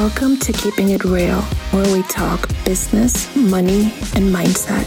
Welcome 0.00 0.38
to 0.38 0.52
Keeping 0.54 0.92
It 0.92 1.04
Real, 1.04 1.42
where 1.72 1.94
we 1.94 2.02
talk 2.04 2.48
business, 2.64 3.36
money, 3.36 3.92
and 4.14 4.34
mindset. 4.34 4.86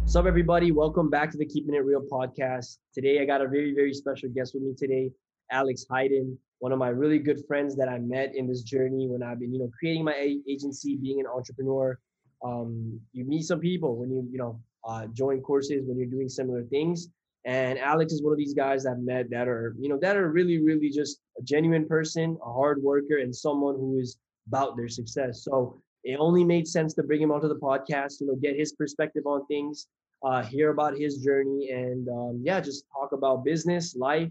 What's 0.00 0.16
up, 0.16 0.26
everybody? 0.26 0.72
Welcome 0.72 1.08
back 1.08 1.30
to 1.30 1.38
the 1.38 1.46
Keeping 1.46 1.76
It 1.76 1.84
Real 1.84 2.02
podcast. 2.10 2.78
Today, 2.92 3.20
I 3.22 3.24
got 3.26 3.40
a 3.40 3.46
very, 3.46 3.76
very 3.76 3.94
special 3.94 4.28
guest 4.28 4.54
with 4.54 4.64
me 4.64 4.74
today, 4.76 5.12
Alex 5.52 5.84
Hayden, 5.88 6.36
one 6.58 6.72
of 6.72 6.80
my 6.80 6.88
really 6.88 7.20
good 7.20 7.40
friends 7.46 7.76
that 7.76 7.88
I 7.88 8.00
met 8.00 8.34
in 8.34 8.48
this 8.48 8.62
journey 8.62 9.06
when 9.06 9.22
I've 9.22 9.38
been, 9.38 9.52
you 9.52 9.60
know, 9.60 9.70
creating 9.78 10.02
my 10.02 10.36
agency, 10.50 10.96
being 10.96 11.20
an 11.20 11.26
entrepreneur. 11.32 11.96
Um, 12.44 13.00
you 13.12 13.24
meet 13.24 13.44
some 13.44 13.60
people 13.60 13.94
when 13.98 14.10
you, 14.10 14.28
you 14.32 14.38
know, 14.38 14.60
uh, 14.84 15.06
join 15.12 15.42
courses 15.42 15.84
when 15.86 15.96
you're 15.96 16.10
doing 16.10 16.28
similar 16.28 16.64
things. 16.64 17.06
And 17.44 17.78
Alex 17.78 18.12
is 18.12 18.22
one 18.22 18.32
of 18.32 18.38
these 18.38 18.54
guys 18.54 18.84
I've 18.84 18.98
met 18.98 19.30
that 19.30 19.48
are, 19.48 19.74
you 19.78 19.88
know, 19.88 19.98
that 20.00 20.16
are 20.16 20.30
really, 20.30 20.58
really 20.62 20.90
just 20.90 21.20
a 21.38 21.42
genuine 21.42 21.86
person, 21.86 22.36
a 22.44 22.52
hard 22.52 22.82
worker, 22.82 23.18
and 23.18 23.34
someone 23.34 23.76
who 23.76 23.98
is 23.98 24.18
about 24.48 24.76
their 24.76 24.88
success. 24.88 25.44
So 25.44 25.80
it 26.04 26.16
only 26.18 26.44
made 26.44 26.66
sense 26.66 26.94
to 26.94 27.02
bring 27.02 27.22
him 27.22 27.30
onto 27.30 27.48
the 27.48 27.56
podcast, 27.56 28.20
you 28.20 28.26
know, 28.26 28.36
get 28.36 28.56
his 28.56 28.72
perspective 28.72 29.26
on 29.26 29.46
things, 29.46 29.88
uh, 30.22 30.42
hear 30.42 30.70
about 30.70 30.98
his 30.98 31.18
journey, 31.18 31.70
and 31.70 32.08
um, 32.08 32.40
yeah, 32.42 32.60
just 32.60 32.84
talk 32.92 33.12
about 33.12 33.44
business, 33.44 33.94
life, 33.96 34.30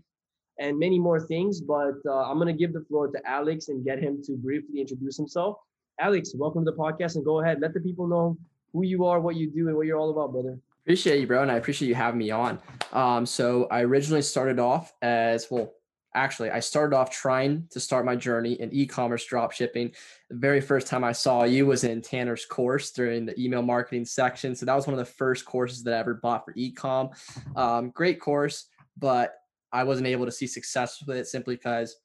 and 0.59 0.77
many 0.77 0.99
more 0.99 1.20
things. 1.20 1.62
But 1.62 1.95
uh, 2.05 2.29
I'm 2.29 2.37
gonna 2.37 2.53
give 2.53 2.73
the 2.73 2.85
floor 2.85 3.07
to 3.07 3.20
Alex 3.26 3.70
and 3.70 3.85
get 3.85 3.99
him 3.99 4.21
to 4.23 4.34
briefly 4.34 4.81
introduce 4.81 5.17
himself. 5.17 5.57
Alex, 5.99 6.34
welcome 6.35 6.65
to 6.65 6.71
the 6.71 6.77
podcast, 6.77 7.15
and 7.15 7.26
go 7.26 7.41
ahead, 7.41 7.62
let 7.62 7.73
the 7.73 7.79
people 7.79 8.07
know 8.07 8.37
who 8.73 8.84
you 8.84 9.05
are, 9.05 9.20
what 9.20 9.35
you 9.35 9.49
do, 9.49 9.67
and 9.67 9.77
what 9.77 9.87
you're 9.87 9.99
all 9.99 10.12
about, 10.12 10.31
brother. 10.31 10.57
Appreciate 10.88 11.20
you, 11.20 11.27
bro, 11.27 11.41
and 11.41 11.52
I 11.52 11.55
appreciate 11.55 11.90
you 11.90 11.96
having 11.96 12.18
me 12.18 12.32
on. 12.32 12.62
Um, 12.94 13.26
so 13.26 13.68
I 13.70 13.82
originally 13.82 14.22
started 14.22 14.58
off 14.58 14.94
as 15.02 15.48
well. 15.52 15.73
Actually, 16.16 16.50
I 16.50 16.62
started 16.62 16.96
off 16.96 17.10
trying 17.10 17.68
to 17.71 17.82
start 17.82 18.05
my 18.05 18.16
journey 18.16 18.54
in 18.54 18.71
e-commerce 18.71 19.26
drop 19.26 19.52
shipping. 19.52 19.91
The 20.29 20.38
very 20.38 20.62
first 20.62 20.88
time 20.88 21.04
I 21.04 21.12
saw 21.12 21.44
you 21.44 21.66
was 21.66 21.84
in 21.84 22.02
Tanner's 22.02 22.46
course 22.46 22.91
during 22.91 23.26
the 23.26 23.38
email 23.38 23.62
marketing 23.62 24.05
section. 24.05 24.55
So 24.55 24.66
that 24.66 24.74
was 24.74 24.88
one 24.88 24.94
of 24.94 24.99
the 24.99 25.12
first 25.12 25.44
courses 25.44 25.84
that 25.84 25.94
I 25.94 25.99
ever 25.99 26.13
bought 26.13 26.46
for 26.46 26.54
e-com. 26.55 27.10
Um, 27.57 27.90
great 27.90 28.22
course, 28.22 28.68
but 28.98 29.34
I 29.74 29.84
wasn't 29.84 30.07
able 30.07 30.24
to 30.26 30.32
see 30.32 30.48
success 30.48 31.04
with 31.05 31.18
it 31.18 31.27
simply 31.27 31.57
because 31.57 31.98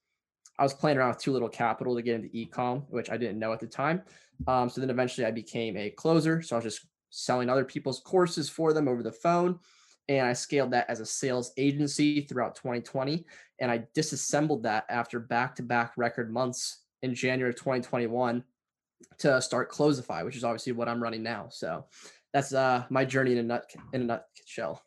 I 0.58 0.64
was 0.64 0.74
playing 0.74 0.98
around 0.98 1.10
with 1.10 1.18
too 1.18 1.30
little 1.30 1.48
capital 1.48 1.94
to 1.94 2.02
get 2.02 2.16
into 2.16 2.36
e-com, 2.36 2.80
which 2.88 3.10
I 3.10 3.16
didn't 3.16 3.38
know 3.38 3.52
at 3.52 3.60
the 3.60 3.68
time. 3.68 4.02
Um, 4.48 4.68
so 4.68 4.80
then 4.80 4.90
eventually 4.90 5.24
I 5.24 5.30
became 5.30 5.76
a 5.76 5.90
closer. 5.90 6.42
So 6.42 6.56
I 6.56 6.58
was 6.58 6.64
just 6.64 6.88
selling 7.12 7.48
other 7.48 7.64
people's 7.64 8.00
courses 8.00 8.48
for 8.48 8.72
them 8.72 8.88
over 8.88 9.02
the 9.02 9.12
phone. 9.12 9.60
And 10.08 10.26
I 10.26 10.32
scaled 10.32 10.72
that 10.72 10.90
as 10.90 10.98
a 10.98 11.06
sales 11.06 11.52
agency 11.56 12.22
throughout 12.22 12.56
2020. 12.56 13.24
And 13.60 13.70
I 13.70 13.84
disassembled 13.94 14.64
that 14.64 14.84
after 14.88 15.20
back 15.20 15.54
to 15.56 15.62
back 15.62 15.92
record 15.96 16.32
months 16.32 16.80
in 17.02 17.14
January 17.14 17.50
of 17.50 17.56
2021 17.56 18.42
to 19.18 19.40
start 19.40 19.68
Closify, 19.68 20.22
which 20.22 20.36
is 20.36 20.42
obviously 20.42 20.72
what 20.72 20.88
I'm 20.88 21.02
running 21.02 21.22
now. 21.22 21.46
So 21.50 21.84
that's 22.32 22.52
uh, 22.52 22.84
my 22.88 23.04
journey 23.04 23.32
in 23.32 23.38
a 23.38 23.42
nut 23.42 23.70
in 23.92 24.02
a 24.02 24.04
nutshell. 24.04 24.82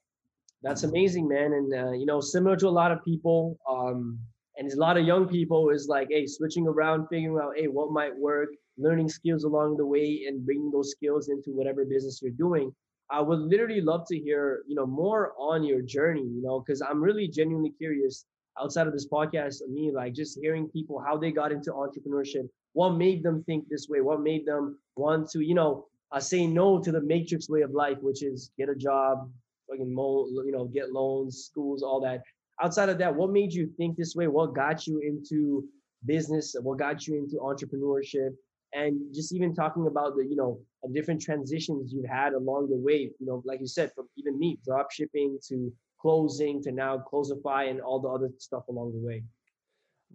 That's 0.64 0.84
amazing, 0.84 1.28
man. 1.28 1.54
And 1.54 1.74
uh, 1.74 1.92
you 1.92 2.06
know, 2.06 2.20
similar 2.20 2.58
to 2.58 2.68
a 2.68 2.70
lot 2.70 2.92
of 2.92 3.04
people, 3.06 3.58
um, 3.70 4.20
and 4.58 4.72
a 4.72 4.76
lot 4.78 4.98
of 4.98 5.06
young 5.06 5.28
people 5.28 5.70
is 5.70 5.88
like, 5.88 6.08
hey, 6.10 6.26
switching 6.26 6.68
around, 6.68 7.08
figuring 7.08 7.38
out, 7.42 7.54
hey, 7.56 7.68
what 7.68 7.92
might 7.92 8.16
work, 8.18 8.50
learning 8.78 9.10
skills 9.10 9.44
along 9.44 9.78
the 9.78 9.86
way 9.86 10.26
and 10.28 10.46
bringing 10.46 10.72
those 10.72 10.92
skills 10.92 11.30
into 11.30 11.52
whatever 11.52 11.86
business 11.86 12.20
you're 12.22 12.32
doing 12.32 12.72
i 13.12 13.22
would 13.22 13.40
literally 13.40 13.82
love 13.82 14.06
to 14.08 14.18
hear 14.18 14.64
you 14.68 14.76
know 14.76 14.86
more 14.86 15.34
on 15.38 15.64
your 15.64 15.82
journey 15.82 16.24
you 16.24 16.42
know 16.42 16.60
because 16.60 16.82
i'm 16.82 17.02
really 17.02 17.28
genuinely 17.28 17.72
curious 17.78 18.26
outside 18.62 18.88
of 18.88 18.94
this 18.94 19.08
podcast 19.08 19.62
of 19.62 19.70
me 19.70 19.92
like 19.94 20.14
just 20.14 20.40
hearing 20.42 20.68
people 20.70 21.04
how 21.06 21.18
they 21.18 21.32
got 21.32 21.52
into 21.52 21.72
entrepreneurship 21.72 22.48
what 22.74 22.92
made 22.92 23.24
them 23.24 23.44
think 23.44 23.66
this 23.70 23.88
way 23.90 24.02
what 24.02 24.22
made 24.22 24.46
them 24.46 24.78
want 24.96 25.30
to 25.30 25.42
you 25.42 25.54
know 25.54 25.86
uh, 26.12 26.20
say 26.20 26.46
no 26.48 26.82
to 26.82 26.92
the 26.92 27.02
matrix 27.02 27.50
way 27.50 27.62
of 27.62 27.72
life 27.72 27.98
which 28.02 28.24
is 28.24 28.52
get 28.58 28.70
a 28.70 28.76
job 28.76 29.30
fucking 29.70 29.94
mold, 29.94 30.30
you 30.46 30.52
know 30.52 30.66
get 30.66 30.92
loans 30.92 31.46
schools 31.46 31.84
all 31.84 32.00
that. 32.02 32.22
Outside 32.62 32.90
of 32.90 32.98
that 33.00 33.14
what 33.14 33.32
made 33.32 33.54
you 33.54 33.70
think 33.78 33.98
this 33.98 34.16
way? 34.16 34.28
What 34.28 34.54
got 34.56 34.88
you 34.88 35.00
into 35.00 35.66
business? 36.06 36.56
What 36.62 36.80
got 36.80 37.08
you 37.08 37.16
into 37.16 37.38
entrepreneurship 37.38 38.30
and 38.76 39.00
just 39.14 39.34
even 39.34 39.56
talking 39.56 39.88
about 39.88 40.16
the 40.16 40.24
you 40.24 40.36
know 40.36 40.60
different 40.94 41.22
transitions 41.22 41.92
you've 41.92 42.06
had 42.06 42.34
along 42.34 42.70
the 42.70 42.76
way 42.76 43.10
you 43.20 43.26
know 43.26 43.42
like 43.46 43.60
you 43.60 43.68
said 43.68 43.92
from 43.96 44.08
even 44.18 44.38
me 44.38 44.60
drop 44.64 44.92
shipping 44.92 45.40
to 45.48 45.74
closing 46.00 46.62
to 46.62 46.72
now 46.72 46.98
closify 47.00 47.64
and 47.64 47.82
all 47.82 48.00
the 48.00 48.08
other 48.08 48.30
stuff 48.38 48.68
along 48.68 48.92
the 48.92 49.00
way. 49.00 49.24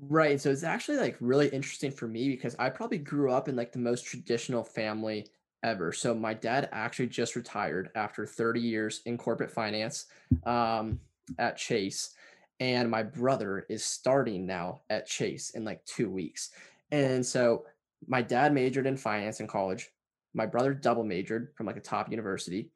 Right 0.01 0.41
so 0.41 0.51
it's 0.51 0.63
actually 0.63 0.99
like 0.99 1.17
really 1.21 1.49
interesting 1.49 1.91
for 1.91 2.07
me 2.07 2.29
because 2.29 2.55
i 2.59 2.71
probably 2.71 2.99
grew 2.99 3.33
up 3.33 3.49
in 3.49 3.57
like 3.57 3.73
the 3.73 3.79
most 3.79 4.07
traditional 4.07 4.63
family 4.63 5.27
ever. 5.63 5.93
So 5.93 6.15
my 6.15 6.33
dad 6.33 6.69
actually 6.73 7.09
just 7.09 7.37
retired 7.37 7.91
after 7.95 8.25
30 8.25 8.61
years 8.61 9.03
in 9.05 9.19
corporate 9.19 9.51
finance 9.51 10.07
um, 10.45 11.01
at 11.39 11.57
chase 11.59 12.15
and 12.61 12.91
my 12.91 13.03
brother 13.03 13.67
is 13.69 13.85
starting 13.85 14.47
now 14.47 14.83
at 14.91 15.07
chase 15.07 15.51
in 15.51 15.65
like 15.65 15.85
two 15.87 16.11
weeks. 16.11 16.51
And 16.93 17.25
so 17.25 17.65
my 18.07 18.23
dad 18.23 18.53
majored 18.53 18.87
in 18.87 18.97
finance 18.97 19.41
in 19.41 19.47
college. 19.47 19.89
My 20.35 20.47
brother 20.47 20.75
double 20.75 21.05
majored 21.05 21.53
from 21.57 21.67
like 21.67 21.77
a 21.77 21.81
top 21.81 22.11
university. 22.11 22.71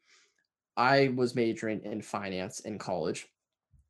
I 0.76 1.12
was 1.14 1.34
majoring 1.34 1.82
in 1.84 2.02
finance 2.02 2.60
in 2.60 2.78
college 2.78 3.26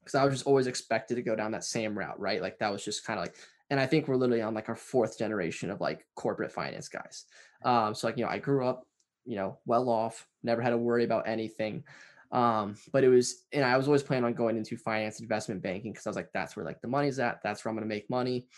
because 0.00 0.14
I 0.14 0.24
was 0.24 0.34
just 0.34 0.46
always 0.46 0.66
expected 0.66 1.14
to 1.14 1.22
go 1.22 1.34
down 1.34 1.52
that 1.52 1.64
same 1.64 1.96
route, 1.96 2.20
right? 2.20 2.42
Like 2.42 2.58
that 2.58 2.70
was 2.70 2.84
just 2.84 3.06
kind 3.06 3.18
of 3.18 3.24
like, 3.24 3.36
and 3.70 3.80
I 3.80 3.86
think 3.86 4.06
we're 4.06 4.16
literally 4.16 4.42
on 4.42 4.54
like 4.54 4.68
our 4.68 4.76
fourth 4.76 5.18
generation 5.18 5.70
of 5.70 5.80
like 5.80 6.06
corporate 6.14 6.52
finance 6.52 6.88
guys. 6.88 7.24
Um, 7.64 7.94
so 7.94 8.06
like, 8.06 8.18
you 8.18 8.24
know, 8.24 8.30
I 8.30 8.38
grew 8.38 8.66
up, 8.66 8.86
you 9.24 9.36
know, 9.36 9.58
well 9.64 9.88
off, 9.88 10.26
never 10.42 10.60
had 10.60 10.70
to 10.70 10.76
worry 10.76 11.04
about 11.04 11.26
anything. 11.26 11.84
Um, 12.30 12.74
but 12.92 13.04
it 13.04 13.08
was, 13.08 13.44
and 13.52 13.64
I 13.64 13.76
was 13.78 13.86
always 13.86 14.02
planning 14.02 14.24
on 14.24 14.34
going 14.34 14.58
into 14.58 14.76
finance 14.76 15.20
investment 15.20 15.62
banking 15.62 15.92
because 15.92 16.06
I 16.06 16.10
was 16.10 16.16
like, 16.16 16.30
that's 16.34 16.56
where 16.56 16.66
like 16.66 16.82
the 16.82 16.88
money's 16.88 17.18
at. 17.18 17.40
That's 17.42 17.64
where 17.64 17.70
I'm 17.70 17.78
to 17.78 17.86
make 17.86 18.10
money. 18.10 18.48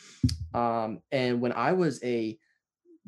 Um, 0.55 1.01
and 1.13 1.41
when 1.41 1.53
I 1.53 1.73
was 1.73 2.03
a 2.03 2.37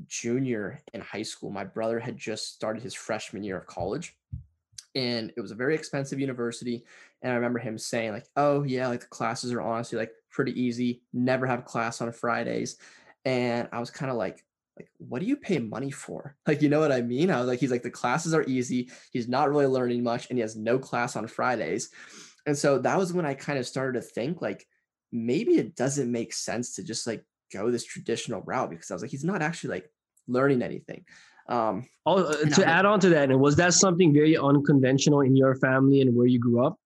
junior 0.07 0.81
in 0.95 1.01
high 1.01 1.23
school, 1.23 1.51
my 1.51 1.65
brother 1.65 1.99
had 1.99 2.17
just 2.17 2.55
started 2.55 2.83
his 2.83 2.95
freshman 2.95 3.43
year 3.43 3.59
of 3.59 3.67
college. 3.67 4.17
And 4.95 5.33
it 5.37 5.41
was 5.41 5.51
a 5.51 5.57
very 5.57 5.75
expensive 5.75 6.19
university. 6.19 6.85
And 7.23 7.33
I 7.33 7.37
remember 7.37 7.59
him 7.59 7.79
saying, 7.79 8.13
like, 8.13 8.27
oh, 8.37 8.63
yeah, 8.63 8.89
like 8.89 9.01
the 9.01 9.07
classes 9.07 9.53
are 9.53 9.61
honestly 9.61 9.99
like 9.99 10.13
pretty 10.31 10.61
easy, 10.61 11.03
never 11.13 11.47
have 11.47 11.65
class 11.65 12.01
on 12.01 12.11
Fridays. 12.13 12.77
And 13.25 13.69
I 13.73 13.81
was 13.81 13.91
kind 13.91 14.11
of 14.11 14.17
like, 14.17 14.45
like, 14.77 14.89
what 14.99 15.21
do 15.21 15.27
you 15.27 15.37
pay 15.37 15.59
money 15.59 15.91
for? 15.91 16.37
Like, 16.47 16.63
you 16.63 16.69
know 16.69 16.81
what 16.81 16.93
I 16.93 17.03
mean? 17.03 17.31
I 17.31 17.41
was 17.41 17.49
like, 17.49 17.61
he's 17.61 17.71
like, 17.71 17.83
the 17.83 17.91
classes 17.91 18.33
are 18.33 18.45
easy. 18.45 18.91
He's 19.13 19.29
not 19.29 19.51
really 19.51 19.67
learning 19.67 20.03
much 20.03 20.29
and 20.31 20.39
he 20.39 20.43
has 20.43 20.57
no 20.57 20.79
class 20.79 21.17
on 21.17 21.27
Fridays. 21.27 21.91
And 22.47 22.57
so 22.57 22.79
that 22.79 22.97
was 22.97 23.13
when 23.13 23.27
I 23.27 23.35
kind 23.35 23.59
of 23.59 23.67
started 23.67 24.01
to 24.01 24.07
think, 24.07 24.41
like, 24.41 24.67
maybe 25.13 25.59
it 25.59 25.75
doesn't 25.77 26.11
make 26.11 26.33
sense 26.33 26.75
to 26.75 26.83
just 26.83 27.07
like 27.07 27.25
go 27.53 27.71
this 27.71 27.85
traditional 27.85 28.43
route 28.43 28.71
because 28.71 28.91
I 28.91 28.95
was 28.95 29.03
like, 29.03 29.11
he's 29.11 29.25
not 29.25 29.43
actually 29.43 29.71
like 29.71 29.91
learning 30.27 30.63
anything. 30.63 31.05
Um, 31.49 31.89
oh, 32.05 32.25
uh, 32.25 32.45
to 32.45 32.67
add 32.67 32.85
on 32.85 33.01
to 33.01 33.09
that, 33.11 33.31
and 33.31 33.41
was 33.41 33.57
that 33.57 33.73
something 33.75 34.13
very 34.13 34.37
unconventional 34.37 35.23
in 35.23 35.35
your 35.35 35.55
family 35.57 36.03
and 36.03 36.15
where 36.15 36.27
you 36.27 36.39
grew 36.39 36.65
up? 36.65 36.79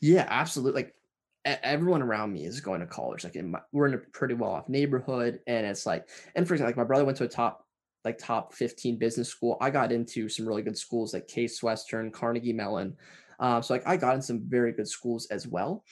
Yeah, 0.00 0.26
absolutely. 0.28 0.82
Like 0.82 0.94
everyone 1.44 2.02
around 2.02 2.32
me 2.32 2.44
is 2.44 2.60
going 2.60 2.80
to 2.80 2.86
college. 2.86 3.24
Like 3.24 3.36
in 3.36 3.52
my, 3.52 3.60
we're 3.72 3.86
in 3.86 3.94
a 3.94 3.98
pretty 3.98 4.34
well 4.34 4.50
off 4.50 4.68
neighborhood, 4.68 5.40
and 5.46 5.66
it's 5.66 5.86
like, 5.86 6.08
and 6.34 6.46
for 6.46 6.54
example, 6.54 6.70
like 6.70 6.76
my 6.76 6.84
brother 6.84 7.04
went 7.04 7.16
to 7.18 7.24
a 7.24 7.28
top 7.28 7.64
like 8.04 8.18
top 8.18 8.54
15 8.54 8.98
business 8.98 9.28
school. 9.28 9.56
I 9.60 9.70
got 9.70 9.92
into 9.92 10.28
some 10.28 10.46
really 10.46 10.62
good 10.62 10.78
schools 10.78 11.12
like 11.12 11.26
Case 11.26 11.62
Western, 11.62 12.10
Carnegie 12.10 12.52
Mellon. 12.52 12.96
Um, 13.40 13.62
so 13.62 13.74
like 13.74 13.86
I 13.86 13.96
got 13.96 14.14
in 14.14 14.22
some 14.22 14.42
very 14.46 14.72
good 14.72 14.88
schools 14.88 15.26
as 15.30 15.46
well. 15.46 15.84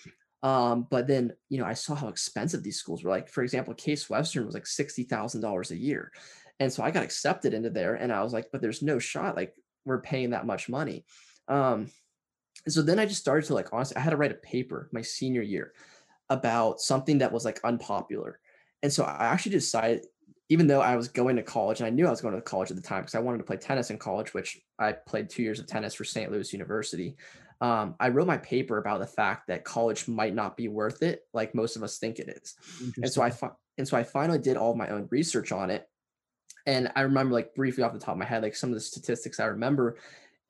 Um, 0.43 0.87
but 0.91 1.07
then, 1.07 1.33
you 1.49 1.59
know, 1.59 1.65
I 1.65 1.75
saw 1.75 1.95
how 1.95 2.09
expensive 2.09 2.63
these 2.63 2.79
schools 2.79 3.03
were. 3.03 3.11
Like, 3.11 3.29
for 3.29 3.43
example, 3.43 3.75
Case 3.75 4.09
Western 4.09 4.47
was 4.47 4.55
like 4.55 4.65
$60,000 4.65 5.71
a 5.71 5.77
year. 5.77 6.13
And 6.61 6.73
so 6.73 6.83
I 6.83 6.91
got 6.91 7.03
accepted 7.03 7.53
into 7.55 7.71
there 7.71 7.95
and 7.95 8.13
I 8.13 8.23
was 8.23 8.33
like, 8.33 8.51
but 8.53 8.63
there's 8.63 8.83
no 8.83 8.99
shot. 8.99 9.37
Like, 9.37 9.55
we're 9.85 10.01
paying 10.01 10.31
that 10.31 10.47
much 10.47 10.69
money. 10.69 11.05
Um, 11.49 11.91
and 12.65 12.73
so 12.75 12.83
then 12.83 12.99
I 12.99 13.07
just 13.07 13.21
started 13.21 13.47
to 13.47 13.55
like, 13.55 13.73
honestly, 13.73 13.97
I 13.97 14.01
had 14.01 14.11
to 14.11 14.17
write 14.17 14.33
a 14.33 14.35
paper 14.35 14.89
my 14.93 15.03
senior 15.03 15.43
year 15.43 15.73
about 16.29 16.81
something 16.81 17.19
that 17.19 17.33
was 17.33 17.45
like 17.45 17.61
unpopular. 17.65 18.41
And 18.83 18.93
so 18.93 19.05
I 19.05 19.27
actually 19.27 19.53
decided, 19.53 20.07
even 20.49 20.67
though 20.67 20.81
I 20.81 20.97
was 20.97 21.09
going 21.09 21.37
to 21.37 21.43
college 21.43 21.81
and 21.81 21.87
I 21.87 21.91
knew 21.91 22.07
I 22.07 22.11
was 22.11 22.21
going 22.21 22.35
to 22.35 22.41
college 22.41 22.71
at 22.71 22.77
the 22.77 22.83
time 22.83 23.03
because 23.03 23.15
I 23.15 23.21
wanted 23.21 23.39
to 23.39 23.45
play 23.45 23.57
tennis 23.57 23.91
in 23.91 23.99
college, 23.99 24.35
which 24.35 24.61
I 24.79 24.93
played 24.93 25.31
two 25.31 25.43
years 25.43 25.61
of 25.61 25.67
tennis 25.67 25.95
for 25.95 26.05
St. 26.05 26.31
Louis 26.31 26.53
University 26.53 27.17
um, 27.61 27.95
I 27.99 28.09
wrote 28.09 28.27
my 28.27 28.37
paper 28.39 28.79
about 28.79 29.01
the 29.01 29.07
fact 29.07 29.47
that 29.49 29.65
college 29.65 30.09
might 30.09 30.35
not 30.35 30.57
be 30.57 30.69
worth 30.69 31.03
it, 31.03 31.23
like 31.33 31.55
most 31.55 31.77
of 31.77 31.83
us 31.83 31.99
think 31.99 32.19
it 32.19 32.29
is. 32.29 32.55
And 32.97 33.11
so 33.11 33.23
I 33.23 33.31
fi- 33.31 33.53
and 33.79 33.87
so 33.87 33.97
I 33.97 34.03
finally 34.03 34.39
did 34.39 34.57
all 34.57 34.75
my 34.75 34.89
own 34.89 35.09
research 35.11 35.53
on 35.53 35.71
it. 35.71 35.89
And 36.67 36.91
I 36.97 37.03
remember, 37.03 37.35
like 37.35 37.55
briefly 37.55 37.85
off 37.85 37.93
the 37.93 37.99
top 37.99 38.15
of 38.15 38.19
my 38.19 38.25
head, 38.25 38.43
like 38.43 38.57
some 38.57 38.71
of 38.71 38.75
the 38.75 38.81
statistics 38.81 39.41
I 39.41 39.47
remember 39.47 39.97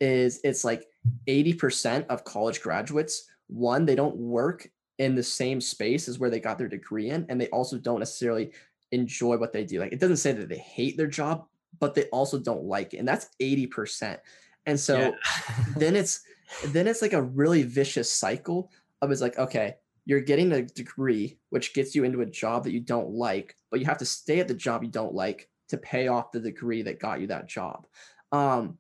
is 0.00 0.40
it's 0.44 0.64
like 0.64 0.86
80% 1.28 2.06
of 2.08 2.24
college 2.24 2.60
graduates, 2.60 3.28
one, 3.48 3.84
they 3.84 3.94
don't 3.94 4.16
work 4.16 4.68
in 4.98 5.14
the 5.14 5.22
same 5.22 5.60
space 5.60 6.08
as 6.08 6.18
where 6.18 6.30
they 6.30 6.40
got 6.40 6.58
their 6.58 6.68
degree 6.68 7.10
in, 7.10 7.26
and 7.28 7.40
they 7.40 7.48
also 7.48 7.78
don't 7.78 7.98
necessarily 7.98 8.52
enjoy 8.92 9.36
what 9.36 9.52
they 9.52 9.64
do. 9.64 9.80
Like 9.80 9.92
it 9.92 10.00
doesn't 10.00 10.16
say 10.16 10.32
that 10.32 10.48
they 10.48 10.58
hate 10.58 10.96
their 10.96 11.06
job, 11.06 11.46
but 11.78 11.94
they 11.94 12.04
also 12.04 12.38
don't 12.38 12.64
like 12.64 12.94
it. 12.94 12.98
And 12.98 13.08
that's 13.08 13.28
80%. 13.40 14.18
And 14.66 14.78
so 14.78 14.98
Yeah. 14.98 15.10
then 15.76 15.96
it's 15.96 16.22
then 16.66 16.86
it's 16.86 17.02
like 17.02 17.12
a 17.12 17.22
really 17.22 17.62
vicious 17.62 18.12
cycle 18.12 18.70
of 19.02 19.10
it's 19.10 19.20
like, 19.20 19.38
okay, 19.38 19.76
you're 20.04 20.20
getting 20.20 20.52
a 20.52 20.62
degree 20.62 21.38
which 21.50 21.74
gets 21.74 21.94
you 21.94 22.04
into 22.04 22.20
a 22.20 22.26
job 22.26 22.64
that 22.64 22.72
you 22.72 22.80
don't 22.80 23.10
like, 23.10 23.56
but 23.70 23.80
you 23.80 23.86
have 23.86 23.98
to 23.98 24.04
stay 24.04 24.40
at 24.40 24.48
the 24.48 24.54
job 24.54 24.82
you 24.82 24.90
don't 24.90 25.14
like 25.14 25.48
to 25.68 25.76
pay 25.76 26.08
off 26.08 26.32
the 26.32 26.40
degree 26.40 26.82
that 26.82 27.00
got 27.00 27.20
you 27.20 27.26
that 27.26 27.48
job. 27.48 27.86
Um, 28.32 28.78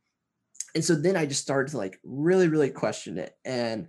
and 0.74 0.84
so 0.84 0.94
then 0.94 1.16
I 1.16 1.26
just 1.26 1.42
started 1.42 1.70
to 1.72 1.78
like 1.78 1.98
really, 2.04 2.48
really 2.48 2.70
question 2.70 3.18
it. 3.18 3.36
And 3.44 3.88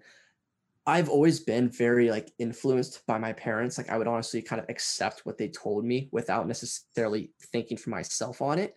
I've 0.86 1.10
always 1.10 1.42
been 1.42 1.70
very 1.70 2.10
like 2.10 2.32
influenced 2.40 3.06
by 3.06 3.18
my 3.18 3.34
parents. 3.34 3.78
Like 3.78 3.90
I 3.90 3.98
would 3.98 4.08
honestly 4.08 4.42
kind 4.42 4.62
of 4.62 4.70
accept 4.70 5.26
what 5.26 5.38
they 5.38 5.50
told 5.50 5.84
me 5.84 6.08
without 6.12 6.48
necessarily 6.48 7.32
thinking 7.52 7.78
for 7.78 7.90
myself 7.90 8.42
on 8.42 8.58
it. 8.58 8.74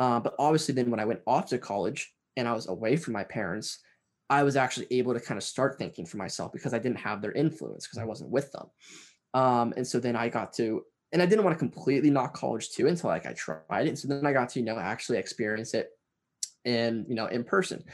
Uh, 0.00 0.18
but 0.18 0.34
obviously, 0.38 0.74
then 0.74 0.90
when 0.90 0.98
I 0.98 1.04
went 1.04 1.20
off 1.28 1.46
to 1.50 1.58
college 1.58 2.12
and 2.36 2.48
I 2.48 2.52
was 2.52 2.68
away 2.68 2.96
from 2.96 3.12
my 3.12 3.22
parents, 3.22 3.78
I 4.30 4.42
was 4.42 4.56
actually 4.56 4.86
able 4.90 5.14
to 5.14 5.20
kind 5.20 5.38
of 5.38 5.44
start 5.44 5.78
thinking 5.78 6.06
for 6.06 6.16
myself 6.16 6.52
because 6.52 6.74
I 6.74 6.78
didn't 6.78 6.98
have 7.00 7.20
their 7.20 7.32
influence 7.32 7.86
because 7.86 7.98
I 7.98 8.04
wasn't 8.04 8.30
with 8.30 8.50
them. 8.52 8.66
Um, 9.34 9.74
and 9.76 9.86
so 9.86 10.00
then 10.00 10.16
I 10.16 10.28
got 10.28 10.52
to, 10.54 10.82
and 11.12 11.20
I 11.20 11.26
didn't 11.26 11.44
want 11.44 11.54
to 11.54 11.58
completely 11.58 12.10
knock 12.10 12.34
college 12.34 12.70
too 12.70 12.86
until 12.86 13.10
like 13.10 13.26
I 13.26 13.32
tried 13.34 13.86
it. 13.86 13.88
And 13.88 13.98
so 13.98 14.08
then 14.08 14.26
I 14.26 14.32
got 14.32 14.48
to, 14.50 14.60
you 14.60 14.64
know, 14.64 14.78
actually 14.78 15.18
experience 15.18 15.74
it 15.74 15.90
in, 16.64 17.04
you 17.08 17.14
know, 17.14 17.26
in 17.26 17.44
person. 17.44 17.84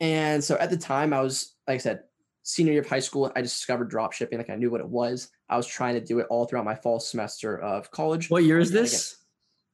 And 0.00 0.42
so 0.42 0.56
at 0.56 0.70
the 0.70 0.76
time 0.76 1.12
I 1.12 1.20
was, 1.20 1.54
like 1.68 1.76
I 1.76 1.78
said, 1.78 2.00
senior 2.42 2.72
year 2.72 2.82
of 2.82 2.88
high 2.88 3.00
school, 3.00 3.30
I 3.36 3.42
discovered 3.42 3.90
drop 3.90 4.12
shipping. 4.12 4.38
Like 4.38 4.50
I 4.50 4.56
knew 4.56 4.70
what 4.70 4.80
it 4.80 4.88
was. 4.88 5.28
I 5.48 5.56
was 5.56 5.66
trying 5.66 5.94
to 5.94 6.00
do 6.00 6.18
it 6.18 6.26
all 6.30 6.46
throughout 6.46 6.64
my 6.64 6.74
fall 6.74 6.98
semester 6.98 7.58
of 7.58 7.90
college. 7.90 8.30
What 8.30 8.44
year 8.44 8.58
is 8.58 8.70
this? 8.70 9.16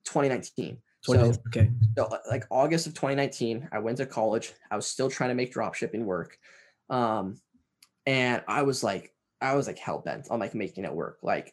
2019. 0.04 0.78
20. 1.06 1.32
So 1.32 1.40
okay. 1.48 1.70
so 1.96 2.04
uh, 2.04 2.18
like 2.28 2.44
August 2.50 2.86
of 2.86 2.94
2019, 2.94 3.68
I 3.72 3.78
went 3.78 3.98
to 3.98 4.06
college. 4.06 4.52
I 4.70 4.76
was 4.76 4.86
still 4.86 5.10
trying 5.10 5.30
to 5.30 5.34
make 5.34 5.52
drop 5.52 5.74
shipping 5.74 6.06
work. 6.06 6.36
Um, 6.90 7.36
and 8.06 8.42
I 8.46 8.62
was 8.62 8.84
like, 8.84 9.12
I 9.40 9.54
was 9.54 9.66
like 9.66 9.78
hell 9.78 10.02
bent 10.04 10.28
on 10.30 10.38
like 10.38 10.54
making 10.54 10.84
it 10.84 10.92
work. 10.92 11.18
Like 11.22 11.52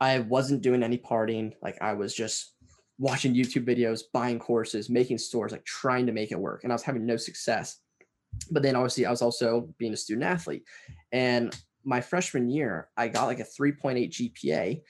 I 0.00 0.20
wasn't 0.20 0.62
doing 0.62 0.82
any 0.82 0.98
partying. 0.98 1.52
Like 1.62 1.80
I 1.80 1.92
was 1.94 2.14
just 2.14 2.54
watching 2.98 3.34
YouTube 3.34 3.66
videos, 3.66 4.02
buying 4.12 4.38
courses, 4.38 4.88
making 4.88 5.18
stores, 5.18 5.52
like 5.52 5.64
trying 5.64 6.06
to 6.06 6.12
make 6.12 6.32
it 6.32 6.38
work. 6.38 6.64
And 6.64 6.72
I 6.72 6.74
was 6.74 6.82
having 6.82 7.06
no 7.06 7.16
success. 7.16 7.80
But 8.50 8.62
then 8.62 8.76
obviously 8.76 9.06
I 9.06 9.10
was 9.10 9.22
also 9.22 9.68
being 9.78 9.92
a 9.92 9.96
student 9.96 10.26
athlete. 10.26 10.64
And 11.10 11.54
my 11.84 12.00
freshman 12.00 12.48
year, 12.48 12.88
I 12.96 13.08
got 13.08 13.26
like 13.26 13.40
a 13.40 13.44
3.8 13.44 14.10
GPA 14.10 14.82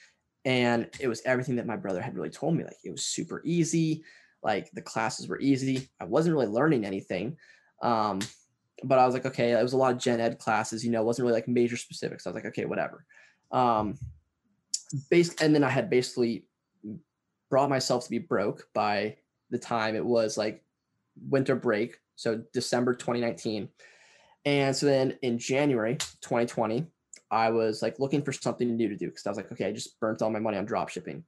and 0.44 0.88
it 1.00 1.08
was 1.08 1.22
everything 1.24 1.56
that 1.56 1.66
my 1.66 1.76
brother 1.76 2.00
had 2.00 2.14
really 2.14 2.30
told 2.30 2.56
me 2.56 2.64
like 2.64 2.76
it 2.84 2.90
was 2.90 3.04
super 3.04 3.40
easy 3.44 4.02
like 4.42 4.70
the 4.72 4.82
classes 4.82 5.28
were 5.28 5.40
easy 5.40 5.88
i 6.00 6.04
wasn't 6.04 6.34
really 6.34 6.46
learning 6.46 6.84
anything 6.84 7.36
um 7.82 8.18
but 8.84 8.98
i 8.98 9.06
was 9.06 9.14
like 9.14 9.26
okay 9.26 9.52
it 9.52 9.62
was 9.62 9.72
a 9.72 9.76
lot 9.76 9.92
of 9.92 9.98
gen 9.98 10.20
ed 10.20 10.38
classes 10.38 10.84
you 10.84 10.90
know 10.90 11.00
it 11.00 11.06
wasn't 11.06 11.24
really 11.24 11.34
like 11.34 11.48
major 11.48 11.76
specifics 11.76 12.26
i 12.26 12.30
was 12.30 12.34
like 12.34 12.46
okay 12.46 12.64
whatever 12.64 13.04
um 13.52 13.96
base 15.10 15.34
and 15.40 15.54
then 15.54 15.64
i 15.64 15.68
had 15.68 15.88
basically 15.88 16.46
brought 17.48 17.70
myself 17.70 18.04
to 18.04 18.10
be 18.10 18.18
broke 18.18 18.66
by 18.74 19.16
the 19.50 19.58
time 19.58 19.94
it 19.94 20.04
was 20.04 20.36
like 20.36 20.64
winter 21.28 21.54
break 21.54 21.98
so 22.16 22.42
december 22.52 22.94
2019 22.94 23.68
and 24.44 24.74
so 24.74 24.86
then 24.86 25.16
in 25.22 25.38
january 25.38 25.94
2020 26.20 26.86
I 27.32 27.50
was 27.50 27.80
like 27.80 27.98
looking 27.98 28.22
for 28.22 28.32
something 28.32 28.76
new 28.76 28.88
to 28.90 28.96
do 28.96 29.06
because 29.06 29.26
I 29.26 29.30
was 29.30 29.38
like, 29.38 29.50
okay, 29.50 29.66
I 29.66 29.72
just 29.72 29.98
burnt 29.98 30.20
all 30.20 30.30
my 30.30 30.38
money 30.38 30.58
on 30.58 30.66
drop 30.66 30.90
shipping. 30.90 31.24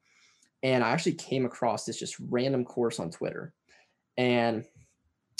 And 0.62 0.84
I 0.84 0.90
actually 0.90 1.14
came 1.14 1.46
across 1.46 1.84
this 1.84 1.98
just 1.98 2.16
random 2.28 2.64
course 2.64 3.00
on 3.00 3.10
Twitter. 3.10 3.54
And 4.18 4.64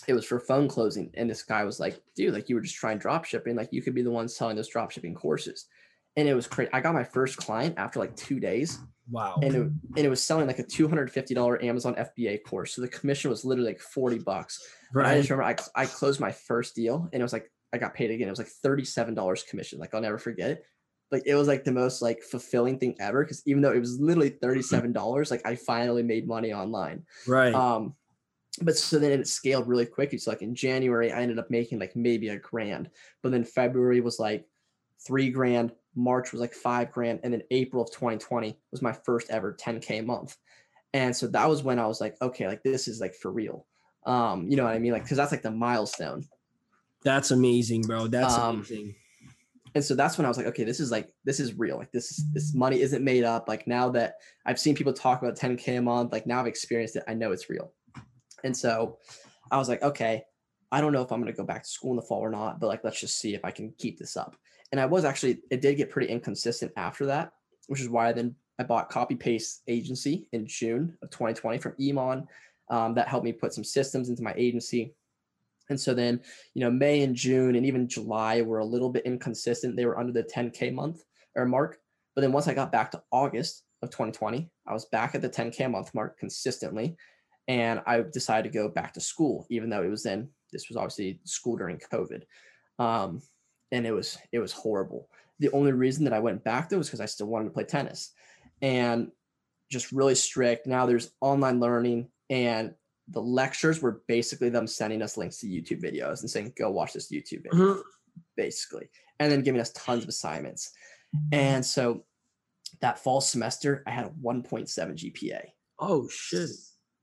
it 0.09 0.15
was 0.15 0.25
for 0.25 0.41
phone 0.41 0.69
closing. 0.69 1.11
And 1.15 1.29
this 1.29 1.43
guy 1.43 1.65
was 1.65 1.79
like, 1.79 2.01
dude, 2.17 2.33
like 2.33 2.49
you 2.49 2.55
were 2.55 2.63
just 2.63 2.77
trying 2.77 2.99
drop 2.99 3.27
shipping. 3.27 3.57
Like 3.57 3.69
you 3.73 3.83
could 3.83 3.95
be 3.95 4.03
the 4.03 4.11
one 4.11 4.27
selling 4.27 4.57
those 4.57 4.69
drop 4.69 4.91
shipping 4.91 5.15
courses. 5.15 5.67
And 6.17 6.29
it 6.29 6.35
was 6.35 6.47
crazy. 6.47 6.71
I 6.73 6.81
got 6.81 6.95
my 6.95 7.05
first 7.05 7.37
client 7.37 7.75
after 7.77 7.99
like 7.99 8.17
two 8.17 8.41
days. 8.41 8.79
Wow. 9.11 9.39
And 9.43 9.55
it, 9.55 9.61
and 9.61 9.99
it 9.99 10.09
was 10.09 10.25
selling 10.25 10.47
like 10.47 10.61
a 10.61 10.65
$250 10.65 11.63
Amazon 11.63 11.95
FBA 11.95 12.43
course. 12.45 12.75
So 12.75 12.81
the 12.81 12.89
commission 12.89 13.31
was 13.31 13.45
literally 13.45 13.71
like 13.71 13.81
40 13.81 14.21
bucks. 14.21 14.67
But 14.95 15.07
I 15.07 15.19
just 15.19 15.29
remember 15.29 15.61
I, 15.77 15.83
I 15.83 15.87
closed 15.87 16.21
my 16.21 16.33
first 16.33 16.75
deal 16.75 17.09
and 17.13 17.21
it 17.21 17.25
was 17.25 17.33
like 17.33 17.51
I 17.75 17.79
got 17.79 17.95
paid 17.95 18.11
again. 18.11 18.29
It 18.29 18.31
was 18.31 18.39
like 18.39 18.49
$37 18.65 19.49
commission. 19.49 19.79
Like 19.79 19.95
I'll 19.95 20.01
never 20.01 20.19
forget 20.19 20.51
it. 20.51 20.65
Like 21.11 21.25
it 21.27 21.35
was 21.35 21.49
like 21.49 21.65
the 21.65 21.73
most 21.73 22.03
like 22.03 22.23
fulfilling 22.23 22.79
thing 22.79 22.97
ever 23.01 23.25
because 23.25 23.43
even 23.47 23.63
though 23.63 23.73
it 23.73 23.81
was 23.81 24.01
literally 24.01 24.31
$37, 24.43 25.31
like 25.31 25.47
I 25.47 25.57
finally 25.57 26.03
made 26.03 26.27
money 26.27 26.53
online. 26.53 27.05
Right. 27.27 27.55
Um 27.55 27.95
but 28.63 28.77
so 28.77 28.99
then 28.99 29.11
it 29.11 29.27
scaled 29.27 29.67
really 29.67 29.87
quickly. 29.87 30.19
So 30.19 30.31
like 30.31 30.43
in 30.43 30.55
January, 30.55 31.13
I 31.13 31.21
ended 31.21 31.39
up 31.39 31.51
making 31.51 31.81
like 31.81 31.97
maybe 31.97 32.29
a 32.29 32.39
grand. 32.39 32.89
But 33.23 33.33
then 33.33 33.45
February 33.45 34.01
was 34.01 34.21
like 34.21 34.47
three 35.05 35.31
grand, 35.31 35.73
March 35.97 36.33
was 36.33 36.41
like 36.41 36.55
five 36.55 36.93
grand, 36.93 37.21
and 37.25 37.33
then 37.33 37.43
April 37.51 37.83
of 37.83 37.91
2020 37.91 38.57
was 38.71 38.83
my 38.83 38.93
first 38.93 39.31
ever 39.31 39.57
10k 39.61 40.05
month. 40.05 40.37
And 40.93 41.15
so 41.15 41.27
that 41.29 41.49
was 41.49 41.65
when 41.65 41.81
I 41.81 41.87
was 41.87 42.01
like, 42.01 42.17
okay, 42.23 42.47
like 42.47 42.63
this 42.63 42.87
is 42.87 43.01
like 43.01 43.15
for 43.15 43.33
real. 43.33 43.67
Um, 44.07 44.49
you 44.49 44.57
know 44.57 44.65
what 44.65 44.75
I 44.75 44.79
mean? 44.79 44.93
Like, 44.93 45.07
cause 45.09 45.17
that's 45.17 45.33
like 45.33 45.43
the 45.43 45.51
milestone. 45.51 46.25
That's 47.05 47.31
amazing, 47.31 47.83
bro. 47.83 48.07
That's 48.07 48.35
Um, 48.35 48.57
amazing. 48.57 48.95
and 49.75 49.85
so 49.85 49.95
that's 49.95 50.17
when 50.19 50.25
I 50.25 50.29
was 50.29 50.37
like, 50.39 50.47
okay, 50.47 50.65
this 50.65 50.81
is 50.81 50.91
like 50.91 51.11
this 51.25 51.39
is 51.41 51.55
real. 51.59 51.77
Like 51.77 51.93
this 51.93 52.11
is 52.13 52.25
this 52.33 52.55
money 52.55 52.81
isn't 52.81 53.05
made 53.05 53.25
up. 53.25 53.49
Like 53.49 53.67
now 53.67 53.91
that 53.91 54.15
I've 54.47 54.59
seen 54.59 54.75
people 54.75 54.93
talk 54.93 55.21
about 55.23 55.37
10k 55.37 55.79
a 55.79 55.83
month, 55.83 56.13
like 56.13 56.27
now 56.27 56.41
I've 56.41 56.47
experienced 56.47 56.97
it, 56.97 57.05
I 57.07 57.15
know 57.15 57.33
it's 57.33 57.51
real. 57.51 57.73
And 58.43 58.57
so 58.57 58.99
I 59.51 59.59
was 59.59 59.69
like, 59.69 59.83
okay, 59.83 60.23
I 60.73 60.81
don't 60.81 60.93
know 60.93 61.03
if 61.03 61.13
I'm 61.13 61.21
gonna 61.21 61.33
go 61.33 61.45
back 61.45 61.63
to 61.65 61.69
school 61.69 61.91
in 61.91 61.97
the 61.97 62.03
fall 62.03 62.21
or 62.21 62.31
not, 62.31 62.59
but 62.61 62.69
like 62.69 62.83
let's 62.85 63.01
just 63.01 63.19
see 63.19 63.35
if 63.35 63.45
I 63.45 63.51
can 63.51 63.73
keep 63.79 63.99
this 63.99 64.17
up. 64.17 64.37
And 64.73 64.81
I 64.81 64.87
was 64.87 65.05
actually 65.05 65.41
it 65.51 65.61
did 65.61 65.77
get 65.77 65.91
pretty 65.91 66.11
inconsistent 66.11 66.73
after 66.77 67.07
that, 67.07 67.33
which 67.69 67.81
is 67.81 67.89
why 67.89 68.09
I 68.09 68.13
then 68.13 68.35
I 68.59 68.63
bought 68.63 68.89
Copy 68.89 69.17
Paste 69.17 69.63
Agency 69.67 70.29
in 70.33 70.47
June 70.47 70.97
of 71.03 71.11
2020 71.11 71.59
from 71.59 71.75
Iman. 71.81 72.27
Um, 72.71 72.95
that 72.95 73.09
helped 73.09 73.25
me 73.25 73.33
put 73.33 73.53
some 73.53 73.65
systems 73.65 74.09
into 74.09 74.23
my 74.23 74.33
agency. 74.37 74.95
And 75.71 75.81
so 75.81 75.95
then, 75.95 76.21
you 76.55 76.61
know, 76.61 76.71
May 76.71 77.03
and 77.03 77.15
June 77.15 77.57
and 77.57 77.65
even 77.65 77.89
July 77.89 78.43
were 78.43 78.59
a 78.59 78.65
little 78.65 78.91
bit 78.91 79.07
inconsistent. 79.07 79.77
They 79.77 79.87
were 79.87 79.99
under 79.99 80.13
the 80.13 80.25
10K 80.25 80.73
month 80.73 81.03
or 81.35 81.47
mark. 81.47 81.79
But 82.15 82.23
then 82.23 82.33
once 82.33 82.49
I 82.49 82.55
got 82.55 82.73
back 82.73 82.91
to 82.93 83.03
August 83.11 83.65
of 83.83 83.91
2020, 83.91 84.51
I 84.67 84.73
was 84.73 84.87
back 84.87 85.15
at 85.15 85.23
the 85.23 85.29
10K 85.29 85.71
month 85.71 85.95
mark 85.95 86.19
consistently. 86.19 86.97
And 87.49 87.81
I 87.87 88.03
decided 88.03 88.51
to 88.51 88.59
go 88.59 88.69
back 88.69 88.95
to 88.95 89.01
school, 89.01 89.47
even 89.51 89.69
though 89.69 89.83
it 89.83 89.91
was 89.91 90.03
then, 90.03 90.31
this 90.53 90.69
was 90.69 90.77
obviously 90.77 91.21
school 91.25 91.57
during 91.57 91.79
COVID. 91.93 92.23
Um, 92.79 93.21
and 93.73 93.87
it 93.87 93.93
was, 93.93 94.17
it 94.33 94.39
was 94.39 94.53
horrible. 94.53 95.09
The 95.41 95.51
only 95.51 95.73
reason 95.73 96.05
that 96.05 96.13
I 96.13 96.21
went 96.21 96.45
back 96.45 96.69
though 96.69 96.79
was 96.79 96.89
because 96.89 97.01
I 97.01 97.07
still 97.07 97.27
wanted 97.27 97.47
to 97.47 97.51
play 97.51 97.65
tennis 97.65 98.13
and 98.63 99.11
just 99.71 99.93
really 99.93 100.15
strict. 100.15 100.67
Now 100.67 100.87
there's 100.87 101.11
online 101.21 101.61
learning 101.61 102.09
and 102.31 102.75
the 103.09 103.21
lectures 103.21 103.83
were 103.83 104.03
basically 104.09 104.49
them 104.49 104.67
sending 104.67 105.03
us 105.03 105.17
links 105.17 105.39
to 105.39 105.47
YouTube 105.47 105.83
videos 105.83 106.21
and 106.23 106.31
saying, 106.31 106.53
go 106.57 106.71
watch 106.71 106.93
this 106.95 107.11
YouTube 107.13 107.43
video, 107.43 107.75
Mhm. 107.75 107.83
basically, 108.37 108.89
and 109.21 109.31
then 109.31 109.43
giving 109.43 109.61
us 109.61 109.73
tons 109.73 110.03
of 110.03 110.09
assignments. 110.09 110.73
And 111.33 111.65
so 111.65 112.05
that 112.81 112.99
fall 112.99 113.21
semester, 113.21 113.83
I 113.87 113.91
had 113.91 114.07
a 114.07 114.11
1.7 114.11 114.97
GPA, 114.97 115.53
Oh 115.79 116.09
shit. 116.09 116.51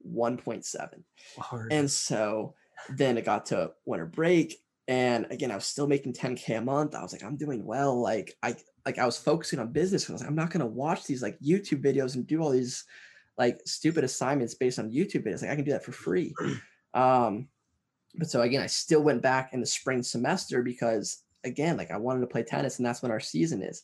1.7. 0.05 1.03
Hard. 1.38 1.72
And 1.72 1.89
so 1.89 2.55
then 2.89 3.17
it 3.17 3.25
got 3.25 3.46
to 3.48 3.74
winter 3.86 4.05
break. 4.05 4.55
And 4.88 5.27
again, 5.29 5.51
I 5.51 5.55
was 5.55 5.65
still 5.65 5.88
making 5.88 6.13
10K 6.13 6.58
a 6.58 6.62
month. 6.62 6.96
I 6.96 7.01
was 7.03 7.13
like, 7.13 7.24
I'm 7.24 7.38
doing 7.38 7.63
well. 7.65 8.01
Like 8.01 8.36
I 8.41 8.55
like 8.86 8.98
I 8.98 9.05
was 9.05 9.17
focusing 9.17 9.60
on 9.60 9.72
business. 9.72 10.10
I 10.10 10.13
was 10.13 10.22
like, 10.22 10.29
I'm 10.29 10.36
not 10.36 10.50
gonna 10.50 10.65
watch 10.65 11.05
these 11.05 11.22
like 11.22 11.39
YouTube 11.39 11.84
videos 11.84 12.15
and 12.15 12.25
do 12.25 12.41
all 12.41 12.50
these 12.50 12.84
like 13.38 13.60
stupid 13.66 14.04
assignments 14.04 14.56
based 14.56 14.80
on 14.80 14.92
YouTube 14.92 15.26
videos. 15.26 15.42
Like 15.42 15.52
I 15.52 15.56
can 15.56 15.66
do 15.66 15.72
that 15.72 15.86
for 15.86 15.92
free. 15.92 16.34
Um, 16.94 17.48
but 18.16 18.30
so 18.30 18.42
again, 18.42 18.62
I 18.62 18.68
still 18.68 19.02
went 19.02 19.22
back 19.22 19.54
in 19.54 19.62
the 19.62 19.66
spring 19.66 20.04
semester 20.04 20.62
because 20.62 21.24
again, 21.46 21.78
like 21.78 21.90
I 21.90 21.96
wanted 21.96 22.20
to 22.20 22.28
play 22.28 22.44
tennis 22.44 22.78
and 22.78 22.86
that's 22.86 23.02
when 23.02 23.12
our 23.12 23.22
season 23.22 23.64
is. 23.64 23.84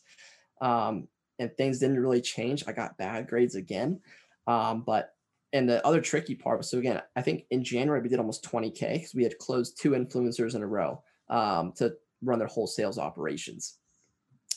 Um, 0.60 1.08
and 1.38 1.50
things 1.56 1.78
didn't 1.78 2.00
really 2.00 2.20
change. 2.20 2.64
I 2.66 2.72
got 2.72 2.98
bad 2.98 3.28
grades 3.28 3.54
again. 3.54 4.00
Um, 4.46 4.82
but 4.82 5.14
and 5.52 5.68
the 5.68 5.84
other 5.86 6.00
tricky 6.00 6.34
part 6.34 6.58
was 6.58 6.70
so 6.70 6.78
again, 6.78 7.00
I 7.16 7.22
think 7.22 7.44
in 7.50 7.64
January 7.64 8.02
we 8.02 8.08
did 8.08 8.18
almost 8.18 8.44
20k 8.44 8.92
because 8.92 9.14
we 9.14 9.22
had 9.22 9.38
closed 9.38 9.80
two 9.80 9.92
influencers 9.92 10.54
in 10.54 10.62
a 10.62 10.66
row 10.66 11.02
um, 11.30 11.72
to 11.76 11.94
run 12.22 12.38
their 12.38 12.48
whole 12.48 12.66
sales 12.66 12.98
operations. 12.98 13.78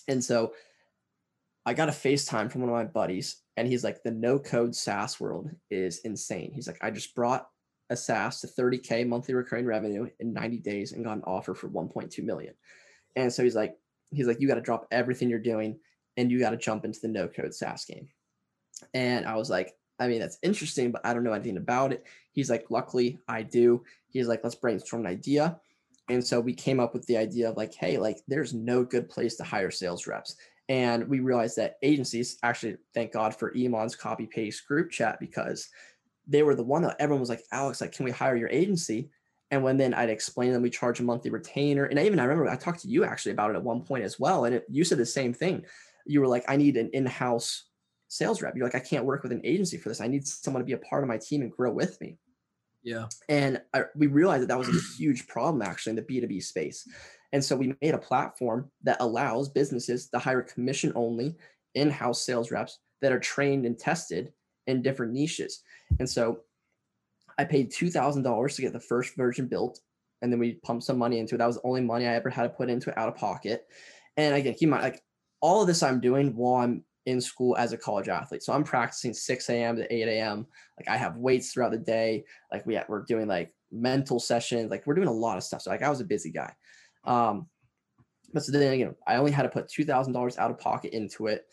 And 0.07 0.23
so 0.23 0.53
I 1.65 1.73
got 1.73 1.89
a 1.89 1.93
FaceTime 1.93 2.51
from 2.51 2.61
one 2.61 2.69
of 2.69 2.75
my 2.75 2.85
buddies, 2.85 3.37
and 3.57 3.67
he's 3.67 3.83
like, 3.83 4.03
the 4.03 4.11
no 4.11 4.39
code 4.39 4.75
SaaS 4.75 5.19
world 5.19 5.49
is 5.69 5.99
insane. 5.99 6.51
He's 6.53 6.67
like, 6.67 6.79
I 6.81 6.91
just 6.91 7.15
brought 7.15 7.47
a 7.89 7.95
SaaS 7.95 8.39
to 8.41 8.47
30k 8.47 9.05
monthly 9.07 9.33
recurring 9.33 9.65
revenue 9.65 10.09
in 10.19 10.33
90 10.33 10.59
days 10.59 10.93
and 10.93 11.03
got 11.03 11.17
an 11.17 11.23
offer 11.25 11.53
for 11.53 11.69
1.2 11.69 12.23
million. 12.23 12.53
And 13.15 13.31
so 13.31 13.43
he's 13.43 13.55
like, 13.55 13.75
he's 14.11 14.27
like, 14.27 14.39
you 14.39 14.47
got 14.47 14.55
to 14.55 14.61
drop 14.61 14.87
everything 14.91 15.29
you're 15.29 15.39
doing 15.39 15.79
and 16.17 16.31
you 16.31 16.39
got 16.39 16.51
to 16.51 16.57
jump 16.57 16.85
into 16.85 16.99
the 17.01 17.07
no 17.09 17.27
code 17.27 17.53
SaaS 17.53 17.85
game. 17.85 18.07
And 18.93 19.25
I 19.25 19.35
was 19.35 19.49
like, 19.49 19.73
I 19.99 20.07
mean, 20.07 20.19
that's 20.19 20.39
interesting, 20.41 20.91
but 20.91 21.05
I 21.05 21.13
don't 21.13 21.23
know 21.23 21.33
anything 21.33 21.57
about 21.57 21.93
it. 21.93 22.05
He's 22.31 22.49
like, 22.49 22.71
luckily 22.71 23.19
I 23.27 23.43
do. 23.43 23.83
He's 24.09 24.27
like, 24.27 24.41
let's 24.43 24.55
brainstorm 24.55 25.05
an 25.05 25.11
idea. 25.11 25.59
And 26.09 26.25
so 26.25 26.39
we 26.39 26.53
came 26.53 26.79
up 26.79 26.93
with 26.93 27.05
the 27.05 27.17
idea 27.17 27.49
of 27.49 27.57
like, 27.57 27.73
hey, 27.73 27.97
like 27.97 28.17
there's 28.27 28.53
no 28.53 28.83
good 28.83 29.09
place 29.09 29.35
to 29.35 29.43
hire 29.43 29.71
sales 29.71 30.07
reps. 30.07 30.35
And 30.71 31.09
we 31.09 31.19
realized 31.19 31.57
that 31.57 31.75
agencies 31.81 32.37
actually, 32.43 32.77
thank 32.93 33.11
God 33.11 33.35
for 33.35 33.53
Iman's 33.53 33.93
copy 33.93 34.25
paste 34.25 34.65
group 34.65 34.89
chat 34.89 35.19
because 35.19 35.67
they 36.25 36.43
were 36.43 36.55
the 36.55 36.63
one 36.63 36.83
that 36.83 36.95
everyone 36.97 37.19
was 37.19 37.27
like, 37.27 37.43
Alex, 37.51 37.81
like, 37.81 37.91
can 37.91 38.05
we 38.05 38.11
hire 38.11 38.37
your 38.37 38.47
agency? 38.47 39.09
And 39.51 39.65
when 39.65 39.75
then 39.75 39.93
I'd 39.93 40.09
explain 40.09 40.53
them, 40.53 40.61
we 40.61 40.69
charge 40.69 41.01
a 41.01 41.03
monthly 41.03 41.29
retainer. 41.29 41.83
And 41.83 41.99
I 41.99 42.05
even 42.05 42.19
I 42.19 42.23
remember 42.23 42.49
I 42.49 42.55
talked 42.55 42.79
to 42.83 42.87
you 42.87 43.03
actually 43.03 43.33
about 43.33 43.51
it 43.51 43.57
at 43.57 43.63
one 43.63 43.81
point 43.81 44.05
as 44.05 44.17
well. 44.17 44.45
And 44.45 44.55
it, 44.55 44.65
you 44.69 44.85
said 44.85 44.97
the 44.97 45.05
same 45.05 45.33
thing. 45.33 45.65
You 46.05 46.21
were 46.21 46.27
like, 46.27 46.45
I 46.47 46.55
need 46.55 46.77
an 46.77 46.89
in-house 46.93 47.65
sales 48.07 48.41
rep. 48.41 48.55
You're 48.55 48.65
like, 48.65 48.73
I 48.73 48.79
can't 48.79 49.03
work 49.03 49.23
with 49.23 49.33
an 49.33 49.41
agency 49.43 49.75
for 49.75 49.89
this. 49.89 49.99
I 49.99 50.07
need 50.07 50.25
someone 50.25 50.61
to 50.61 50.65
be 50.65 50.71
a 50.71 50.77
part 50.77 51.03
of 51.03 51.09
my 51.09 51.17
team 51.17 51.41
and 51.41 51.51
grow 51.51 51.73
with 51.73 51.99
me. 51.99 52.17
Yeah. 52.83 53.07
And 53.29 53.61
I, 53.73 53.83
we 53.95 54.07
realized 54.07 54.43
that 54.43 54.47
that 54.47 54.57
was 54.57 54.69
a 54.69 54.97
huge 54.97 55.27
problem 55.27 55.61
actually 55.61 55.91
in 55.91 55.95
the 55.97 56.01
B2B 56.01 56.43
space. 56.43 56.87
And 57.33 57.43
so 57.43 57.55
we 57.55 57.73
made 57.81 57.93
a 57.93 57.99
platform 57.99 58.69
that 58.83 58.97
allows 58.99 59.49
businesses 59.49 60.09
to 60.09 60.19
hire 60.19 60.41
commission 60.41 60.91
only 60.95 61.35
in-house 61.75 62.25
sales 62.25 62.51
reps 62.51 62.79
that 63.01 63.11
are 63.11 63.19
trained 63.19 63.65
and 63.65 63.77
tested 63.77 64.33
in 64.67 64.81
different 64.81 65.13
niches. 65.13 65.61
And 65.99 66.09
so 66.09 66.41
I 67.37 67.45
paid 67.45 67.71
$2,000 67.71 68.55
to 68.55 68.61
get 68.61 68.73
the 68.73 68.79
first 68.79 69.15
version 69.15 69.47
built. 69.47 69.79
And 70.21 70.31
then 70.31 70.39
we 70.39 70.59
pumped 70.63 70.83
some 70.83 70.97
money 70.97 71.19
into 71.19 71.35
it. 71.35 71.37
That 71.39 71.47
was 71.47 71.55
the 71.55 71.67
only 71.67 71.81
money 71.81 72.05
I 72.05 72.13
ever 72.13 72.29
had 72.29 72.43
to 72.43 72.49
put 72.49 72.69
into 72.69 72.89
it 72.89 72.97
out 72.97 73.09
of 73.09 73.15
pocket. 73.15 73.65
And 74.17 74.35
again, 74.35 74.53
keep 74.53 74.67
in 74.67 74.71
mind, 74.71 74.83
like 74.83 75.01
all 75.39 75.61
of 75.61 75.67
this 75.67 75.81
I'm 75.81 75.99
doing 75.99 76.35
while 76.35 76.61
I'm 76.61 76.83
in 77.05 77.19
school 77.19 77.55
as 77.57 77.73
a 77.73 77.77
college 77.77 78.09
athlete. 78.09 78.43
So 78.43 78.53
I'm 78.53 78.63
practicing 78.63 79.13
6 79.13 79.49
a.m. 79.49 79.75
to 79.77 79.93
8 79.93 80.07
a.m. 80.07 80.45
Like 80.77 80.89
I 80.89 80.97
have 80.97 81.17
weights 81.17 81.51
throughout 81.51 81.71
the 81.71 81.77
day. 81.77 82.25
Like 82.51 82.65
we 82.65 82.79
we're 82.87 83.03
doing 83.03 83.27
like 83.27 83.53
mental 83.71 84.19
sessions. 84.19 84.69
Like 84.69 84.85
we're 84.85 84.95
doing 84.95 85.07
a 85.07 85.13
lot 85.13 85.37
of 85.37 85.43
stuff. 85.43 85.61
So 85.61 85.71
like 85.71 85.81
I 85.81 85.89
was 85.89 86.01
a 86.01 86.05
busy 86.05 86.31
guy. 86.31 86.53
Um, 87.05 87.47
but 88.33 88.43
so 88.43 88.51
then 88.51 88.77
you 88.79 88.85
know, 88.85 88.95
I 89.07 89.15
only 89.15 89.31
had 89.31 89.43
to 89.43 89.49
put 89.49 89.67
two 89.67 89.85
thousand 89.85 90.13
dollars 90.13 90.37
out 90.37 90.51
of 90.51 90.59
pocket 90.59 90.93
into 90.93 91.27
it. 91.27 91.45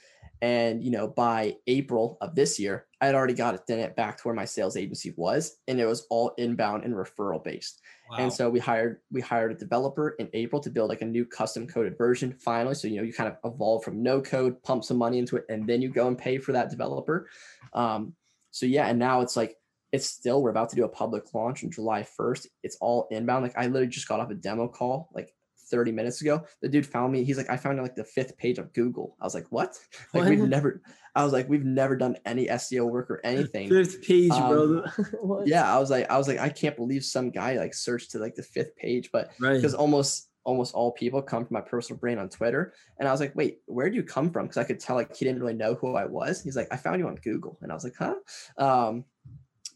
And 0.42 0.84
you 0.84 0.90
know, 0.90 1.08
by 1.08 1.56
April 1.66 2.18
of 2.20 2.34
this 2.34 2.58
year, 2.58 2.86
I 3.00 3.06
had 3.06 3.14
already 3.14 3.34
got 3.34 3.54
it 3.54 3.62
then 3.66 3.78
it 3.78 3.94
back 3.94 4.16
to 4.16 4.22
where 4.24 4.34
my 4.34 4.44
sales 4.44 4.76
agency 4.76 5.14
was, 5.16 5.58
and 5.68 5.80
it 5.80 5.86
was 5.86 6.06
all 6.10 6.32
inbound 6.36 6.84
and 6.84 6.94
referral 6.94 7.42
based. 7.42 7.80
Wow. 8.10 8.16
And 8.18 8.32
so 8.32 8.50
we 8.50 8.58
hired 8.58 8.98
we 9.12 9.20
hired 9.20 9.52
a 9.52 9.54
developer 9.54 10.10
in 10.18 10.28
April 10.32 10.60
to 10.62 10.70
build 10.70 10.88
like 10.88 11.02
a 11.02 11.06
new 11.06 11.24
custom 11.24 11.66
coded 11.66 11.96
version 11.96 12.34
finally. 12.38 12.74
So 12.74 12.88
you 12.88 12.96
know 12.96 13.02
you 13.02 13.12
kind 13.12 13.32
of 13.32 13.52
evolve 13.52 13.84
from 13.84 14.02
no 14.02 14.20
code, 14.20 14.62
pump 14.62 14.84
some 14.84 14.96
money 14.96 15.18
into 15.18 15.36
it, 15.36 15.44
and 15.48 15.66
then 15.66 15.80
you 15.80 15.90
go 15.90 16.08
and 16.08 16.18
pay 16.18 16.38
for 16.38 16.52
that 16.52 16.70
developer. 16.70 17.28
Um, 17.72 18.14
so 18.50 18.66
yeah, 18.66 18.88
and 18.88 18.98
now 18.98 19.20
it's 19.20 19.36
like 19.36 19.56
it's 19.92 20.06
still 20.06 20.42
we're 20.42 20.50
about 20.50 20.70
to 20.70 20.76
do 20.76 20.84
a 20.84 20.88
public 20.88 21.32
launch 21.34 21.64
on 21.64 21.70
July 21.70 22.06
1st. 22.18 22.46
It's 22.62 22.76
all 22.80 23.08
inbound. 23.10 23.42
Like 23.42 23.56
I 23.56 23.66
literally 23.66 23.88
just 23.88 24.08
got 24.08 24.20
off 24.20 24.30
a 24.30 24.34
demo 24.34 24.68
call 24.68 25.08
like 25.14 25.34
30 25.70 25.92
minutes 25.92 26.20
ago. 26.20 26.42
The 26.62 26.68
dude 26.68 26.86
found 26.86 27.12
me. 27.12 27.24
He's 27.24 27.36
like, 27.36 27.50
I 27.50 27.56
found 27.56 27.80
like 27.80 27.94
the 27.94 28.04
fifth 28.04 28.36
page 28.36 28.58
of 28.58 28.72
Google. 28.72 29.16
I 29.20 29.24
was 29.24 29.34
like, 29.34 29.46
what? 29.50 29.76
Like 30.14 30.24
what? 30.24 30.30
we've 30.30 30.48
never, 30.48 30.80
I 31.14 31.24
was 31.24 31.32
like, 31.32 31.48
we've 31.48 31.64
never 31.64 31.96
done 31.96 32.16
any 32.24 32.46
SEO 32.46 32.90
work 32.90 33.10
or 33.10 33.20
anything. 33.24 33.68
Fifth 33.68 34.02
page, 34.02 34.30
um, 34.30 34.84
bro. 35.22 35.44
yeah. 35.44 35.72
I 35.72 35.78
was 35.78 35.90
like, 35.90 36.10
I 36.10 36.16
was 36.16 36.28
like, 36.28 36.38
I 36.38 36.48
can't 36.48 36.76
believe 36.76 37.04
some 37.04 37.30
guy 37.30 37.56
like 37.56 37.74
searched 37.74 38.12
to 38.12 38.18
like 38.18 38.34
the 38.34 38.42
fifth 38.42 38.74
page, 38.76 39.10
but 39.12 39.30
because 39.38 39.74
right. 39.74 39.80
almost 39.80 40.28
almost 40.48 40.74
all 40.74 40.92
people 40.92 41.20
come 41.20 41.44
from 41.44 41.54
my 41.54 41.60
personal 41.60 42.00
brain 42.00 42.18
on 42.18 42.30
Twitter. 42.30 42.72
And 42.98 43.06
I 43.06 43.12
was 43.12 43.20
like, 43.20 43.36
wait, 43.36 43.58
where 43.66 43.90
do 43.90 43.96
you 43.96 44.02
come 44.02 44.30
from? 44.30 44.46
Because 44.46 44.56
I 44.56 44.64
could 44.64 44.80
tell 44.80 44.96
like 44.96 45.14
he 45.14 45.26
didn't 45.26 45.42
really 45.42 45.52
know 45.52 45.74
who 45.74 45.94
I 45.94 46.06
was. 46.06 46.42
He's 46.42 46.56
like, 46.56 46.68
I 46.70 46.76
found 46.76 47.00
you 47.00 47.06
on 47.06 47.16
Google. 47.16 47.58
And 47.60 47.70
I 47.70 47.74
was 47.74 47.84
like, 47.84 47.96
huh? 47.98 48.14
Um, 48.56 49.04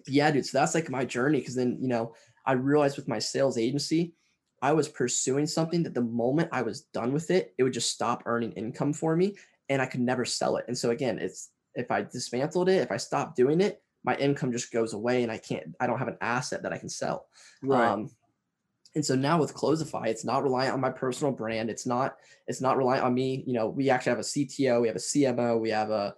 yeah, 0.06 0.30
dude. 0.30 0.46
So 0.46 0.58
that's 0.58 0.74
like 0.74 0.88
my 0.88 1.04
journey. 1.04 1.42
Cause 1.42 1.54
then, 1.54 1.76
you 1.78 1.88
know, 1.88 2.14
I 2.46 2.52
realized 2.52 2.96
with 2.96 3.06
my 3.06 3.18
sales 3.18 3.58
agency, 3.58 4.14
I 4.62 4.72
was 4.72 4.88
pursuing 4.88 5.46
something 5.46 5.82
that 5.82 5.92
the 5.92 6.02
moment 6.02 6.50
I 6.52 6.62
was 6.62 6.82
done 6.94 7.12
with 7.12 7.30
it, 7.32 7.52
it 7.58 7.64
would 7.64 7.72
just 7.72 7.90
stop 7.90 8.22
earning 8.26 8.52
income 8.52 8.92
for 8.92 9.16
me 9.16 9.36
and 9.68 9.82
I 9.82 9.86
could 9.86 10.00
never 10.00 10.24
sell 10.24 10.56
it. 10.56 10.64
And 10.68 10.78
so 10.78 10.90
again, 10.90 11.18
it's 11.18 11.50
if 11.74 11.90
I 11.90 12.02
dismantled 12.02 12.68
it, 12.68 12.82
if 12.82 12.92
I 12.92 12.96
stopped 12.96 13.36
doing 13.36 13.60
it, 13.60 13.82
my 14.04 14.14
income 14.16 14.52
just 14.52 14.72
goes 14.72 14.94
away 14.94 15.24
and 15.24 15.32
I 15.32 15.38
can't, 15.38 15.74
I 15.80 15.86
don't 15.86 15.98
have 15.98 16.08
an 16.08 16.18
asset 16.20 16.62
that 16.62 16.72
I 16.72 16.78
can 16.78 16.88
sell. 16.88 17.26
Right. 17.62 17.88
Um, 17.88 18.10
and 18.94 19.04
so 19.04 19.16
now 19.16 19.38
with 19.38 19.54
Closify, 19.54 20.06
it's 20.06 20.24
not 20.24 20.42
reliant 20.42 20.74
on 20.74 20.80
my 20.80 20.90
personal 20.90 21.32
brand. 21.32 21.70
It's 21.70 21.86
not, 21.86 22.16
it's 22.46 22.60
not 22.60 22.76
reliant 22.76 23.04
on 23.04 23.14
me. 23.14 23.42
You 23.46 23.54
know, 23.54 23.68
we 23.68 23.90
actually 23.90 24.10
have 24.10 24.18
a 24.18 24.22
CTO, 24.22 24.82
we 24.82 24.88
have 24.88 24.96
a 24.96 25.00
CMO, 25.00 25.60
we 25.60 25.70
have 25.70 25.90
a, 25.90 26.14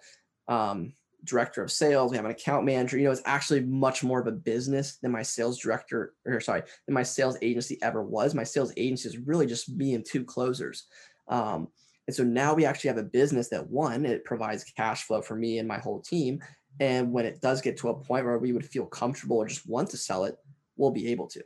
um, 0.48 0.92
director 1.24 1.62
of 1.62 1.72
sales, 1.72 2.10
we 2.10 2.16
have 2.16 2.24
an 2.24 2.30
account 2.30 2.64
manager. 2.64 2.98
You 2.98 3.04
know, 3.04 3.10
it's 3.10 3.22
actually 3.24 3.60
much 3.60 4.02
more 4.02 4.20
of 4.20 4.26
a 4.26 4.32
business 4.32 4.96
than 4.96 5.10
my 5.10 5.22
sales 5.22 5.58
director, 5.58 6.14
or 6.26 6.40
sorry, 6.40 6.62
than 6.86 6.94
my 6.94 7.02
sales 7.02 7.36
agency 7.42 7.78
ever 7.82 8.02
was. 8.02 8.34
My 8.34 8.44
sales 8.44 8.72
agency 8.76 9.08
is 9.08 9.18
really 9.18 9.46
just 9.46 9.68
me 9.70 9.94
and 9.94 10.04
two 10.04 10.24
closers. 10.24 10.86
Um, 11.28 11.68
and 12.06 12.14
so 12.14 12.22
now 12.22 12.54
we 12.54 12.64
actually 12.64 12.88
have 12.88 12.98
a 12.98 13.04
business 13.04 13.48
that 13.48 13.68
one, 13.68 14.04
it 14.04 14.24
provides 14.24 14.64
cash 14.64 15.04
flow 15.04 15.22
for 15.22 15.36
me 15.36 15.58
and 15.58 15.66
my 15.66 15.78
whole 15.78 16.00
team. 16.00 16.40
And 16.80 17.12
when 17.12 17.24
it 17.24 17.40
does 17.40 17.62
get 17.62 17.76
to 17.78 17.88
a 17.88 17.94
point 17.94 18.26
where 18.26 18.38
we 18.38 18.52
would 18.52 18.66
feel 18.66 18.86
comfortable 18.86 19.38
or 19.38 19.46
just 19.46 19.68
want 19.68 19.90
to 19.90 19.96
sell 19.96 20.24
it, 20.24 20.36
we'll 20.76 20.90
be 20.90 21.08
able 21.08 21.28
to. 21.28 21.42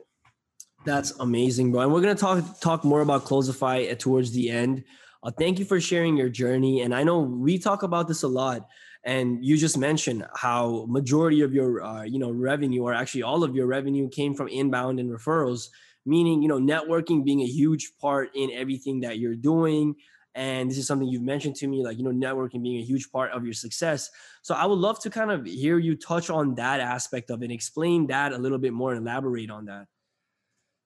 That's 0.85 1.11
amazing, 1.19 1.71
bro. 1.71 1.81
And 1.81 1.93
we're 1.93 2.01
gonna 2.01 2.15
talk 2.15 2.59
talk 2.61 2.83
more 2.83 3.01
about 3.01 3.25
Closify 3.25 3.93
towards 3.95 4.31
the 4.31 4.49
end. 4.49 4.83
Uh, 5.21 5.31
thank 5.31 5.59
you 5.59 5.65
for 5.65 5.79
sharing 5.81 6.15
your 6.15 6.29
journey. 6.29 6.81
And 6.81 6.95
I 6.95 7.03
know 7.03 7.19
we 7.19 7.57
talk 7.57 7.83
about 7.83 8.07
this 8.07 8.23
a 8.23 8.27
lot 8.27 8.67
and 9.03 9.43
you 9.43 9.57
just 9.57 9.77
mentioned 9.77 10.25
how 10.35 10.85
majority 10.87 11.41
of 11.41 11.53
your 11.53 11.81
uh, 11.81 12.03
you 12.03 12.19
know 12.19 12.31
revenue 12.31 12.83
or 12.83 12.93
actually 12.93 13.23
all 13.23 13.43
of 13.43 13.55
your 13.55 13.67
revenue 13.67 14.09
came 14.09 14.33
from 14.33 14.47
inbound 14.47 14.99
and 14.99 15.09
referrals 15.09 15.69
meaning 16.05 16.41
you 16.41 16.47
know 16.47 16.59
networking 16.59 17.23
being 17.23 17.41
a 17.41 17.45
huge 17.45 17.91
part 17.99 18.31
in 18.35 18.51
everything 18.51 19.01
that 19.01 19.19
you're 19.19 19.35
doing. 19.35 19.95
And 20.35 20.69
this 20.69 20.77
is 20.77 20.87
something 20.87 21.07
you've 21.07 21.23
mentioned 21.23 21.55
to 21.57 21.67
me 21.67 21.83
like 21.83 21.97
you 21.97 22.03
know 22.03 22.11
networking 22.11 22.61
being 22.63 22.79
a 22.79 22.83
huge 22.83 23.11
part 23.11 23.31
of 23.31 23.43
your 23.45 23.53
success. 23.53 24.09
So 24.41 24.55
i 24.55 24.65
would 24.65 24.79
love 24.79 24.99
to 25.01 25.09
kind 25.09 25.31
of 25.31 25.45
hear 25.45 25.77
you 25.77 25.95
touch 25.95 26.29
on 26.29 26.55
that 26.55 26.79
aspect 26.79 27.29
of 27.29 27.43
it 27.43 27.51
explain 27.51 28.07
that 28.07 28.33
a 28.33 28.37
little 28.37 28.57
bit 28.57 28.73
more 28.73 28.93
and 28.93 29.01
elaborate 29.01 29.49
on 29.51 29.65
that. 29.65 29.85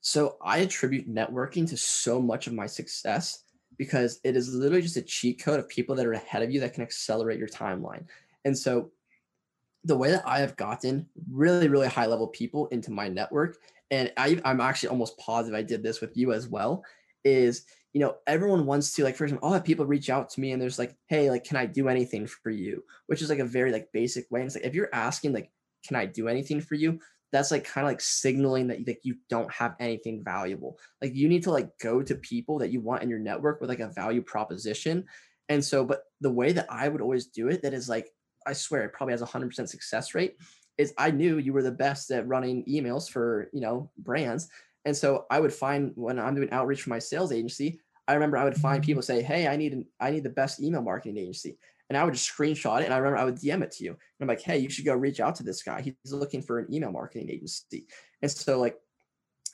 So 0.02 0.38
i 0.42 0.60
attribute 0.60 1.14
networking 1.14 1.70
to 1.70 1.78
so 1.78 2.22
much 2.22 2.48
of 2.48 2.54
my 2.54 2.68
success 2.68 3.44
because 3.78 4.20
it 4.24 4.36
is 4.36 4.54
literally 4.54 4.82
just 4.82 4.98
a 4.98 5.02
cheat 5.02 5.44
code 5.44 5.60
of 5.60 5.68
people 5.68 5.96
that 5.96 6.06
are 6.06 6.14
ahead 6.14 6.44
of 6.44 6.52
you 6.52 6.60
that 6.60 6.74
can 6.74 6.84
accelerate 6.84 7.40
your 7.40 7.48
timeline. 7.48 8.06
And 8.46 8.58
so 8.58 8.92
the 9.84 9.98
way 9.98 10.12
that 10.12 10.24
I 10.26 10.40
have 10.40 10.56
gotten 10.56 11.08
really, 11.32 11.68
really 11.68 11.88
high 11.88 12.06
level 12.06 12.28
people 12.28 12.68
into 12.68 12.92
my 12.92 13.10
network, 13.10 13.58
and 13.92 14.12
I, 14.18 14.40
I'm 14.46 14.62
actually 14.62 14.90
almost 14.90 15.18
positive 15.18 15.58
I 15.58 15.64
did 15.64 15.84
this 15.84 16.02
with 16.02 16.16
you 16.16 16.34
as 16.34 16.48
well, 16.48 16.84
is 17.24 17.66
you 17.94 18.00
know, 18.00 18.16
everyone 18.26 18.66
wants 18.66 18.92
to 18.94 19.04
like, 19.04 19.16
for 19.16 19.24
example, 19.24 19.48
I'll 19.48 19.54
have 19.54 19.64
people 19.64 19.86
reach 19.86 20.10
out 20.10 20.30
to 20.32 20.42
me 20.42 20.52
and 20.52 20.62
there's 20.62 20.80
like, 20.80 20.96
hey, 21.08 21.30
like, 21.30 21.44
can 21.44 21.58
I 21.58 21.68
do 21.68 21.90
anything 21.90 22.26
for 22.26 22.50
you? 22.50 22.84
Which 23.06 23.22
is 23.22 23.30
like 23.30 23.40
a 23.40 23.46
very 23.46 23.72
like 23.72 23.92
basic 23.92 24.30
way. 24.32 24.42
And 24.42 24.48
it's 24.48 24.56
like 24.56 24.66
if 24.66 24.74
you're 24.74 24.90
asking 24.94 25.34
like, 25.34 25.52
can 25.86 25.96
I 25.96 26.08
do 26.08 26.28
anything 26.28 26.60
for 26.60 26.74
you? 26.74 27.00
That's 27.34 27.50
like 27.50 27.66
kind 27.66 27.84
of 27.84 27.90
like 27.90 28.00
signaling 28.00 28.68
that 28.68 28.88
like 28.88 29.00
you 29.02 29.16
don't 29.28 29.52
have 29.52 29.76
anything 29.80 30.24
valuable. 30.24 30.78
Like 31.02 31.16
you 31.16 31.28
need 31.28 31.44
to 31.44 31.52
like 31.52 31.68
go 31.80 32.04
to 32.04 32.14
people 32.14 32.60
that 32.60 32.70
you 32.70 32.80
want 32.80 33.02
in 33.02 33.10
your 33.10 33.18
network 33.18 33.60
with 33.60 33.72
like 33.72 33.80
a 33.80 33.90
value 33.90 34.22
proposition. 34.22 35.06
And 35.50 35.66
so, 35.66 35.84
but 35.84 36.04
the 36.22 36.32
way 36.32 36.52
that 36.52 36.68
I 36.70 36.88
would 36.88 37.02
always 37.02 37.26
do 37.26 37.50
it, 37.50 37.64
that 37.64 37.74
is 37.74 37.90
like, 37.90 38.12
I 38.46 38.54
swear 38.54 38.84
it 38.84 38.94
probably 38.94 39.14
has 39.14 39.24
a 39.24 39.26
hundred 39.26 39.48
percent 39.48 39.72
success 39.72 40.14
rate 40.14 40.36
is 40.78 40.94
I 40.96 41.10
knew 41.10 41.40
you 41.40 41.54
were 41.54 41.64
the 41.64 41.72
best 41.72 42.12
at 42.12 42.28
running 42.28 42.66
emails 42.66 43.10
for, 43.10 43.50
you 43.52 43.62
know, 43.62 43.90
brands. 43.98 44.48
And 44.86 44.96
so 44.96 45.26
I 45.32 45.40
would 45.40 45.54
find 45.54 45.92
when 45.96 46.20
I'm 46.20 46.36
doing 46.36 46.52
outreach 46.52 46.84
for 46.84 46.92
my 46.92 47.00
sales 47.00 47.32
agency, 47.32 47.80
I 48.08 48.14
remember 48.14 48.38
I 48.38 48.44
would 48.44 48.58
find 48.58 48.84
people 48.84 49.02
say, 49.02 49.24
Hey, 49.24 49.48
I 49.48 49.56
need 49.56 49.74
an, 49.74 49.86
I 50.00 50.12
need 50.12 50.24
the 50.24 50.30
best 50.30 50.62
email 50.62 50.84
marketing 50.84 51.18
agency 51.18 51.58
and 51.90 51.98
I 51.98 52.04
would 52.04 52.14
just 52.14 52.32
screenshot 52.32 52.82
it. 52.82 52.86
And 52.86 52.94
I 52.94 52.98
remember 52.98 53.18
I 53.18 53.26
would 53.26 53.36
DM 53.36 53.62
it 53.62 53.72
to 53.72 53.84
you. 53.84 53.92
And 53.92 54.00
I'm 54.22 54.28
like, 54.28 54.42
hey, 54.42 54.58
you 54.58 54.70
should 54.70 54.86
go 54.86 54.94
reach 54.94 55.20
out 55.20 55.36
to 55.36 55.44
this 55.44 55.64
guy. 55.64 55.82
He's 55.82 56.14
looking 56.14 56.42
for 56.42 56.60
an 56.60 56.74
email 56.74 56.92
marketing 56.92 57.30
agency. 57.30 57.88
And 58.22 58.32
so 58.32 58.60
like 58.60 58.78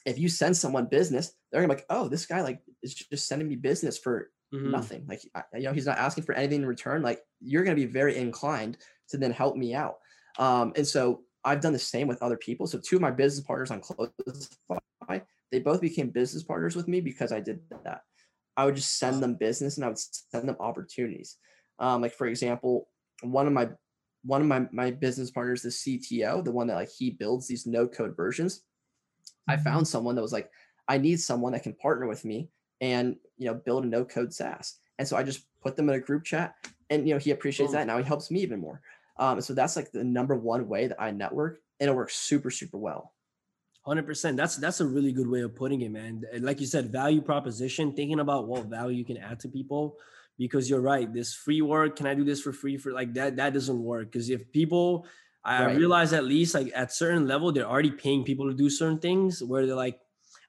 if 0.05 0.17
you 0.17 0.29
send 0.29 0.55
someone 0.55 0.85
business, 0.85 1.33
they're 1.51 1.61
gonna 1.61 1.73
be 1.73 1.79
like, 1.79 1.85
oh, 1.89 2.07
this 2.07 2.25
guy 2.25 2.41
like 2.41 2.61
is 2.81 2.93
just 2.93 3.27
sending 3.27 3.47
me 3.47 3.55
business 3.55 3.97
for 3.97 4.31
mm-hmm. 4.53 4.71
nothing. 4.71 5.05
Like 5.07 5.23
you 5.53 5.63
know, 5.63 5.73
he's 5.73 5.85
not 5.85 5.97
asking 5.97 6.23
for 6.23 6.33
anything 6.33 6.61
in 6.61 6.67
return. 6.67 7.01
Like 7.01 7.21
you're 7.41 7.63
gonna 7.63 7.75
be 7.75 7.85
very 7.85 8.17
inclined 8.17 8.77
to 9.09 9.17
then 9.17 9.31
help 9.31 9.55
me 9.55 9.73
out. 9.73 9.97
Um, 10.37 10.73
and 10.75 10.87
so 10.87 11.21
I've 11.43 11.61
done 11.61 11.73
the 11.73 11.79
same 11.79 12.07
with 12.07 12.21
other 12.21 12.37
people. 12.37 12.67
So 12.67 12.79
two 12.79 12.97
of 12.97 13.01
my 13.01 13.11
business 13.11 13.45
partners 13.45 13.71
on 13.71 13.81
Closify, 13.81 15.19
they 15.51 15.59
both 15.59 15.81
became 15.81 16.09
business 16.09 16.43
partners 16.43 16.75
with 16.75 16.87
me 16.87 17.01
because 17.01 17.31
I 17.31 17.39
did 17.39 17.61
that. 17.83 18.01
I 18.55 18.65
would 18.65 18.75
just 18.75 18.99
send 18.99 19.23
them 19.23 19.35
business 19.35 19.77
and 19.77 19.85
I 19.85 19.87
would 19.87 19.97
send 19.97 20.47
them 20.47 20.57
opportunities. 20.59 21.37
Um, 21.79 22.01
like 22.01 22.13
for 22.13 22.27
example, 22.27 22.87
one 23.21 23.47
of 23.47 23.53
my 23.53 23.69
one 24.23 24.41
of 24.41 24.47
my 24.47 24.67
my 24.71 24.91
business 24.91 25.31
partners, 25.31 25.61
the 25.61 25.69
CTO, 25.69 26.43
the 26.43 26.51
one 26.51 26.67
that 26.67 26.75
like 26.75 26.89
he 26.89 27.11
builds 27.11 27.47
these 27.47 27.65
no 27.65 27.87
code 27.87 28.15
versions. 28.15 28.63
I 29.47 29.55
mm-hmm. 29.55 29.63
found 29.63 29.87
someone 29.87 30.15
that 30.15 30.21
was 30.21 30.33
like, 30.33 30.49
I 30.87 30.97
need 30.97 31.19
someone 31.19 31.53
that 31.53 31.63
can 31.63 31.73
partner 31.73 32.07
with 32.07 32.25
me 32.25 32.49
and 32.81 33.15
you 33.37 33.45
know 33.45 33.53
build 33.53 33.85
a 33.85 33.87
no 33.87 34.05
code 34.05 34.33
SaaS. 34.33 34.77
And 34.97 35.07
so 35.07 35.15
I 35.15 35.23
just 35.23 35.45
put 35.61 35.75
them 35.75 35.89
in 35.89 35.95
a 35.95 35.99
group 35.99 36.23
chat, 36.25 36.55
and 36.89 37.07
you 37.07 37.13
know 37.13 37.19
he 37.19 37.31
appreciates 37.31 37.71
that. 37.73 37.87
Now 37.87 37.97
he 37.97 38.03
helps 38.03 38.29
me 38.31 38.41
even 38.41 38.59
more. 38.59 38.81
Um, 39.17 39.41
so 39.41 39.53
that's 39.53 39.75
like 39.75 39.91
the 39.91 40.03
number 40.03 40.35
one 40.35 40.67
way 40.67 40.87
that 40.87 41.01
I 41.01 41.11
network, 41.11 41.59
and 41.79 41.89
it 41.89 41.95
works 41.95 42.15
super 42.15 42.51
super 42.51 42.77
well. 42.77 43.13
Hundred 43.85 44.05
percent. 44.05 44.35
That's 44.37 44.57
that's 44.57 44.81
a 44.81 44.85
really 44.85 45.13
good 45.13 45.27
way 45.27 45.41
of 45.41 45.55
putting 45.55 45.81
it, 45.81 45.91
man. 45.91 46.23
Like 46.39 46.59
you 46.59 46.67
said, 46.67 46.91
value 46.91 47.21
proposition. 47.21 47.93
Thinking 47.93 48.19
about 48.19 48.47
what 48.47 48.65
value 48.65 48.97
you 48.97 49.05
can 49.05 49.17
add 49.17 49.39
to 49.41 49.47
people, 49.47 49.97
because 50.39 50.69
you're 50.69 50.81
right. 50.81 51.13
This 51.13 51.35
free 51.35 51.61
work. 51.61 51.97
Can 51.97 52.07
I 52.07 52.15
do 52.15 52.23
this 52.23 52.41
for 52.41 52.51
free? 52.51 52.77
For 52.77 52.91
like 52.91 53.13
that, 53.13 53.35
that 53.35 53.53
doesn't 53.53 53.83
work. 53.83 54.11
Because 54.11 54.31
if 54.31 54.51
people, 54.51 55.05
I 55.43 55.65
right. 55.65 55.77
realize 55.77 56.13
at 56.13 56.23
least 56.23 56.55
like 56.55 56.71
at 56.73 56.91
certain 56.91 57.27
level, 57.27 57.51
they're 57.51 57.69
already 57.69 57.91
paying 57.91 58.23
people 58.23 58.49
to 58.49 58.55
do 58.55 58.69
certain 58.69 58.97
things. 58.97 59.43
Where 59.43 59.67
they're 59.67 59.75
like, 59.75 59.99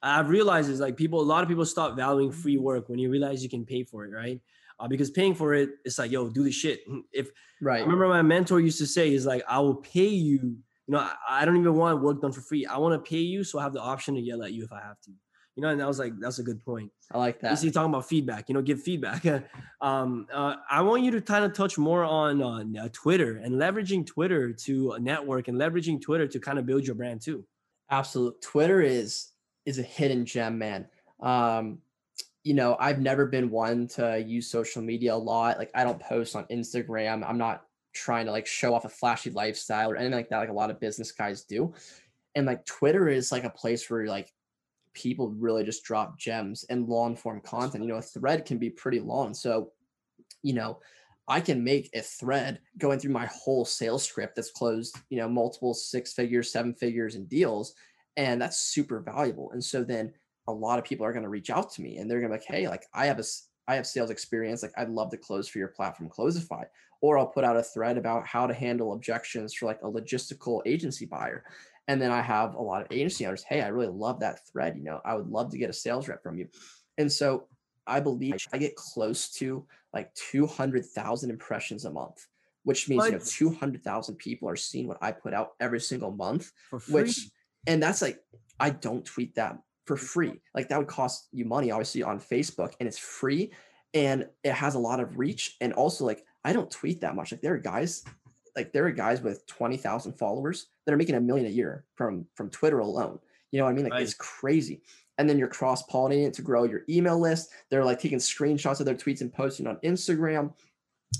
I've 0.01 0.29
realized 0.29 0.71
is 0.71 0.79
like 0.79 0.97
people. 0.97 1.21
A 1.21 1.21
lot 1.21 1.43
of 1.43 1.49
people 1.49 1.65
stop 1.65 1.95
valuing 1.95 2.31
free 2.31 2.57
work 2.57 2.89
when 2.89 2.97
you 2.97 3.11
realize 3.11 3.43
you 3.43 3.49
can 3.49 3.65
pay 3.65 3.83
for 3.83 4.05
it, 4.05 4.11
right? 4.11 4.41
Uh, 4.79 4.87
because 4.87 5.11
paying 5.11 5.35
for 5.35 5.53
it, 5.53 5.69
it's 5.85 5.99
like, 5.99 6.09
yo, 6.09 6.27
do 6.29 6.43
the 6.43 6.51
shit. 6.51 6.81
If 7.11 7.29
right, 7.61 7.81
I 7.81 7.83
remember 7.83 8.07
my 8.07 8.23
mentor 8.23 8.59
used 8.59 8.79
to 8.79 8.87
say, 8.87 9.13
is 9.13 9.27
like, 9.27 9.43
I 9.47 9.59
will 9.59 9.75
pay 9.75 10.07
you 10.07 10.57
you 10.87 10.97
know, 10.97 10.99
I, 10.99 11.41
I 11.41 11.45
don't 11.45 11.57
even 11.57 11.75
want 11.75 12.01
work 12.01 12.21
done 12.21 12.31
for 12.33 12.41
free. 12.41 12.65
I 12.65 12.77
want 12.77 12.93
to 12.93 13.09
pay 13.09 13.19
you, 13.19 13.43
so 13.43 13.59
I 13.59 13.63
have 13.63 13.71
the 13.71 13.79
option 13.79 14.15
to 14.15 14.21
yell 14.21 14.43
at 14.43 14.51
you 14.51 14.63
if 14.63 14.73
I 14.73 14.81
have 14.81 14.99
to. 15.01 15.11
You 15.55 15.63
know, 15.63 15.69
and 15.69 15.79
that 15.81 15.87
was 15.87 15.99
like, 15.99 16.13
that's 16.19 16.39
a 16.39 16.43
good 16.43 16.63
point. 16.63 16.91
I 17.11 17.17
like 17.17 17.41
that. 17.41 17.51
You 17.51 17.57
see, 17.57 17.71
talking 17.71 17.89
about 17.89 18.07
feedback, 18.07 18.47
you 18.47 18.55
know, 18.55 18.61
give 18.61 18.81
feedback. 18.81 19.25
um, 19.81 20.27
uh, 20.33 20.55
I 20.69 20.81
want 20.81 21.03
you 21.03 21.11
to 21.11 21.21
kind 21.21 21.43
of 21.43 21.53
touch 21.53 21.77
more 21.77 22.05
on 22.05 22.41
uh, 22.41 22.87
Twitter 22.93 23.37
and 23.37 23.55
leveraging 23.55 24.05
Twitter 24.05 24.53
to 24.53 24.97
network 24.99 25.49
and 25.49 25.57
leveraging 25.57 26.01
Twitter 26.01 26.27
to 26.27 26.39
kind 26.39 26.57
of 26.57 26.65
build 26.65 26.85
your 26.85 26.95
brand 26.95 27.21
too. 27.21 27.45
Absolutely, 27.89 28.39
Twitter 28.41 28.81
is 28.81 29.31
is 29.65 29.77
a 29.77 29.83
hidden 29.83 30.25
gem, 30.25 30.57
man. 30.57 30.87
Um, 31.19 31.79
you 32.43 32.53
know, 32.53 32.75
I've 32.79 32.99
never 32.99 33.25
been 33.25 33.51
one 33.51 33.87
to 33.89 34.23
use 34.25 34.49
social 34.49 34.81
media 34.81 35.13
a 35.13 35.15
lot. 35.15 35.59
Like, 35.59 35.69
I 35.75 35.83
don't 35.83 35.99
post 35.99 36.35
on 36.35 36.45
Instagram. 36.45 37.27
I'm 37.27 37.37
not 37.37 37.63
trying 37.93 38.25
to 38.25 38.31
like 38.31 38.47
show 38.47 38.73
off 38.73 38.85
a 38.85 38.89
flashy 38.89 39.29
lifestyle 39.29 39.91
or 39.91 39.95
anything 39.95 40.15
like 40.15 40.29
that, 40.29 40.39
like 40.39 40.49
a 40.49 40.53
lot 40.53 40.71
of 40.71 40.79
business 40.79 41.11
guys 41.11 41.43
do. 41.43 41.73
And 42.35 42.45
like 42.45 42.65
Twitter 42.65 43.09
is 43.09 43.31
like 43.31 43.43
a 43.43 43.49
place 43.49 43.89
where 43.89 44.07
like 44.07 44.31
people 44.93 45.29
really 45.29 45.63
just 45.63 45.83
drop 45.83 46.17
gems 46.17 46.65
and 46.69 46.87
long 46.87 47.15
form 47.15 47.41
content. 47.41 47.83
You 47.83 47.89
know, 47.89 47.97
a 47.97 48.01
thread 48.01 48.45
can 48.45 48.57
be 48.57 48.69
pretty 48.69 48.99
long. 48.99 49.33
So, 49.33 49.71
you 50.43 50.53
know, 50.53 50.79
I 51.27 51.39
can 51.39 51.63
make 51.63 51.89
a 51.93 52.01
thread 52.01 52.59
going 52.77 52.99
through 52.99 53.13
my 53.13 53.27
whole 53.27 53.63
sales 53.63 54.03
script 54.03 54.35
that's 54.35 54.51
closed, 54.51 54.97
you 55.09 55.17
know, 55.17 55.29
multiple 55.29 55.73
six 55.73 56.13
figures, 56.13 56.51
seven 56.51 56.73
figures 56.73 57.15
in 57.15 57.25
deals. 57.25 57.73
And 58.17 58.41
that's 58.41 58.59
super 58.59 58.99
valuable. 58.99 59.51
And 59.51 59.63
so 59.63 59.83
then 59.83 60.13
a 60.47 60.51
lot 60.53 60.79
of 60.79 60.85
people 60.85 61.05
are 61.05 61.13
going 61.13 61.23
to 61.23 61.29
reach 61.29 61.49
out 61.49 61.71
to 61.73 61.81
me 61.81 61.97
and 61.97 62.09
they're 62.09 62.19
going 62.19 62.31
to 62.31 62.37
be 62.37 62.41
like, 62.41 62.47
Hey, 62.47 62.67
like 62.67 62.85
I 62.93 63.05
have 63.05 63.19
a, 63.19 63.23
I 63.67 63.75
have 63.75 63.87
sales 63.87 64.09
experience. 64.09 64.63
Like 64.63 64.73
I'd 64.75 64.89
love 64.89 65.11
to 65.11 65.17
close 65.17 65.47
for 65.47 65.59
your 65.59 65.69
platform, 65.69 66.09
Closify. 66.09 66.63
or 67.01 67.17
I'll 67.17 67.27
put 67.27 67.45
out 67.45 67.55
a 67.55 67.63
thread 67.63 67.97
about 67.97 68.27
how 68.27 68.47
to 68.47 68.53
handle 68.53 68.93
objections 68.93 69.53
for 69.53 69.67
like 69.67 69.81
a 69.83 69.89
logistical 69.89 70.61
agency 70.65 71.05
buyer. 71.05 71.45
And 71.87 72.01
then 72.01 72.11
I 72.11 72.21
have 72.21 72.55
a 72.55 72.61
lot 72.61 72.81
of 72.81 72.87
agency 72.91 73.25
owners, 73.25 73.43
hey, 73.43 73.61
I 73.61 73.67
really 73.67 73.91
love 73.91 74.19
that 74.19 74.47
thread. 74.47 74.77
You 74.77 74.83
know, 74.83 75.01
I 75.03 75.15
would 75.15 75.27
love 75.27 75.51
to 75.51 75.57
get 75.57 75.69
a 75.69 75.73
sales 75.73 76.07
rep 76.07 76.23
from 76.23 76.37
you. 76.37 76.47
And 76.97 77.11
so 77.11 77.47
I 77.87 77.99
believe 77.99 78.35
I 78.53 78.57
get 78.57 78.75
close 78.75 79.31
to 79.33 79.65
like 79.93 80.13
200,000 80.15 81.29
impressions 81.29 81.85
a 81.85 81.91
month, 81.91 82.25
which 82.63 82.87
means, 82.87 82.99
what? 82.99 83.11
you 83.11 83.17
know, 83.17 83.23
200,000 83.25 84.15
people 84.15 84.47
are 84.47 84.55
seeing 84.55 84.87
what 84.87 84.99
I 85.01 85.11
put 85.11 85.33
out 85.33 85.51
every 85.59 85.79
single 85.79 86.11
month, 86.11 86.51
which, 86.87 87.29
and 87.67 87.81
that's 87.81 88.01
like, 88.01 88.19
I 88.59 88.69
don't 88.69 89.03
tweet 89.03 89.35
that 89.35 89.57
for 89.85 89.97
free. 89.97 90.39
Like 90.53 90.69
that 90.69 90.77
would 90.77 90.87
cost 90.87 91.27
you 91.31 91.45
money, 91.45 91.71
obviously, 91.71 92.03
on 92.03 92.19
Facebook, 92.19 92.73
and 92.79 92.87
it's 92.87 92.99
free 92.99 93.51
and 93.93 94.27
it 94.43 94.53
has 94.53 94.75
a 94.75 94.79
lot 94.79 94.99
of 94.99 95.17
reach. 95.17 95.57
And 95.59 95.73
also, 95.73 96.05
like, 96.05 96.23
I 96.45 96.53
don't 96.53 96.71
tweet 96.71 97.01
that 97.01 97.15
much. 97.15 97.31
Like 97.31 97.41
there 97.41 97.53
are 97.53 97.59
guys, 97.59 98.03
like 98.55 98.73
there 98.73 98.85
are 98.85 98.91
guys 98.91 99.21
with 99.21 99.45
20,000 99.47 100.13
followers 100.13 100.67
that 100.85 100.93
are 100.93 100.97
making 100.97 101.15
a 101.15 101.21
million 101.21 101.47
a 101.47 101.49
year 101.49 101.85
from 101.95 102.25
from 102.35 102.49
Twitter 102.49 102.79
alone. 102.79 103.19
You 103.51 103.59
know 103.59 103.65
what 103.65 103.71
I 103.71 103.73
mean? 103.73 103.85
Like 103.85 103.93
right. 103.93 104.03
it's 104.03 104.13
crazy. 104.13 104.81
And 105.17 105.29
then 105.29 105.37
you're 105.37 105.47
cross 105.47 105.85
pollinating 105.85 106.27
it 106.27 106.33
to 106.35 106.41
grow 106.41 106.63
your 106.63 106.81
email 106.89 107.19
list. 107.19 107.49
They're 107.69 107.85
like 107.85 107.99
taking 107.99 108.17
screenshots 108.17 108.79
of 108.79 108.85
their 108.85 108.95
tweets 108.95 109.21
and 109.21 109.31
posting 109.31 109.67
on 109.67 109.77
Instagram. 109.83 110.53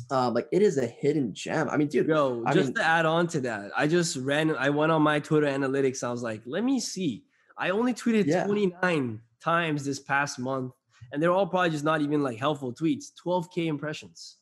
Um, 0.10 0.34
like 0.34 0.48
it 0.52 0.62
is 0.62 0.78
a 0.78 0.88
hidden 0.88 1.34
gem. 1.34 1.70
I 1.70 1.78
mean, 1.78 1.88
dude, 1.88 2.08
Yo, 2.08 2.44
I 2.46 2.54
just 2.54 2.67
mean, 2.67 2.76
to 2.76 2.84
add 2.84 3.06
on 3.06 3.28
to 3.28 3.41
that, 3.41 3.72
I 3.76 3.88
just 3.88 4.15
ran, 4.17 4.56
I 4.56 4.70
went 4.70 4.91
on 4.91 5.02
my 5.02 5.20
Twitter 5.20 5.48
analytics. 5.48 6.04
I 6.04 6.12
was 6.12 6.24
like, 6.24 6.41
let 6.46 6.63
me 6.63 6.80
see. 6.80 7.26
I 7.58 7.70
only 7.72 7.94
tweeted 7.94 8.26
yeah. 8.26 8.46
29 8.46 9.22
times 9.44 9.84
this 9.84 10.00
past 10.00 10.39
month, 10.39 10.74
and 11.12 11.22
they're 11.22 11.32
all 11.32 11.46
probably 11.46 11.72
just 11.72 11.84
not 11.84 12.02
even 12.02 12.24
like 12.24 12.38
helpful 12.38 12.74
tweets. 12.74 13.12
12k 13.24 13.67
impressions. 13.67 14.38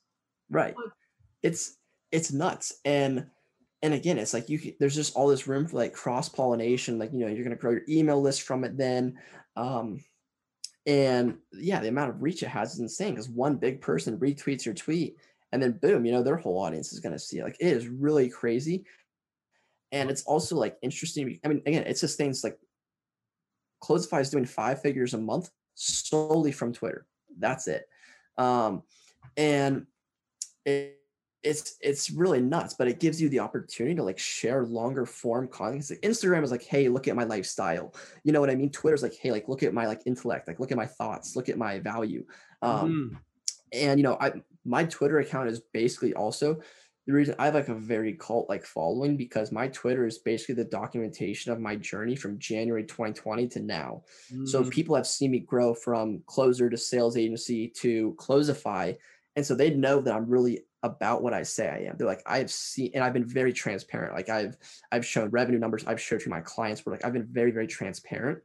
Right. 0.52 0.76
It's 1.42 1.78
it's 2.12 2.32
nuts. 2.32 2.80
And 2.86 3.28
and 3.82 3.94
again, 3.94 4.18
it's 4.18 4.34
like 4.34 4.50
you 4.50 4.74
there's 4.80 4.96
just 4.96 5.16
all 5.16 5.28
this 5.28 5.48
room 5.48 5.68
for 5.68 5.78
like 5.78 5.94
cross 5.94 6.28
pollination. 6.30 7.00
Like 7.00 7.12
you 7.14 7.20
know, 7.20 7.28
you're 7.28 7.44
gonna 7.44 7.56
grow 7.56 7.72
your 7.72 7.84
email 7.88 8.22
list 8.22 8.42
from 8.42 8.64
it. 8.64 8.78
Then, 8.78 9.18
um, 9.56 10.04
and 10.86 11.38
yeah, 11.54 11.80
the 11.80 11.88
amount 11.88 12.10
of 12.10 12.22
reach 12.22 12.44
it 12.44 12.50
has 12.50 12.74
is 12.74 12.80
insane 12.80 13.12
because 13.12 13.30
one 13.30 13.56
big 13.56 13.82
person 13.82 14.20
retweets 14.20 14.66
your 14.66 14.76
tweet, 14.76 15.16
and 15.52 15.62
then 15.62 15.80
boom, 15.82 16.06
you 16.06 16.12
know, 16.12 16.24
their 16.24 16.38
whole 16.38 16.60
audience 16.60 16.92
is 16.92 17.00
gonna 17.00 17.20
see 17.20 17.40
it. 17.40 17.44
Like 17.44 17.58
it 17.60 17.68
is 17.68 17.88
really 17.88 18.30
crazy. 18.30 18.86
And 19.92 20.12
it's 20.12 20.24
also 20.24 20.56
like 20.56 20.78
interesting. 20.82 21.40
I 21.44 21.48
mean, 21.48 21.62
again, 21.66 21.84
it 21.88 21.98
sustains 21.98 22.44
like 22.44 22.60
Closify 23.80 24.20
is 24.20 24.30
doing 24.30 24.46
five 24.46 24.82
figures 24.82 25.14
a 25.14 25.18
month 25.18 25.50
solely 25.74 26.52
from 26.52 26.74
Twitter. 26.74 27.08
That's 27.40 27.68
it. 27.68 27.88
Um, 28.38 28.84
and 29.36 29.88
it, 30.66 30.99
it's 31.44 31.78
it's 31.82 32.12
really 32.12 32.42
nuts, 32.42 32.76
but 32.78 32.88
it 32.88 33.00
gives 33.00 33.22
you 33.22 33.30
the 33.30 33.40
opportunity 33.40 33.96
to 33.96 34.04
like 34.04 34.20
share 34.20 34.66
longer 34.66 35.06
form 35.06 35.48
content. 35.48 35.90
Like 35.90 36.02
Instagram 36.02 36.44
is 36.44 36.52
like, 36.52 36.64
hey, 36.64 36.90
look 36.90 37.08
at 37.08 37.16
my 37.16 37.24
lifestyle. 37.24 37.94
You 38.24 38.34
know 38.34 38.42
what 38.42 38.50
I 38.50 38.56
mean? 38.56 38.72
Twitter's 38.72 39.04
like, 39.04 39.16
hey, 39.16 39.32
like 39.32 39.48
look 39.48 39.64
at 39.64 39.74
my 39.74 39.88
like 39.88 40.02
intellect, 40.06 40.48
like 40.48 40.60
look 40.60 40.72
at 40.72 40.78
my 40.78 40.86
thoughts, 40.86 41.36
look 41.36 41.48
at 41.48 41.58
my 41.58 41.80
value. 41.80 42.26
Um, 42.62 43.12
mm. 43.14 43.18
and 43.72 44.00
you 44.00 44.04
know, 44.04 44.18
I 44.20 44.34
my 44.66 44.84
Twitter 44.84 45.20
account 45.20 45.50
is 45.50 45.62
basically 45.74 46.14
also 46.14 46.60
the 47.08 47.14
reason 47.14 47.36
I 47.40 47.46
have 47.46 47.56
like 47.56 47.70
a 47.70 47.74
very 47.74 48.14
cult 48.14 48.50
like 48.50 48.66
following 48.66 49.16
because 49.16 49.52
my 49.52 49.70
Twitter 49.70 50.06
is 50.06 50.20
basically 50.20 50.56
the 50.56 50.70
documentation 50.70 51.52
of 51.52 51.60
my 51.60 51.76
journey 51.78 52.16
from 52.16 52.38
January 52.38 52.84
2020 52.84 53.48
to 53.48 53.60
now. 53.62 54.04
Mm. 54.32 54.48
So 54.48 54.64
people 54.66 54.96
have 54.96 55.08
seen 55.08 55.32
me 55.32 55.40
grow 55.40 55.74
from 55.74 56.22
closer 56.28 56.70
to 56.70 56.78
sales 56.78 57.16
agency 57.16 57.70
to 57.78 58.14
Closify 58.18 58.94
and 59.40 59.46
so 59.46 59.56
they 59.56 59.70
know 59.70 60.02
that 60.02 60.14
I'm 60.14 60.28
really 60.28 60.66
about 60.84 61.24
what 61.24 61.34
I 61.34 61.44
say 61.44 61.70
I 61.70 61.90
am. 61.90 61.96
They're 61.98 62.06
like, 62.06 62.24
I've 62.26 62.52
seen, 62.52 62.92
and 62.94 63.02
I've 63.02 63.14
been 63.14 63.26
very 63.26 63.54
transparent. 63.54 64.14
Like 64.14 64.28
I've, 64.28 64.58
I've 64.92 65.06
shown 65.06 65.30
revenue 65.30 65.60
numbers. 65.60 65.86
I've 65.88 66.02
showed 66.02 66.20
to 66.22 66.30
my 66.30 66.42
clients. 66.42 66.86
Where 66.86 66.94
like 66.94 67.06
I've 67.06 67.14
been 67.14 67.30
very, 67.32 67.52
very 67.52 67.68
transparent, 67.68 68.40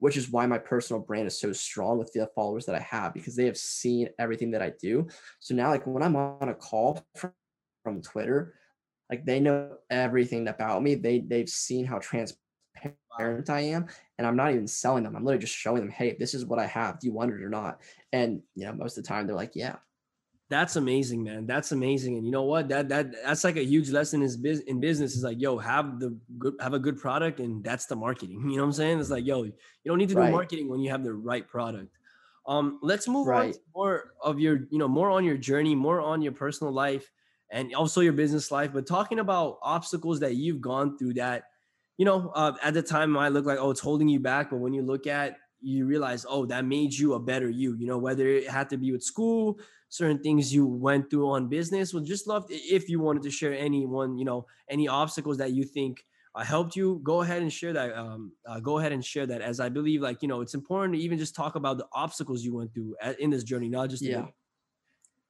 which 0.00 0.18
is 0.18 0.28
why 0.28 0.44
my 0.44 0.58
personal 0.58 1.00
brand 1.00 1.26
is 1.26 1.40
so 1.40 1.50
strong 1.54 1.96
with 1.96 2.12
the 2.12 2.28
followers 2.34 2.66
that 2.66 2.74
I 2.74 2.80
have 2.80 3.14
because 3.14 3.36
they 3.36 3.46
have 3.46 3.56
seen 3.56 4.10
everything 4.18 4.50
that 4.50 4.60
I 4.60 4.74
do. 4.78 5.08
So 5.40 5.54
now, 5.54 5.70
like 5.70 5.86
when 5.86 6.02
I'm 6.02 6.14
on 6.14 6.50
a 6.50 6.54
call 6.54 7.02
from, 7.14 7.32
from 7.82 8.02
Twitter, 8.02 8.52
like 9.08 9.24
they 9.24 9.40
know 9.40 9.78
everything 9.88 10.48
about 10.48 10.82
me. 10.82 10.94
They 10.94 11.20
they've 11.20 11.48
seen 11.48 11.86
how 11.86 12.00
transparent 12.00 13.48
I 13.48 13.60
am, 13.60 13.86
and 14.18 14.26
I'm 14.26 14.36
not 14.36 14.50
even 14.50 14.66
selling 14.66 15.04
them. 15.04 15.16
I'm 15.16 15.24
literally 15.24 15.40
just 15.40 15.56
showing 15.56 15.80
them, 15.80 15.90
hey, 15.90 16.16
this 16.18 16.34
is 16.34 16.44
what 16.44 16.58
I 16.58 16.66
have. 16.66 17.00
Do 17.00 17.06
you 17.06 17.14
want 17.14 17.32
it 17.32 17.42
or 17.42 17.48
not? 17.48 17.80
And 18.12 18.42
you 18.54 18.66
know, 18.66 18.74
most 18.74 18.98
of 18.98 19.04
the 19.04 19.08
time 19.08 19.26
they're 19.26 19.34
like, 19.34 19.52
yeah. 19.54 19.76
That's 20.50 20.76
amazing, 20.76 21.24
man. 21.24 21.46
That's 21.46 21.72
amazing. 21.72 22.16
And 22.16 22.24
you 22.24 22.30
know 22.30 22.42
what? 22.42 22.68
That 22.68 22.88
that 22.90 23.12
that's 23.24 23.44
like 23.44 23.56
a 23.56 23.64
huge 23.64 23.90
lesson 23.90 24.22
is 24.22 24.36
in 24.66 24.78
business. 24.78 25.16
Is 25.16 25.24
like, 25.24 25.40
yo, 25.40 25.56
have 25.58 25.98
the 25.98 26.16
good 26.38 26.54
have 26.60 26.74
a 26.74 26.78
good 26.78 26.98
product, 26.98 27.40
and 27.40 27.64
that's 27.64 27.86
the 27.86 27.96
marketing. 27.96 28.42
You 28.50 28.56
know 28.56 28.62
what 28.62 28.68
I'm 28.68 28.72
saying? 28.72 29.00
It's 29.00 29.10
like, 29.10 29.26
yo, 29.26 29.44
you 29.44 29.52
don't 29.86 29.98
need 29.98 30.10
to 30.10 30.16
right. 30.16 30.26
do 30.26 30.32
marketing 30.32 30.68
when 30.68 30.80
you 30.80 30.90
have 30.90 31.02
the 31.02 31.14
right 31.14 31.48
product. 31.48 31.96
Um, 32.46 32.78
let's 32.82 33.08
move 33.08 33.26
right. 33.26 33.46
on 33.46 33.52
to 33.52 33.58
more 33.74 34.12
of 34.20 34.38
your, 34.38 34.66
you 34.70 34.78
know, 34.78 34.86
more 34.86 35.10
on 35.10 35.24
your 35.24 35.38
journey, 35.38 35.74
more 35.74 36.02
on 36.02 36.20
your 36.20 36.32
personal 36.32 36.74
life, 36.74 37.10
and 37.50 37.74
also 37.74 38.02
your 38.02 38.12
business 38.12 38.50
life. 38.50 38.70
But 38.74 38.86
talking 38.86 39.20
about 39.20 39.58
obstacles 39.62 40.20
that 40.20 40.36
you've 40.36 40.60
gone 40.60 40.98
through 40.98 41.14
that, 41.14 41.44
you 41.96 42.04
know, 42.04 42.30
uh, 42.34 42.52
at 42.62 42.74
the 42.74 42.82
time 42.82 43.10
might 43.10 43.32
look 43.32 43.46
like, 43.46 43.58
oh, 43.58 43.70
it's 43.70 43.80
holding 43.80 44.08
you 44.08 44.20
back, 44.20 44.50
but 44.50 44.58
when 44.58 44.74
you 44.74 44.82
look 44.82 45.06
at 45.06 45.38
you 45.64 45.86
realize, 45.86 46.26
oh, 46.28 46.44
that 46.46 46.64
made 46.64 46.92
you 46.92 47.14
a 47.14 47.18
better 47.18 47.48
you. 47.48 47.74
You 47.76 47.86
know, 47.86 47.98
whether 47.98 48.28
it 48.28 48.48
had 48.48 48.68
to 48.70 48.76
be 48.76 48.92
with 48.92 49.02
school, 49.02 49.58
certain 49.94 50.18
things 50.18 50.52
you 50.52 50.66
went 50.66 51.08
through 51.08 51.30
on 51.30 51.46
business. 51.46 51.94
Would 51.94 52.04
just 52.04 52.26
love 52.26 52.46
if 52.48 52.88
you 52.88 52.98
wanted 52.98 53.22
to 53.22 53.30
share 53.30 53.56
any 53.56 53.86
one, 53.86 54.18
you 54.18 54.24
know, 54.24 54.44
any 54.68 54.88
obstacles 54.88 55.38
that 55.38 55.52
you 55.52 55.62
think 55.62 56.04
uh, 56.34 56.42
helped 56.42 56.74
you. 56.74 57.00
Go 57.04 57.22
ahead 57.22 57.42
and 57.42 57.52
share 57.52 57.72
that. 57.72 57.96
Um, 57.96 58.32
uh, 58.44 58.58
go 58.58 58.78
ahead 58.78 58.90
and 58.90 59.04
share 59.04 59.24
that, 59.26 59.40
as 59.40 59.60
I 59.60 59.68
believe, 59.68 60.02
like 60.02 60.20
you 60.20 60.26
know, 60.26 60.40
it's 60.40 60.54
important 60.54 60.94
to 60.94 61.00
even 61.00 61.16
just 61.16 61.36
talk 61.36 61.54
about 61.54 61.78
the 61.78 61.86
obstacles 61.92 62.44
you 62.44 62.56
went 62.56 62.74
through 62.74 62.96
in 63.20 63.30
this 63.30 63.44
journey, 63.44 63.68
not 63.68 63.88
just 63.88 64.02
yeah. 64.02 64.26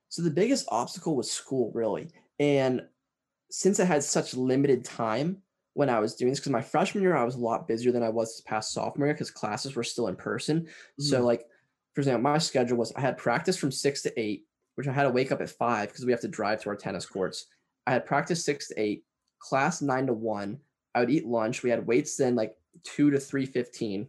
So 0.09 0.23
the 0.23 0.31
biggest 0.31 0.67
obstacle 0.71 1.15
was 1.15 1.31
school, 1.31 1.71
really, 1.75 2.09
and 2.39 2.81
since 3.51 3.81
I 3.81 3.85
had 3.85 4.03
such 4.03 4.33
limited 4.35 4.83
time 4.83 5.43
when 5.75 5.91
I 5.91 5.99
was 5.99 6.15
doing 6.15 6.31
this 6.31 6.41
because 6.41 6.53
my 6.53 6.63
freshman 6.63 7.03
year 7.03 7.17
I 7.17 7.25
was 7.25 7.35
a 7.35 7.41
lot 7.41 7.69
busier 7.69 7.93
than 7.93 8.03
I 8.03 8.09
was 8.09 8.31
this 8.31 8.41
past 8.41 8.73
sophomore 8.73 9.09
year 9.09 9.15
because 9.15 9.31
classes 9.31 9.77
were 9.77 9.85
still 9.85 10.07
in 10.07 10.17
person. 10.17 10.61
Mm-hmm. 10.61 11.03
So 11.03 11.21
like 11.21 11.45
for 11.95 12.01
example, 12.01 12.23
my 12.23 12.39
schedule 12.39 12.77
was 12.77 12.93
I 12.97 13.01
had 13.01 13.17
practice 13.17 13.57
from 13.57 13.71
six 13.71 14.03
to 14.03 14.21
eight, 14.21 14.45
which 14.75 14.89
I 14.89 14.93
had 14.93 15.05
to 15.05 15.11
wake 15.11 15.33
up 15.33 15.41
at 15.41 15.51
five 15.51 15.89
because 15.89 16.05
we 16.05 16.13
have 16.13 16.21
to 16.23 16.29
drive 16.29 16.63
to 16.63 16.69
our 16.71 16.77
tennis 16.77 17.07
courts. 17.07 17.47
I 17.87 17.93
had 17.93 18.07
practice 18.07 18.45
six 18.45 18.69
to 18.69 18.81
eight, 18.81 19.05
class 19.39 19.83
nine 19.83 20.07
to 20.07 20.13
one. 20.13 20.59
I 20.95 21.01
would 21.01 21.11
eat 21.11 21.27
lunch. 21.27 21.63
We 21.63 21.71
had 21.71 21.87
weights 21.87 22.17
then 22.17 22.35
like 22.35 22.55
two 22.83 23.11
to 23.11 23.19
three 23.19 23.47
fifteen, 23.47 24.09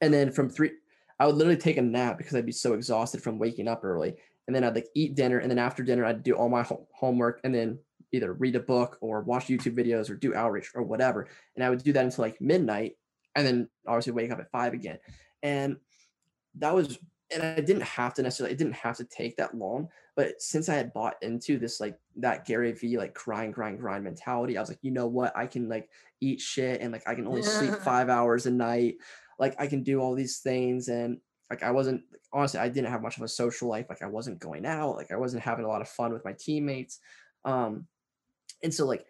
and 0.00 0.12
then 0.12 0.30
from 0.32 0.48
three, 0.48 0.72
I 1.18 1.26
would 1.26 1.36
literally 1.36 1.58
take 1.58 1.76
a 1.76 1.82
nap 1.82 2.18
because 2.18 2.34
I'd 2.34 2.46
be 2.46 2.52
so 2.52 2.74
exhausted 2.74 3.22
from 3.22 3.38
waking 3.38 3.68
up 3.68 3.84
early. 3.84 4.14
And 4.46 4.54
then 4.54 4.64
I'd 4.64 4.74
like 4.74 4.88
eat 4.94 5.14
dinner, 5.14 5.38
and 5.38 5.50
then 5.50 5.58
after 5.58 5.82
dinner 5.82 6.04
I'd 6.06 6.22
do 6.22 6.34
all 6.34 6.48
my 6.48 6.66
homework, 6.94 7.40
and 7.44 7.54
then 7.54 7.78
either 8.12 8.32
read 8.32 8.56
a 8.56 8.60
book 8.60 8.96
or 9.02 9.20
watch 9.20 9.48
YouTube 9.48 9.76
videos 9.76 10.08
or 10.08 10.14
do 10.14 10.34
outreach 10.34 10.70
or 10.74 10.82
whatever. 10.82 11.28
And 11.54 11.62
I 11.62 11.68
would 11.68 11.82
do 11.82 11.92
that 11.92 12.04
until 12.04 12.22
like 12.22 12.40
midnight, 12.40 12.96
and 13.34 13.46
then 13.46 13.68
obviously 13.86 14.14
wake 14.14 14.30
up 14.30 14.40
at 14.40 14.50
five 14.50 14.72
again. 14.72 14.98
And 15.42 15.76
that 16.54 16.74
was 16.74 16.98
and 17.32 17.42
I 17.42 17.60
didn't 17.60 17.82
have 17.82 18.14
to 18.14 18.22
necessarily, 18.22 18.54
it 18.54 18.58
didn't 18.58 18.74
have 18.74 18.96
to 18.96 19.04
take 19.04 19.36
that 19.36 19.54
long. 19.54 19.88
But 20.16 20.40
since 20.40 20.68
I 20.68 20.74
had 20.74 20.92
bought 20.92 21.16
into 21.22 21.58
this, 21.58 21.80
like 21.80 21.98
that 22.16 22.46
Gary 22.46 22.72
Vee, 22.72 22.98
like 22.98 23.14
grind, 23.14 23.54
grind, 23.54 23.78
grind 23.78 24.04
mentality, 24.04 24.56
I 24.56 24.60
was 24.60 24.68
like, 24.68 24.78
you 24.82 24.90
know 24.90 25.06
what? 25.06 25.36
I 25.36 25.46
can 25.46 25.68
like 25.68 25.88
eat 26.20 26.40
shit 26.40 26.80
and 26.80 26.92
like 26.92 27.06
I 27.06 27.14
can 27.14 27.26
only 27.26 27.42
sleep 27.42 27.74
five 27.84 28.08
hours 28.08 28.46
a 28.46 28.50
night. 28.50 28.96
Like 29.38 29.54
I 29.58 29.66
can 29.66 29.82
do 29.82 30.00
all 30.00 30.14
these 30.14 30.38
things. 30.38 30.88
And 30.88 31.18
like 31.50 31.62
I 31.62 31.70
wasn't, 31.70 32.02
honestly, 32.32 32.60
I 32.60 32.68
didn't 32.68 32.90
have 32.90 33.02
much 33.02 33.16
of 33.16 33.22
a 33.22 33.28
social 33.28 33.68
life. 33.68 33.86
Like 33.88 34.02
I 34.02 34.06
wasn't 34.06 34.40
going 34.40 34.66
out, 34.66 34.96
like 34.96 35.12
I 35.12 35.16
wasn't 35.16 35.42
having 35.42 35.64
a 35.64 35.68
lot 35.68 35.82
of 35.82 35.88
fun 35.88 36.12
with 36.12 36.24
my 36.24 36.32
teammates. 36.32 36.98
Um, 37.44 37.86
and 38.62 38.72
so 38.72 38.86
like 38.86 39.06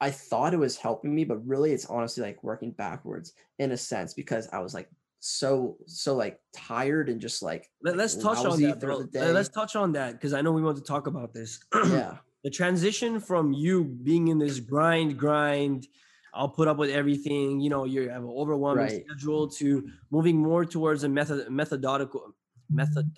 I 0.00 0.10
thought 0.10 0.54
it 0.54 0.58
was 0.58 0.76
helping 0.76 1.14
me, 1.14 1.24
but 1.24 1.44
really 1.46 1.72
it's 1.72 1.86
honestly 1.86 2.22
like 2.22 2.44
working 2.44 2.70
backwards 2.70 3.32
in 3.58 3.72
a 3.72 3.76
sense 3.76 4.14
because 4.14 4.48
I 4.52 4.60
was 4.60 4.74
like 4.74 4.88
so 5.20 5.76
so 5.86 6.14
like 6.14 6.38
tired 6.54 7.08
and 7.08 7.20
just 7.20 7.42
like 7.42 7.68
Let, 7.82 7.98
us 7.98 8.16
touch 8.16 8.44
on 8.44 8.60
that 8.62 8.80
bro. 8.80 9.04
let's 9.12 9.48
touch 9.48 9.74
on 9.74 9.92
that 9.92 10.12
because 10.12 10.32
i 10.32 10.40
know 10.40 10.52
we 10.52 10.62
want 10.62 10.76
to 10.76 10.82
talk 10.82 11.06
about 11.06 11.34
this 11.34 11.58
yeah 11.74 12.18
the 12.44 12.50
transition 12.50 13.18
from 13.18 13.52
you 13.52 13.84
being 13.84 14.28
in 14.28 14.38
this 14.38 14.60
grind 14.60 15.18
grind 15.18 15.88
i'll 16.34 16.48
put 16.48 16.68
up 16.68 16.76
with 16.76 16.90
everything 16.90 17.58
you 17.58 17.68
know 17.68 17.84
you 17.84 18.08
have 18.08 18.22
an 18.22 18.30
overwhelming 18.30 18.84
right. 18.84 19.04
schedule 19.06 19.48
to 19.48 19.88
moving 20.10 20.36
more 20.36 20.64
towards 20.64 21.02
a 21.02 21.08
method 21.08 21.50
methodological 21.50 22.34
method 22.70 23.10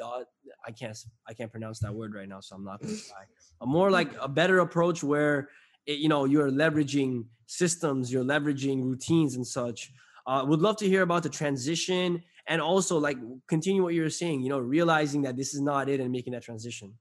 i 0.66 0.70
can't 0.70 0.96
i 1.28 1.34
can't 1.34 1.50
pronounce 1.50 1.80
that 1.80 1.94
word 1.94 2.14
right 2.14 2.28
now 2.28 2.40
so 2.40 2.56
i'm 2.56 2.64
not 2.64 2.80
gonna 2.80 2.94
try 3.08 3.24
a 3.60 3.66
more 3.66 3.90
like 3.90 4.10
a 4.22 4.28
better 4.28 4.60
approach 4.60 5.02
where 5.02 5.50
it, 5.86 5.98
you 5.98 6.08
know 6.08 6.24
you're 6.24 6.50
leveraging 6.50 7.24
systems 7.46 8.10
you're 8.10 8.24
leveraging 8.24 8.82
routines 8.82 9.34
and 9.34 9.46
such 9.46 9.92
uh, 10.30 10.44
would 10.44 10.60
love 10.60 10.76
to 10.76 10.88
hear 10.88 11.02
about 11.02 11.24
the 11.24 11.28
transition 11.28 12.22
and 12.46 12.62
also 12.62 12.98
like 12.98 13.18
continue 13.48 13.82
what 13.82 13.94
you're 13.94 14.08
saying. 14.08 14.42
You 14.42 14.50
know, 14.50 14.60
realizing 14.60 15.22
that 15.22 15.36
this 15.36 15.54
is 15.54 15.60
not 15.60 15.88
it 15.88 15.98
and 15.98 16.12
making 16.12 16.34
that 16.34 16.44
transition. 16.44 16.94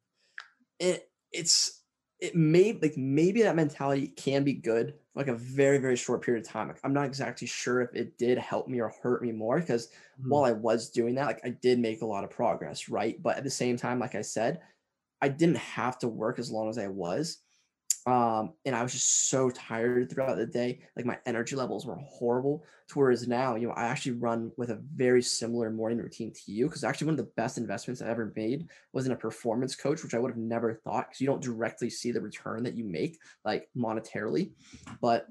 It 0.80 1.08
it's 1.32 1.84
it 2.20 2.36
may 2.36 2.74
like 2.82 2.98
maybe 2.98 3.44
that 3.44 3.56
mentality 3.56 4.08
can 4.08 4.44
be 4.44 4.54
good 4.54 4.96
for 5.14 5.20
like 5.20 5.28
a 5.28 5.36
very 5.36 5.78
very 5.78 5.96
short 5.96 6.24
period 6.24 6.44
of 6.44 6.52
time. 6.52 6.70
Like 6.70 6.80
I'm 6.84 6.92
not 6.92 7.06
exactly 7.06 7.46
sure 7.46 7.82
if 7.82 7.94
it 7.94 8.18
did 8.18 8.40
help 8.40 8.68
me 8.68 8.82
or 8.82 8.92
hurt 9.04 9.22
me 9.22 9.32
more 9.32 9.60
because 9.60 9.88
mm-hmm. 9.88 10.30
while 10.32 10.44
I 10.44 10.54
was 10.54 10.90
doing 10.90 11.14
that, 11.16 11.28
like 11.28 11.42
I 11.44 11.50
did 11.50 11.78
make 11.78 12.02
a 12.02 12.08
lot 12.08 12.24
of 12.24 12.32
progress, 12.32 12.90
right? 12.90 13.22
But 13.22 13.38
at 13.38 13.44
the 13.44 13.52
same 13.52 13.78
time, 13.78 14.00
like 14.00 14.16
I 14.16 14.24
said, 14.24 14.60
I 15.22 15.28
didn't 15.28 15.58
have 15.58 16.00
to 16.00 16.08
work 16.08 16.40
as 16.40 16.50
long 16.50 16.68
as 16.68 16.80
I 16.80 16.88
was 16.88 17.38
um, 18.10 18.54
and 18.66 18.76
I 18.76 18.82
was 18.82 18.94
just 18.94 19.30
so 19.30 19.52
tired 19.52 20.10
throughout 20.10 20.38
the 20.38 20.48
day. 20.48 20.80
Like 20.96 21.06
my 21.06 21.20
energy 21.28 21.56
levels 21.56 21.86
were 21.86 21.96
horrible. 21.96 22.64
To 22.88 22.98
whereas 22.98 23.28
now, 23.28 23.56
you 23.56 23.68
know, 23.68 23.74
I 23.74 23.84
actually 23.84 24.14
run 24.14 24.52
with 24.58 24.72
a 24.72 24.82
very 24.96 25.22
similar 25.22 25.70
morning 25.70 26.00
routine 26.00 26.34
to 26.34 26.52
you 26.52 26.66
because 26.66 26.84
actually 26.84 27.06
one 27.06 27.20
of 27.20 27.26
the 27.26 27.32
best 27.36 27.60
investments 27.60 28.02
I 28.02 28.08
ever 28.08 28.34
made 28.36 28.68
was 28.94 29.06
in 29.06 29.12
a 29.12 29.16
performance 29.16 29.76
coach, 29.76 30.02
which 30.02 30.16
I 30.16 30.18
would 30.18 30.32
have 30.32 30.40
never 30.40 30.74
thought 30.74 31.08
because 31.08 31.22
you 31.22 31.28
don't 31.28 31.44
directly 31.44 31.92
see 31.92 32.12
the 32.12 32.20
return 32.20 32.64
that 32.64 32.76
you 32.76 32.84
make 32.84 33.20
like 33.46 33.70
monetarily. 33.78 34.54
But 35.02 35.28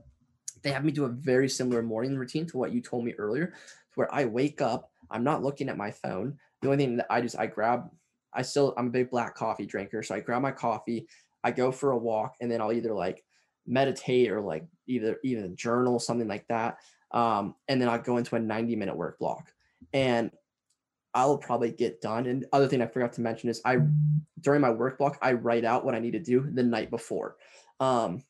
they 0.63 0.71
have 0.71 0.85
me 0.85 0.93
do 0.93 1.07
a 1.07 1.09
very 1.09 1.49
similar 1.49 1.83
morning 1.83 2.17
routine 2.17 2.47
to 2.47 2.59
what 2.59 2.73
you 2.73 2.81
told 2.81 3.05
me 3.05 3.15
earlier, 3.19 3.47
to 3.47 3.95
where 3.97 4.15
I 4.15 4.25
wake 4.27 4.61
up, 4.61 4.93
I'm 5.11 5.25
not 5.25 5.43
looking 5.43 5.69
at 5.69 5.77
my 5.77 5.91
phone. 5.91 6.39
The 6.63 6.69
only 6.69 6.85
thing 6.85 6.97
that 6.99 7.07
I 7.11 7.21
is 7.21 7.35
I 7.35 7.47
grab, 7.47 7.91
I 8.33 8.43
still 8.43 8.73
I'm 8.77 8.87
a 8.87 8.91
big 8.91 9.11
black 9.11 9.35
coffee 9.35 9.67
drinker, 9.67 10.05
so 10.05 10.15
I 10.15 10.21
grab 10.21 10.43
my 10.43 10.53
coffee 10.53 11.09
I 11.49 11.51
go 11.51 11.73
for 11.73 11.93
a 11.93 11.99
walk 11.99 12.37
and 12.41 12.51
then 12.51 12.61
I'll 12.61 12.73
either 12.73 12.93
like 12.93 13.25
meditate 13.67 14.31
or 14.31 14.41
like 14.41 14.67
either 14.87 15.19
even 15.25 15.57
journal, 15.57 15.99
something 15.99 16.29
like 16.29 16.47
that. 16.49 16.77
Um, 17.11 17.55
and 17.69 17.81
then 17.81 17.89
I'll 17.89 17.99
go 17.99 18.19
into 18.19 18.37
a 18.37 18.41
90 18.41 18.77
minute 18.77 18.97
work 18.97 19.19
block. 19.19 19.51
And 19.93 20.31
I'll 21.15 21.39
probably 21.39 21.71
get 21.71 22.03
done. 22.03 22.27
And 22.27 22.45
other 22.53 22.69
thing 22.69 22.83
I 22.83 22.87
forgot 22.87 23.15
to 23.15 23.23
mention 23.23 23.49
is 23.49 23.63
I 23.65 23.79
during 24.41 24.61
my 24.61 24.71
work 24.71 24.99
block, 24.99 25.19
I 25.23 25.33
write 25.33 25.65
out 25.65 25.85
what 25.85 25.95
I 25.95 26.01
need 26.01 26.13
to 26.13 26.21
do 26.21 26.47
the 26.53 26.63
night 26.63 26.91
before. 26.91 27.37
Um, 27.81 28.23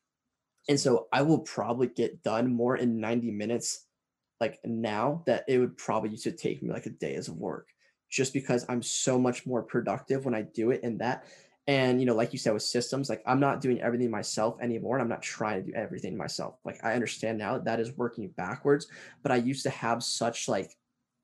and 0.68 0.78
so 0.78 1.08
I 1.12 1.22
will 1.22 1.40
probably 1.40 1.88
get 1.88 2.22
done 2.22 2.54
more 2.54 2.76
in 2.76 3.00
90 3.00 3.32
minutes 3.32 3.86
like 4.40 4.60
now 4.64 5.24
that 5.26 5.44
it 5.48 5.58
would 5.58 5.76
probably 5.76 6.10
used 6.10 6.24
to 6.24 6.32
take 6.32 6.62
me 6.62 6.70
like 6.70 6.86
a 6.86 6.90
day 6.90 7.16
as 7.16 7.26
of 7.26 7.36
work 7.36 7.68
just 8.08 8.32
because 8.32 8.64
I'm 8.68 8.82
so 8.82 9.18
much 9.18 9.44
more 9.44 9.62
productive 9.62 10.24
when 10.24 10.34
I 10.34 10.42
do 10.42 10.70
it 10.70 10.82
in 10.82 10.98
that 10.98 11.24
and 11.68 12.00
you 12.00 12.06
know 12.06 12.14
like 12.14 12.32
you 12.32 12.38
said 12.38 12.54
with 12.54 12.62
systems 12.62 13.08
like 13.08 13.22
i'm 13.26 13.38
not 13.38 13.60
doing 13.60 13.80
everything 13.80 14.10
myself 14.10 14.56
anymore 14.60 14.96
and 14.96 15.02
i'm 15.02 15.08
not 15.08 15.22
trying 15.22 15.62
to 15.62 15.70
do 15.70 15.76
everything 15.76 16.16
myself. 16.16 16.56
Like 16.64 16.82
i 16.82 16.94
understand 16.94 17.38
now 17.38 17.52
that, 17.52 17.64
that 17.66 17.78
is 17.78 17.96
working 17.96 18.28
backwards 18.36 18.88
but 19.22 19.30
i 19.30 19.36
used 19.36 19.62
to 19.62 19.70
have 19.70 20.02
such 20.02 20.48
like 20.48 20.74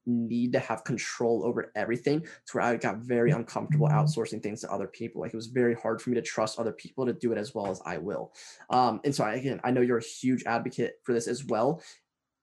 need 0.07 0.53
to 0.53 0.59
have 0.59 0.85
control 0.85 1.47
over 1.47 1.73
everything 1.75 2.21
to 2.21 2.29
where 2.53 2.63
i 2.63 2.77
got 2.77 2.99
very 2.99 3.31
uncomfortable 3.31 3.89
outsourcing 3.89 4.43
things 4.43 4.61
to 4.61 4.71
other 4.71 4.87
people. 4.87 5.23
Like 5.23 5.33
it 5.33 5.37
was 5.37 5.47
very 5.47 5.75
hard 5.75 6.03
for 6.03 6.11
me 6.11 6.17
to 6.17 6.23
trust 6.23 6.59
other 6.59 6.73
people 6.73 7.07
to 7.07 7.15
do 7.15 7.33
it 7.33 7.39
as 7.39 7.55
well 7.55 7.69
as 7.69 7.81
i 7.87 7.97
will. 7.97 8.35
Um, 8.69 9.01
and 9.05 9.15
so 9.15 9.25
I, 9.25 9.35
again 9.37 9.61
i 9.65 9.71
know 9.71 9.81
you're 9.81 9.99
a 9.99 10.05
huge 10.05 10.45
advocate 10.45 10.97
for 11.05 11.15
this 11.15 11.27
as 11.27 11.45
well. 11.45 11.83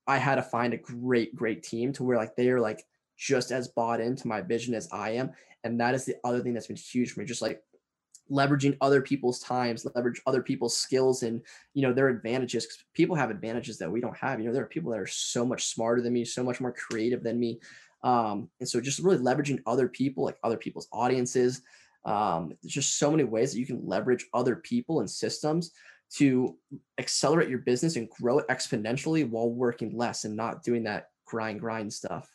I 0.07 0.17
had 0.17 0.35
to 0.35 0.41
find 0.41 0.73
a 0.73 0.77
great 0.77 1.35
great 1.35 1.61
team 1.61 1.93
to 1.93 2.03
where 2.03 2.17
like 2.17 2.35
they 2.35 2.49
are 2.49 2.59
like 2.59 2.83
just 3.15 3.51
as 3.51 3.67
bought 3.67 4.01
into 4.01 4.27
my 4.27 4.41
vision 4.41 4.73
as 4.73 4.89
i 4.91 5.11
am 5.11 5.29
and 5.63 5.79
that 5.79 5.93
is 5.93 6.05
the 6.05 6.15
other 6.23 6.39
thing 6.39 6.55
that's 6.55 6.65
been 6.65 6.75
huge 6.75 7.11
for 7.11 7.19
me 7.19 7.25
just 7.27 7.43
like 7.43 7.61
leveraging 8.31 8.77
other 8.79 9.01
people's 9.01 9.39
times 9.39 9.85
leverage 9.95 10.21
other 10.25 10.41
people's 10.41 10.77
skills 10.77 11.23
and 11.23 11.41
you 11.73 11.81
know 11.81 11.93
their 11.93 12.07
advantages 12.07 12.65
because 12.65 12.83
people 12.93 13.15
have 13.15 13.29
advantages 13.29 13.77
that 13.77 13.91
we 13.91 14.01
don't 14.01 14.17
have. 14.17 14.39
You 14.39 14.47
know 14.47 14.53
there 14.53 14.63
are 14.63 14.67
people 14.67 14.91
that 14.91 14.99
are 14.99 15.07
so 15.07 15.45
much 15.45 15.65
smarter 15.65 16.01
than 16.01 16.13
me 16.13 16.25
so 16.25 16.43
much 16.43 16.61
more 16.61 16.71
creative 16.71 17.23
than 17.23 17.39
me. 17.39 17.59
Um, 18.03 18.49
and 18.59 18.67
so 18.67 18.81
just 18.81 18.99
really 18.99 19.17
leveraging 19.17 19.59
other 19.67 19.87
people 19.87 20.23
like 20.23 20.37
other 20.43 20.57
people's 20.57 20.87
audiences 20.91 21.61
um, 22.05 22.53
there's 22.61 22.73
just 22.73 22.97
so 22.97 23.11
many 23.11 23.23
ways 23.23 23.53
that 23.53 23.59
you 23.59 23.65
can 23.65 23.85
leverage 23.85 24.25
other 24.33 24.55
people 24.55 24.99
and 24.99 25.09
systems 25.09 25.71
to 26.15 26.57
accelerate 26.97 27.49
your 27.49 27.59
business 27.59 27.95
and 27.95 28.09
grow 28.09 28.39
it 28.39 28.47
exponentially 28.47 29.29
while 29.29 29.49
working 29.49 29.95
less 29.95 30.25
and 30.25 30.35
not 30.35 30.63
doing 30.63 30.83
that 30.83 31.09
grind 31.25 31.59
grind 31.59 31.93
stuff 31.93 32.29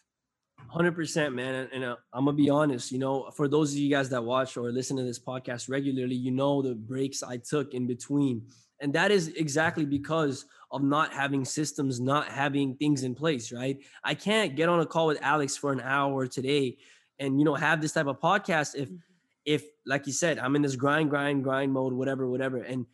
Hundred 0.68 0.92
percent, 0.92 1.34
man. 1.34 1.68
And 1.72 1.84
uh, 1.84 1.96
I'm 2.12 2.24
gonna 2.24 2.36
be 2.36 2.50
honest. 2.50 2.90
You 2.90 2.98
know, 2.98 3.30
for 3.30 3.48
those 3.48 3.72
of 3.72 3.78
you 3.78 3.88
guys 3.88 4.08
that 4.10 4.22
watch 4.22 4.56
or 4.56 4.70
listen 4.72 4.96
to 4.96 5.02
this 5.02 5.18
podcast 5.18 5.70
regularly, 5.70 6.16
you 6.16 6.30
know 6.30 6.60
the 6.60 6.74
breaks 6.74 7.22
I 7.22 7.36
took 7.36 7.72
in 7.72 7.86
between, 7.86 8.42
and 8.80 8.92
that 8.92 9.10
is 9.10 9.28
exactly 9.28 9.84
because 9.84 10.44
of 10.70 10.82
not 10.82 11.12
having 11.12 11.44
systems, 11.44 12.00
not 12.00 12.28
having 12.28 12.74
things 12.76 13.04
in 13.04 13.14
place. 13.14 13.52
Right? 13.52 13.78
I 14.02 14.14
can't 14.14 14.56
get 14.56 14.68
on 14.68 14.80
a 14.80 14.86
call 14.86 15.06
with 15.06 15.18
Alex 15.22 15.56
for 15.56 15.72
an 15.72 15.80
hour 15.80 16.26
today, 16.26 16.78
and 17.18 17.38
you 17.38 17.44
know 17.44 17.54
have 17.54 17.80
this 17.80 17.92
type 17.92 18.06
of 18.06 18.20
podcast 18.20 18.74
if, 18.74 18.88
mm-hmm. 18.88 18.96
if 19.44 19.64
like 19.86 20.06
you 20.06 20.12
said, 20.12 20.38
I'm 20.38 20.56
in 20.56 20.62
this 20.62 20.76
grind, 20.76 21.10
grind, 21.10 21.44
grind 21.44 21.72
mode, 21.72 21.92
whatever, 21.92 22.28
whatever, 22.28 22.58
and 22.58 22.86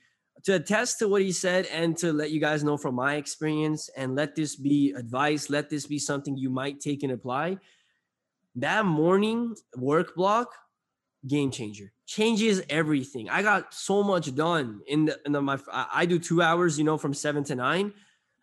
to 0.44 0.54
attest 0.54 0.98
to 0.98 1.08
what 1.08 1.22
he 1.22 1.32
said 1.32 1.66
and 1.66 1.96
to 1.98 2.12
let 2.12 2.30
you 2.30 2.40
guys 2.40 2.64
know 2.64 2.76
from 2.76 2.96
my 2.96 3.14
experience 3.14 3.88
and 3.96 4.16
let 4.16 4.34
this 4.34 4.56
be 4.56 4.92
advice, 4.96 5.48
let 5.48 5.70
this 5.70 5.86
be 5.86 5.98
something 5.98 6.36
you 6.36 6.50
might 6.50 6.80
take 6.80 7.02
and 7.02 7.12
apply. 7.12 7.58
That 8.56 8.84
morning 8.84 9.54
work 9.76 10.14
block, 10.16 10.48
game 11.26 11.50
changer, 11.52 11.92
changes 12.06 12.62
everything. 12.68 13.30
I 13.30 13.42
got 13.42 13.72
so 13.72 14.02
much 14.02 14.34
done 14.34 14.80
in 14.88 15.06
the, 15.06 15.18
in 15.24 15.32
the 15.32 15.40
my 15.40 15.58
I 15.72 16.06
do 16.06 16.18
two 16.18 16.42
hours, 16.42 16.76
you 16.76 16.84
know, 16.84 16.98
from 16.98 17.14
seven 17.14 17.44
to 17.44 17.54
nine. 17.54 17.92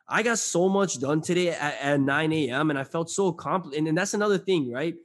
I 0.08 0.24
got 0.24 0.40
so 0.40 0.70
much 0.70 1.00
done 1.00 1.22
today 1.22 1.50
at, 1.50 1.78
at 1.82 2.00
9 2.00 2.34
a.m. 2.34 2.72
and 2.72 2.80
I 2.80 2.84
felt 2.84 3.12
so 3.12 3.28
accomplished. 3.28 3.78
And, 3.78 3.88
and 3.88 3.96
that's 3.96 4.16
another 4.16 4.40
thing, 4.40 4.72
right? 4.72 4.96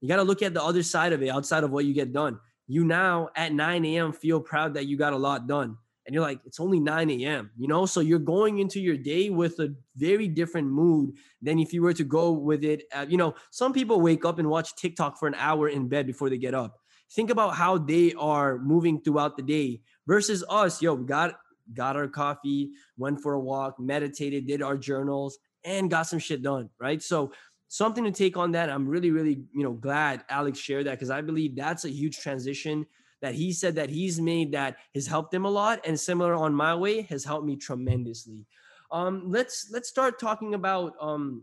You 0.00 0.08
got 0.08 0.16
to 0.16 0.22
look 0.22 0.40
at 0.40 0.54
the 0.54 0.62
other 0.62 0.82
side 0.82 1.12
of 1.12 1.22
it 1.22 1.28
outside 1.28 1.64
of 1.64 1.70
what 1.70 1.84
you 1.84 1.92
get 1.92 2.14
done. 2.14 2.38
You 2.66 2.84
now 2.84 3.28
at 3.36 3.52
9 3.52 3.84
a.m. 3.84 4.14
feel 4.14 4.40
proud 4.40 4.74
that 4.74 4.86
you 4.86 4.96
got 4.96 5.12
a 5.12 5.18
lot 5.18 5.46
done 5.46 5.76
and 6.06 6.14
you're 6.14 6.22
like, 6.22 6.40
it's 6.44 6.60
only 6.60 6.80
9 6.80 7.10
a.m., 7.10 7.50
you 7.56 7.66
know? 7.66 7.86
So 7.86 8.00
you're 8.00 8.18
going 8.18 8.58
into 8.58 8.80
your 8.80 8.96
day 8.96 9.30
with 9.30 9.58
a 9.58 9.74
very 9.96 10.28
different 10.28 10.68
mood 10.68 11.14
than 11.40 11.58
if 11.58 11.72
you 11.72 11.82
were 11.82 11.94
to 11.94 12.04
go 12.04 12.32
with 12.32 12.62
it. 12.64 12.84
At, 12.92 13.10
you 13.10 13.16
know, 13.16 13.34
some 13.50 13.72
people 13.72 14.00
wake 14.00 14.24
up 14.24 14.38
and 14.38 14.48
watch 14.48 14.76
TikTok 14.76 15.18
for 15.18 15.28
an 15.28 15.34
hour 15.36 15.68
in 15.68 15.88
bed 15.88 16.06
before 16.06 16.28
they 16.28 16.38
get 16.38 16.54
up. 16.54 16.78
Think 17.12 17.30
about 17.30 17.54
how 17.54 17.78
they 17.78 18.12
are 18.14 18.58
moving 18.58 19.00
throughout 19.00 19.36
the 19.36 19.42
day 19.42 19.80
versus 20.06 20.44
us. 20.48 20.82
Yo, 20.82 20.94
we 20.94 21.06
got 21.06 21.36
got 21.72 21.96
our 21.96 22.08
coffee, 22.08 22.70
went 22.98 23.20
for 23.22 23.34
a 23.34 23.40
walk, 23.40 23.80
meditated, 23.80 24.46
did 24.46 24.60
our 24.60 24.76
journals, 24.76 25.38
and 25.64 25.90
got 25.90 26.02
some 26.02 26.18
shit 26.18 26.42
done, 26.42 26.68
right? 26.78 27.02
So 27.02 27.32
something 27.68 28.04
to 28.04 28.10
take 28.10 28.36
on 28.36 28.52
that. 28.52 28.68
I'm 28.68 28.86
really, 28.86 29.10
really, 29.10 29.42
you 29.54 29.62
know, 29.62 29.72
glad 29.72 30.24
Alex 30.28 30.58
shared 30.58 30.86
that 30.86 30.92
because 30.92 31.10
I 31.10 31.22
believe 31.22 31.56
that's 31.56 31.86
a 31.86 31.90
huge 31.90 32.18
transition 32.18 32.84
that 33.24 33.34
he 33.34 33.54
said 33.54 33.74
that 33.74 33.88
he's 33.88 34.20
made 34.20 34.52
that 34.52 34.76
has 34.94 35.06
helped 35.06 35.32
him 35.32 35.46
a 35.46 35.50
lot 35.50 35.80
and 35.86 35.98
similar 35.98 36.34
on 36.34 36.54
my 36.54 36.74
way 36.74 37.00
has 37.00 37.24
helped 37.24 37.46
me 37.46 37.56
tremendously. 37.56 38.44
Um 38.92 39.22
let's 39.26 39.70
let's 39.72 39.88
start 39.88 40.20
talking 40.20 40.52
about 40.52 40.92
um 41.00 41.42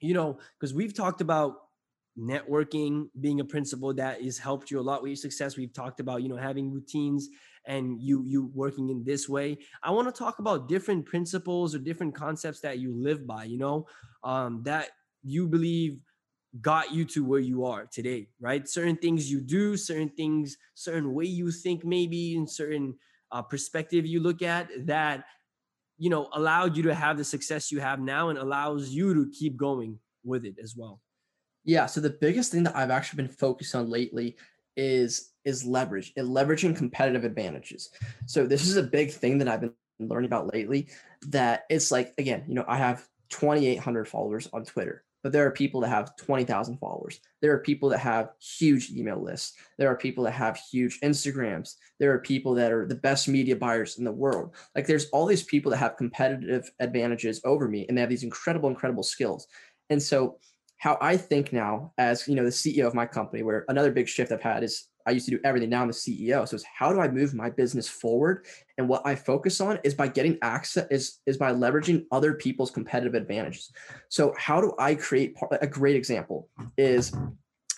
you 0.00 0.14
know 0.14 0.38
because 0.54 0.72
we've 0.72 0.94
talked 0.94 1.20
about 1.20 1.56
networking 2.16 3.08
being 3.20 3.40
a 3.40 3.44
principle 3.44 3.92
that 3.94 4.22
has 4.22 4.38
helped 4.38 4.70
you 4.70 4.78
a 4.78 4.86
lot 4.88 5.02
with 5.02 5.08
your 5.10 5.16
success. 5.16 5.56
We've 5.56 5.72
talked 5.72 5.98
about 5.98 6.22
you 6.22 6.28
know 6.28 6.36
having 6.36 6.70
routines 6.70 7.28
and 7.66 8.00
you 8.00 8.22
you 8.24 8.52
working 8.54 8.88
in 8.90 9.02
this 9.02 9.28
way. 9.28 9.58
I 9.82 9.90
want 9.90 10.06
to 10.06 10.16
talk 10.16 10.38
about 10.38 10.68
different 10.68 11.06
principles 11.06 11.74
or 11.74 11.80
different 11.80 12.14
concepts 12.14 12.60
that 12.60 12.78
you 12.78 12.94
live 12.94 13.26
by 13.26 13.44
you 13.44 13.58
know 13.58 13.88
um, 14.22 14.62
that 14.62 14.90
you 15.24 15.48
believe 15.48 16.04
got 16.60 16.92
you 16.92 17.04
to 17.04 17.24
where 17.24 17.40
you 17.40 17.64
are 17.64 17.86
today 17.86 18.28
right? 18.40 18.68
Certain 18.68 18.96
things 18.96 19.30
you 19.30 19.40
do 19.40 19.76
certain 19.76 20.08
things 20.10 20.56
certain 20.74 21.14
way 21.14 21.24
you 21.24 21.50
think 21.50 21.84
maybe 21.84 22.34
in 22.34 22.46
certain 22.46 22.94
uh, 23.32 23.42
perspective 23.42 24.04
you 24.06 24.20
look 24.20 24.42
at 24.42 24.68
that 24.86 25.24
you 25.98 26.10
know 26.10 26.28
allowed 26.32 26.76
you 26.76 26.82
to 26.82 26.94
have 26.94 27.16
the 27.16 27.24
success 27.24 27.70
you 27.70 27.80
have 27.80 28.00
now 28.00 28.30
and 28.30 28.38
allows 28.38 28.90
you 28.90 29.14
to 29.14 29.30
keep 29.30 29.56
going 29.56 29.98
with 30.24 30.44
it 30.44 30.56
as 30.62 30.74
well. 30.76 31.00
Yeah 31.64 31.86
so 31.86 32.00
the 32.00 32.10
biggest 32.20 32.50
thing 32.50 32.64
that 32.64 32.76
i've 32.76 32.90
actually 32.90 33.22
been 33.22 33.32
focused 33.32 33.74
on 33.74 33.88
lately 33.88 34.36
is 34.76 35.32
is 35.44 35.64
leverage 35.64 36.12
and 36.16 36.28
leveraging 36.28 36.76
competitive 36.76 37.24
advantages. 37.24 37.90
So 38.26 38.46
this 38.46 38.66
is 38.66 38.76
a 38.76 38.82
big 38.82 39.12
thing 39.12 39.38
that 39.38 39.48
i've 39.48 39.60
been 39.60 39.74
learning 40.00 40.26
about 40.26 40.52
lately 40.52 40.88
that 41.28 41.64
it's 41.68 41.90
like 41.90 42.14
again 42.18 42.44
you 42.48 42.54
know 42.54 42.64
i 42.66 42.76
have 42.76 43.06
2800 43.28 44.08
followers 44.08 44.48
on 44.52 44.64
twitter 44.64 45.04
but 45.22 45.32
there 45.32 45.46
are 45.46 45.50
people 45.50 45.80
that 45.80 45.88
have 45.88 46.16
20,000 46.16 46.78
followers. 46.78 47.20
There 47.42 47.52
are 47.52 47.58
people 47.58 47.88
that 47.90 47.98
have 47.98 48.30
huge 48.40 48.90
email 48.90 49.22
lists. 49.22 49.54
There 49.78 49.88
are 49.88 49.96
people 49.96 50.24
that 50.24 50.32
have 50.32 50.58
huge 50.70 51.00
Instagrams. 51.00 51.74
There 51.98 52.12
are 52.12 52.18
people 52.18 52.54
that 52.54 52.72
are 52.72 52.86
the 52.86 52.94
best 52.94 53.28
media 53.28 53.56
buyers 53.56 53.98
in 53.98 54.04
the 54.04 54.12
world. 54.12 54.54
Like 54.74 54.86
there's 54.86 55.08
all 55.10 55.26
these 55.26 55.44
people 55.44 55.70
that 55.70 55.78
have 55.78 55.96
competitive 55.96 56.70
advantages 56.80 57.40
over 57.44 57.68
me 57.68 57.86
and 57.88 57.96
they 57.96 58.00
have 58.00 58.10
these 58.10 58.22
incredible, 58.22 58.68
incredible 58.68 59.02
skills. 59.02 59.46
And 59.90 60.02
so 60.02 60.38
how 60.78 60.96
I 61.00 61.16
think 61.16 61.52
now 61.52 61.92
as, 61.98 62.26
you 62.26 62.34
know, 62.34 62.44
the 62.44 62.50
CEO 62.50 62.86
of 62.86 62.94
my 62.94 63.04
company, 63.04 63.42
where 63.42 63.66
another 63.68 63.92
big 63.92 64.08
shift 64.08 64.32
I've 64.32 64.40
had 64.40 64.64
is 64.64 64.88
I 65.06 65.12
used 65.12 65.26
to 65.26 65.32
do 65.32 65.40
everything. 65.44 65.70
Now 65.70 65.82
I'm 65.82 65.88
the 65.88 65.94
CEO. 65.94 66.46
So 66.46 66.56
it's 66.56 66.64
how 66.64 66.92
do 66.92 67.00
I 67.00 67.08
move 67.08 67.34
my 67.34 67.50
business 67.50 67.88
forward? 67.88 68.46
And 68.78 68.88
what 68.88 69.02
I 69.04 69.14
focus 69.14 69.60
on 69.60 69.78
is 69.84 69.94
by 69.94 70.08
getting 70.08 70.38
access 70.42 70.86
is, 70.90 71.18
is 71.26 71.36
by 71.36 71.52
leveraging 71.52 72.06
other 72.10 72.34
people's 72.34 72.70
competitive 72.70 73.14
advantages. 73.14 73.72
So 74.08 74.34
how 74.38 74.60
do 74.60 74.74
I 74.78 74.94
create 74.94 75.36
a 75.60 75.66
great 75.66 75.96
example 75.96 76.48
is 76.76 77.12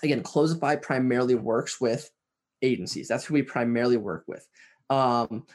again, 0.02 0.22
Closify 0.22 0.76
primarily 0.76 1.34
works 1.34 1.80
with 1.80 2.10
agencies. 2.60 3.08
That's 3.08 3.24
who 3.24 3.34
we 3.34 3.42
primarily 3.42 3.96
work 3.96 4.24
with. 4.26 4.46
Um, 4.90 5.46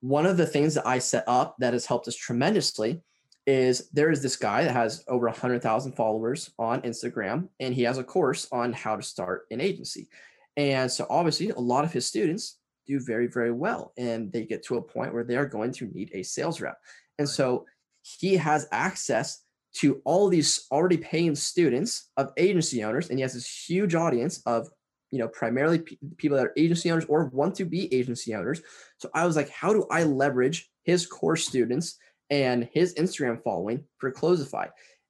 one 0.00 0.26
of 0.26 0.36
the 0.36 0.46
things 0.46 0.74
that 0.74 0.86
I 0.86 0.98
set 0.98 1.24
up 1.26 1.56
that 1.60 1.72
has 1.72 1.86
helped 1.86 2.08
us 2.08 2.16
tremendously 2.16 3.00
is 3.46 3.88
there 3.90 4.10
is 4.10 4.22
this 4.22 4.36
guy 4.36 4.64
that 4.64 4.72
has 4.72 5.04
over 5.08 5.26
100,000 5.26 5.92
followers 5.92 6.50
on 6.58 6.82
Instagram, 6.82 7.48
and 7.60 7.74
he 7.74 7.82
has 7.82 7.98
a 7.98 8.04
course 8.04 8.46
on 8.52 8.72
how 8.72 8.96
to 8.96 9.02
start 9.02 9.46
an 9.50 9.60
agency. 9.60 10.08
And 10.56 10.90
so 10.90 11.06
obviously 11.08 11.50
a 11.50 11.58
lot 11.58 11.84
of 11.84 11.92
his 11.92 12.06
students 12.06 12.58
do 12.86 13.00
very, 13.00 13.26
very 13.26 13.52
well. 13.52 13.92
And 13.96 14.32
they 14.32 14.44
get 14.44 14.62
to 14.64 14.76
a 14.76 14.82
point 14.82 15.14
where 15.14 15.24
they 15.24 15.36
are 15.36 15.46
going 15.46 15.72
to 15.72 15.86
need 15.86 16.10
a 16.12 16.22
sales 16.22 16.60
rep. 16.60 16.78
And 17.18 17.26
right. 17.26 17.34
so 17.34 17.66
he 18.02 18.36
has 18.36 18.68
access 18.72 19.44
to 19.74 20.02
all 20.04 20.28
these 20.28 20.66
already 20.70 20.98
paying 20.98 21.34
students 21.34 22.10
of 22.16 22.32
agency 22.36 22.84
owners. 22.84 23.08
And 23.08 23.18
he 23.18 23.22
has 23.22 23.34
this 23.34 23.66
huge 23.68 23.94
audience 23.94 24.42
of, 24.44 24.68
you 25.10 25.18
know, 25.18 25.28
primarily 25.28 25.78
p- 25.78 25.98
people 26.16 26.36
that 26.36 26.46
are 26.46 26.52
agency 26.56 26.90
owners 26.90 27.06
or 27.06 27.26
want 27.26 27.54
to 27.56 27.64
be 27.64 27.92
agency 27.94 28.34
owners. 28.34 28.60
So 28.98 29.08
I 29.14 29.24
was 29.24 29.36
like, 29.36 29.48
how 29.50 29.72
do 29.72 29.86
I 29.90 30.04
leverage 30.04 30.70
his 30.82 31.06
core 31.06 31.36
students 31.36 31.98
and 32.28 32.68
his 32.72 32.94
Instagram 32.94 33.42
following 33.42 33.84
for 33.98 34.10
Closify? 34.10 34.66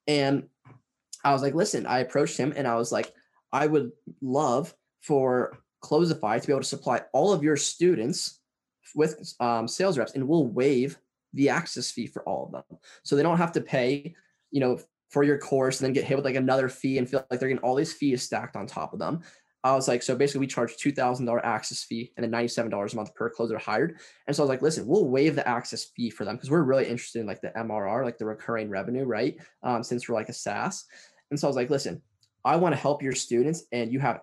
And 0.07 0.45
I 1.25 1.33
was 1.33 1.43
like, 1.43 1.55
listen, 1.55 1.87
I 1.87 2.01
approached 2.01 2.37
him 2.37 2.53
and 2.57 2.67
I 2.67 2.77
was 2.77 2.93
like, 2.93 3.13
I 3.53 3.67
would 3.67 3.93
love 4.21 4.75
for 5.03 5.59
Closify 5.81 6.39
to 6.39 6.47
be 6.47 6.53
able 6.53 6.63
to 6.63 6.67
supply 6.67 7.03
all 7.13 7.33
of 7.33 7.43
your 7.43 7.57
students 7.57 8.41
with 8.95 9.35
um, 9.41 9.69
sales 9.69 9.99
reps, 9.99 10.13
and 10.13 10.27
we'll 10.27 10.47
waive 10.47 10.99
the 11.35 11.49
access 11.49 11.91
fee 11.91 12.07
for 12.07 12.23
all 12.23 12.47
of 12.47 12.53
them, 12.53 12.79
so 13.03 13.17
they 13.17 13.23
don't 13.23 13.39
have 13.39 13.53
to 13.53 13.61
pay, 13.61 14.15
you 14.51 14.61
know, 14.61 14.79
for 15.11 15.23
your 15.23 15.39
course 15.39 15.79
and 15.79 15.87
then 15.87 15.93
get 15.93 16.05
hit 16.05 16.17
with 16.17 16.25
like 16.25 16.37
another 16.37 16.69
fee 16.69 16.97
and 16.97 17.09
feel 17.09 17.25
like 17.31 17.39
they're 17.39 17.49
getting 17.49 17.63
all 17.63 17.75
these 17.75 17.93
fees 17.93 18.23
stacked 18.23 18.57
on 18.57 18.67
top 18.67 18.95
of 18.95 18.99
them. 18.99 19.21
I 19.65 19.75
was 19.75 19.87
like, 19.87 20.03
so 20.03 20.17
basically, 20.17 20.41
we 20.41 20.47
charge 20.49 20.77
two 20.77 20.91
thousand 20.91 21.27
dollar 21.27 21.45
access 21.45 21.85
fee 21.85 22.13
and 22.17 22.25
then 22.25 22.31
ninety 22.31 22.49
seven 22.49 22.71
dollars 22.71 22.95
a 22.95 22.97
month 22.97 23.15
per 23.15 23.31
closer 23.31 23.59
hired. 23.59 23.99
And 24.27 24.35
so 24.35 24.43
I 24.43 24.45
was 24.45 24.49
like, 24.49 24.63
listen, 24.63 24.87
we'll 24.87 25.09
waive 25.09 25.37
the 25.37 25.47
access 25.47 25.85
fee 25.85 26.11
for 26.11 26.25
them 26.25 26.37
because 26.37 26.51
we're 26.51 26.63
really 26.63 26.89
interested 26.89 27.21
in 27.21 27.27
like 27.27 27.41
the 27.41 27.51
MRR, 27.51 28.05
like 28.05 28.19
the 28.19 28.27
recurring 28.27 28.71
revenue, 28.71 29.05
right? 29.05 29.37
Um, 29.63 29.85
since 29.85 30.09
we're 30.09 30.17
like 30.17 30.29
a 30.29 30.33
SaaS. 30.33 30.85
And 31.31 31.39
so 31.39 31.47
I 31.47 31.51
was 31.51 31.57
like, 31.57 31.71
listen, 31.71 32.03
I 32.45 32.57
want 32.57 32.75
to 32.75 32.81
help 32.81 33.03
your 33.03 33.15
students, 33.15 33.65
and 33.71 33.93
you 33.93 34.01
have 34.01 34.21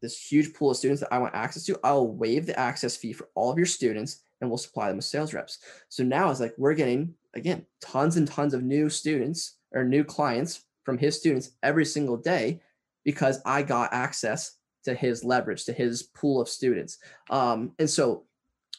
this 0.00 0.18
huge 0.18 0.54
pool 0.54 0.70
of 0.70 0.76
students 0.76 1.00
that 1.00 1.12
I 1.12 1.18
want 1.18 1.34
access 1.34 1.64
to, 1.66 1.78
I'll 1.84 2.08
waive 2.08 2.46
the 2.46 2.58
access 2.58 2.96
fee 2.96 3.12
for 3.12 3.28
all 3.34 3.50
of 3.50 3.58
your 3.58 3.66
students 3.66 4.22
and 4.40 4.48
we'll 4.48 4.58
supply 4.58 4.88
them 4.88 4.96
with 4.96 5.04
sales 5.04 5.34
reps. 5.34 5.58
So 5.88 6.02
now 6.02 6.30
it's 6.30 6.40
like 6.40 6.54
we're 6.56 6.74
getting, 6.74 7.14
again, 7.34 7.66
tons 7.80 8.16
and 8.16 8.26
tons 8.26 8.54
of 8.54 8.62
new 8.62 8.88
students 8.88 9.58
or 9.72 9.84
new 9.84 10.04
clients 10.04 10.64
from 10.84 10.98
his 10.98 11.18
students 11.18 11.50
every 11.62 11.84
single 11.84 12.16
day 12.16 12.60
because 13.04 13.40
I 13.44 13.62
got 13.62 13.92
access 13.92 14.56
to 14.84 14.94
his 14.94 15.24
leverage, 15.24 15.64
to 15.66 15.72
his 15.72 16.02
pool 16.02 16.40
of 16.40 16.48
students. 16.48 16.98
Um, 17.28 17.72
and 17.78 17.88
so 17.88 18.24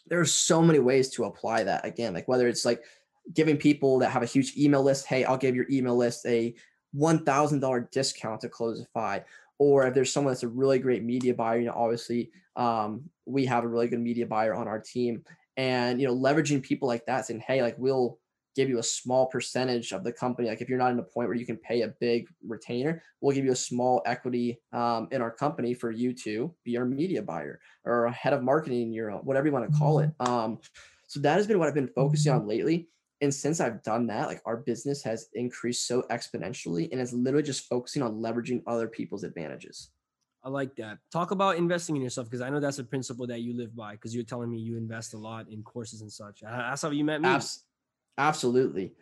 there 0.08 0.20
are 0.20 0.26
so 0.26 0.62
many 0.62 0.80
ways 0.80 1.10
to 1.12 1.26
apply 1.26 1.64
that 1.64 1.86
again, 1.86 2.14
like 2.14 2.28
whether 2.28 2.48
it's 2.48 2.66
like 2.66 2.84
giving 3.34 3.58
people 3.58 4.00
that 4.00 4.10
have 4.10 4.24
a 4.24 4.28
huge 4.28 4.58
email 4.58 4.84
list, 4.84 5.06
hey, 5.06 5.24
I'll 5.24 5.38
give 5.38 5.56
your 5.56 5.68
email 5.70 5.96
list 5.96 6.26
a 6.26 6.56
$1,000 6.96 7.92
discount 7.92 8.42
to 8.42 8.50
close 8.50 8.82
a 8.82 8.86
Closify, 8.86 9.20
or 9.62 9.86
if 9.86 9.94
there's 9.94 10.12
someone 10.12 10.34
that's 10.34 10.42
a 10.42 10.48
really 10.48 10.80
great 10.80 11.04
media 11.04 11.36
buyer, 11.36 11.60
you 11.60 11.68
know, 11.68 11.76
obviously 11.76 12.32
um, 12.56 13.04
we 13.28 13.46
have 13.46 13.64
a 13.64 13.68
really 13.68 13.88
good 13.88 14.00
media 14.00 14.26
buyer 14.26 14.56
on 14.56 14.68
our 14.68 14.80
team, 14.80 15.24
and 15.56 16.02
you 16.02 16.08
know, 16.08 16.16
leveraging 16.16 16.64
people 16.64 16.88
like 16.88 17.06
that, 17.06 17.28
saying, 17.28 17.44
hey, 17.46 17.62
like 17.62 17.76
we'll 17.78 18.18
give 18.56 18.70
you 18.70 18.80
a 18.80 18.84
small 18.84 19.28
percentage 19.28 19.92
of 19.92 20.04
the 20.04 20.12
company. 20.12 20.48
Like 20.48 20.62
if 20.62 20.68
you're 20.68 20.80
not 20.80 20.90
in 20.90 20.98
a 20.98 21.04
point 21.04 21.28
where 21.28 21.38
you 21.38 21.46
can 21.46 21.58
pay 21.58 21.84
a 21.84 21.94
big 22.00 22.28
retainer, 22.44 23.04
we'll 23.22 23.36
give 23.36 23.46
you 23.46 23.52
a 23.52 23.56
small 23.56 24.02
equity 24.08 24.60
um, 24.74 25.08
in 25.12 25.22
our 25.22 25.30
company 25.30 25.76
for 25.76 25.92
you 25.92 26.12
to 26.24 26.52
be 26.66 26.76
our 26.76 26.86
media 26.86 27.22
buyer 27.22 27.60
or 27.86 28.06
a 28.06 28.12
head 28.12 28.34
of 28.34 28.42
marketing, 28.42 28.92
your 28.92 29.12
whatever 29.12 29.46
you 29.46 29.54
want 29.54 29.72
to 29.72 29.78
call 29.78 30.00
it. 30.00 30.10
Mm-hmm. 30.22 30.34
Um, 30.34 30.60
so 31.06 31.20
that 31.20 31.38
has 31.38 31.46
been 31.46 31.60
what 31.60 31.68
I've 31.68 31.76
been 31.76 31.88
focusing 31.88 32.34
on 32.34 32.48
lately 32.48 32.88
and 33.22 33.34
since 33.34 33.60
I've 33.60 33.84
done 33.84 34.08
that, 34.08 34.28
like 34.28 34.42
our 34.46 34.58
business 34.58 35.04
has 35.04 35.30
increased 35.34 35.88
so 35.88 36.04
exponentially 36.10 36.90
and 36.92 37.00
it's 37.00 37.14
literally 37.14 37.44
just 37.44 37.68
focusing 37.70 38.02
on 38.02 38.16
leveraging 38.16 38.64
other 38.66 38.88
people's 38.88 39.24
advantages. 39.24 39.92
I 40.44 40.50
like 40.50 40.76
that. 40.78 40.98
Talk 41.12 41.30
about 41.30 41.58
investing 41.58 41.96
in 41.96 42.02
yourself 42.02 42.28
because 42.28 42.42
I 42.42 42.50
know 42.50 42.60
that's 42.60 42.80
a 42.80 42.84
principle 42.84 43.28
that 43.28 43.42
you 43.42 43.56
live 43.56 43.76
by 43.76 43.92
because 43.92 44.16
you're 44.16 44.24
telling 44.24 44.50
me 44.50 44.58
you 44.58 44.76
invest 44.76 45.14
a 45.14 45.18
lot 45.18 45.48
in 45.50 45.62
courses 45.62 46.02
and 46.02 46.12
such. 46.12 46.42
That's 46.42 46.82
how 46.82 46.90
you 46.90 47.04
met 47.04 47.22
me. 47.22 47.30
Abs- 47.30 47.64
absolutely. 48.18 48.94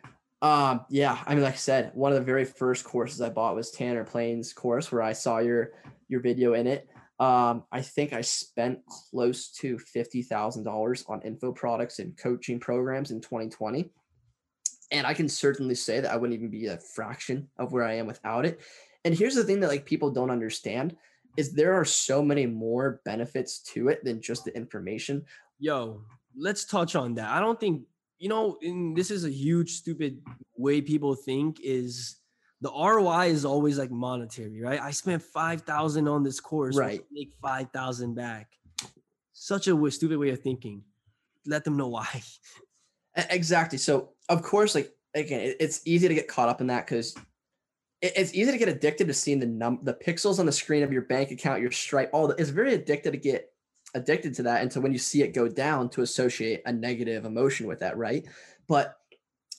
Um, 0.42 0.84
yeah, 0.90 1.18
I 1.26 1.34
mean, 1.34 1.42
like 1.42 1.54
I 1.54 1.56
said, 1.56 1.92
one 1.94 2.12
of 2.12 2.18
the 2.18 2.24
very 2.24 2.44
first 2.44 2.84
courses 2.84 3.22
I 3.22 3.30
bought 3.30 3.56
was 3.56 3.70
Tanner 3.70 4.04
Planes' 4.04 4.52
course 4.52 4.92
where 4.92 5.02
I 5.02 5.14
saw 5.14 5.38
your 5.38 5.72
your 6.08 6.20
video 6.20 6.54
in 6.54 6.66
it. 6.66 6.88
Um, 7.18 7.64
I 7.72 7.82
think 7.82 8.12
I 8.12 8.20
spent 8.20 8.80
close 9.10 9.50
to 9.60 9.78
fifty 9.78 10.22
thousand 10.22 10.64
dollars 10.64 11.04
on 11.08 11.22
info 11.22 11.52
products 11.52 12.00
and 12.00 12.16
coaching 12.18 12.60
programs 12.60 13.10
in 13.10 13.20
2020 13.20 13.90
and 14.90 15.06
I 15.06 15.14
can 15.14 15.28
certainly 15.28 15.74
say 15.74 16.00
that 16.00 16.10
I 16.10 16.16
wouldn't 16.16 16.38
even 16.38 16.50
be 16.50 16.66
a 16.66 16.78
fraction 16.78 17.48
of 17.58 17.72
where 17.72 17.84
I 17.84 17.94
am 17.94 18.06
without 18.06 18.44
it. 18.44 18.60
And 19.04 19.14
here's 19.14 19.34
the 19.34 19.44
thing 19.44 19.60
that 19.60 19.68
like 19.68 19.84
people 19.86 20.10
don't 20.10 20.30
understand 20.30 20.96
is 21.36 21.52
there 21.52 21.74
are 21.74 21.84
so 21.84 22.22
many 22.22 22.46
more 22.46 23.00
benefits 23.04 23.60
to 23.60 23.88
it 23.88 24.04
than 24.04 24.20
just 24.20 24.44
the 24.44 24.54
information. 24.56 25.24
Yo, 25.58 26.02
let's 26.36 26.64
touch 26.64 26.96
on 26.96 27.14
that. 27.14 27.30
I 27.30 27.40
don't 27.40 27.58
think 27.58 27.82
you 28.20 28.28
know, 28.28 28.58
and 28.60 28.94
this 28.94 29.10
is 29.10 29.24
a 29.24 29.30
huge 29.30 29.72
stupid 29.72 30.20
way 30.56 30.82
people 30.82 31.14
think 31.14 31.58
is 31.64 32.16
the 32.60 32.70
ROI 32.70 33.28
is 33.28 33.46
always 33.46 33.78
like 33.78 33.90
monetary, 33.90 34.60
right? 34.60 34.78
I 34.78 34.90
spent 34.90 35.22
5,000 35.22 36.06
on 36.06 36.22
this 36.22 36.38
course, 36.38 36.76
right? 36.76 37.02
Make 37.10 37.32
5,000 37.40 38.14
back. 38.14 38.52
Such 39.32 39.68
a 39.68 39.90
stupid 39.90 40.18
way 40.18 40.28
of 40.28 40.40
thinking. 40.40 40.82
Let 41.46 41.64
them 41.64 41.78
know 41.78 41.88
why. 41.88 42.06
Exactly. 43.16 43.78
So 43.78 44.10
of 44.28 44.42
course, 44.42 44.74
like 44.74 44.92
again, 45.14 45.54
it's 45.58 45.80
easy 45.84 46.08
to 46.08 46.14
get 46.14 46.28
caught 46.28 46.48
up 46.48 46.60
in 46.60 46.68
that 46.68 46.86
because 46.86 47.14
it's 48.02 48.34
easy 48.34 48.50
to 48.50 48.58
get 48.58 48.68
addicted 48.68 49.08
to 49.08 49.14
seeing 49.14 49.40
the 49.40 49.46
num 49.46 49.80
the 49.82 49.94
pixels 49.94 50.38
on 50.38 50.46
the 50.46 50.52
screen 50.52 50.82
of 50.82 50.92
your 50.92 51.02
bank 51.02 51.30
account, 51.30 51.60
your 51.60 51.70
Stripe, 51.70 52.10
all 52.12 52.28
that. 52.28 52.40
It's 52.40 52.50
very 52.50 52.74
addicted 52.74 53.12
to 53.12 53.18
get 53.18 53.52
addicted 53.94 54.34
to 54.34 54.42
that, 54.44 54.62
and 54.62 54.72
so 54.72 54.80
when 54.80 54.92
you 54.92 54.98
see 54.98 55.22
it 55.22 55.34
go 55.34 55.48
down, 55.48 55.90
to 55.90 56.02
associate 56.02 56.62
a 56.64 56.72
negative 56.72 57.24
emotion 57.24 57.66
with 57.66 57.80
that, 57.80 57.96
right? 57.98 58.26
But 58.68 58.96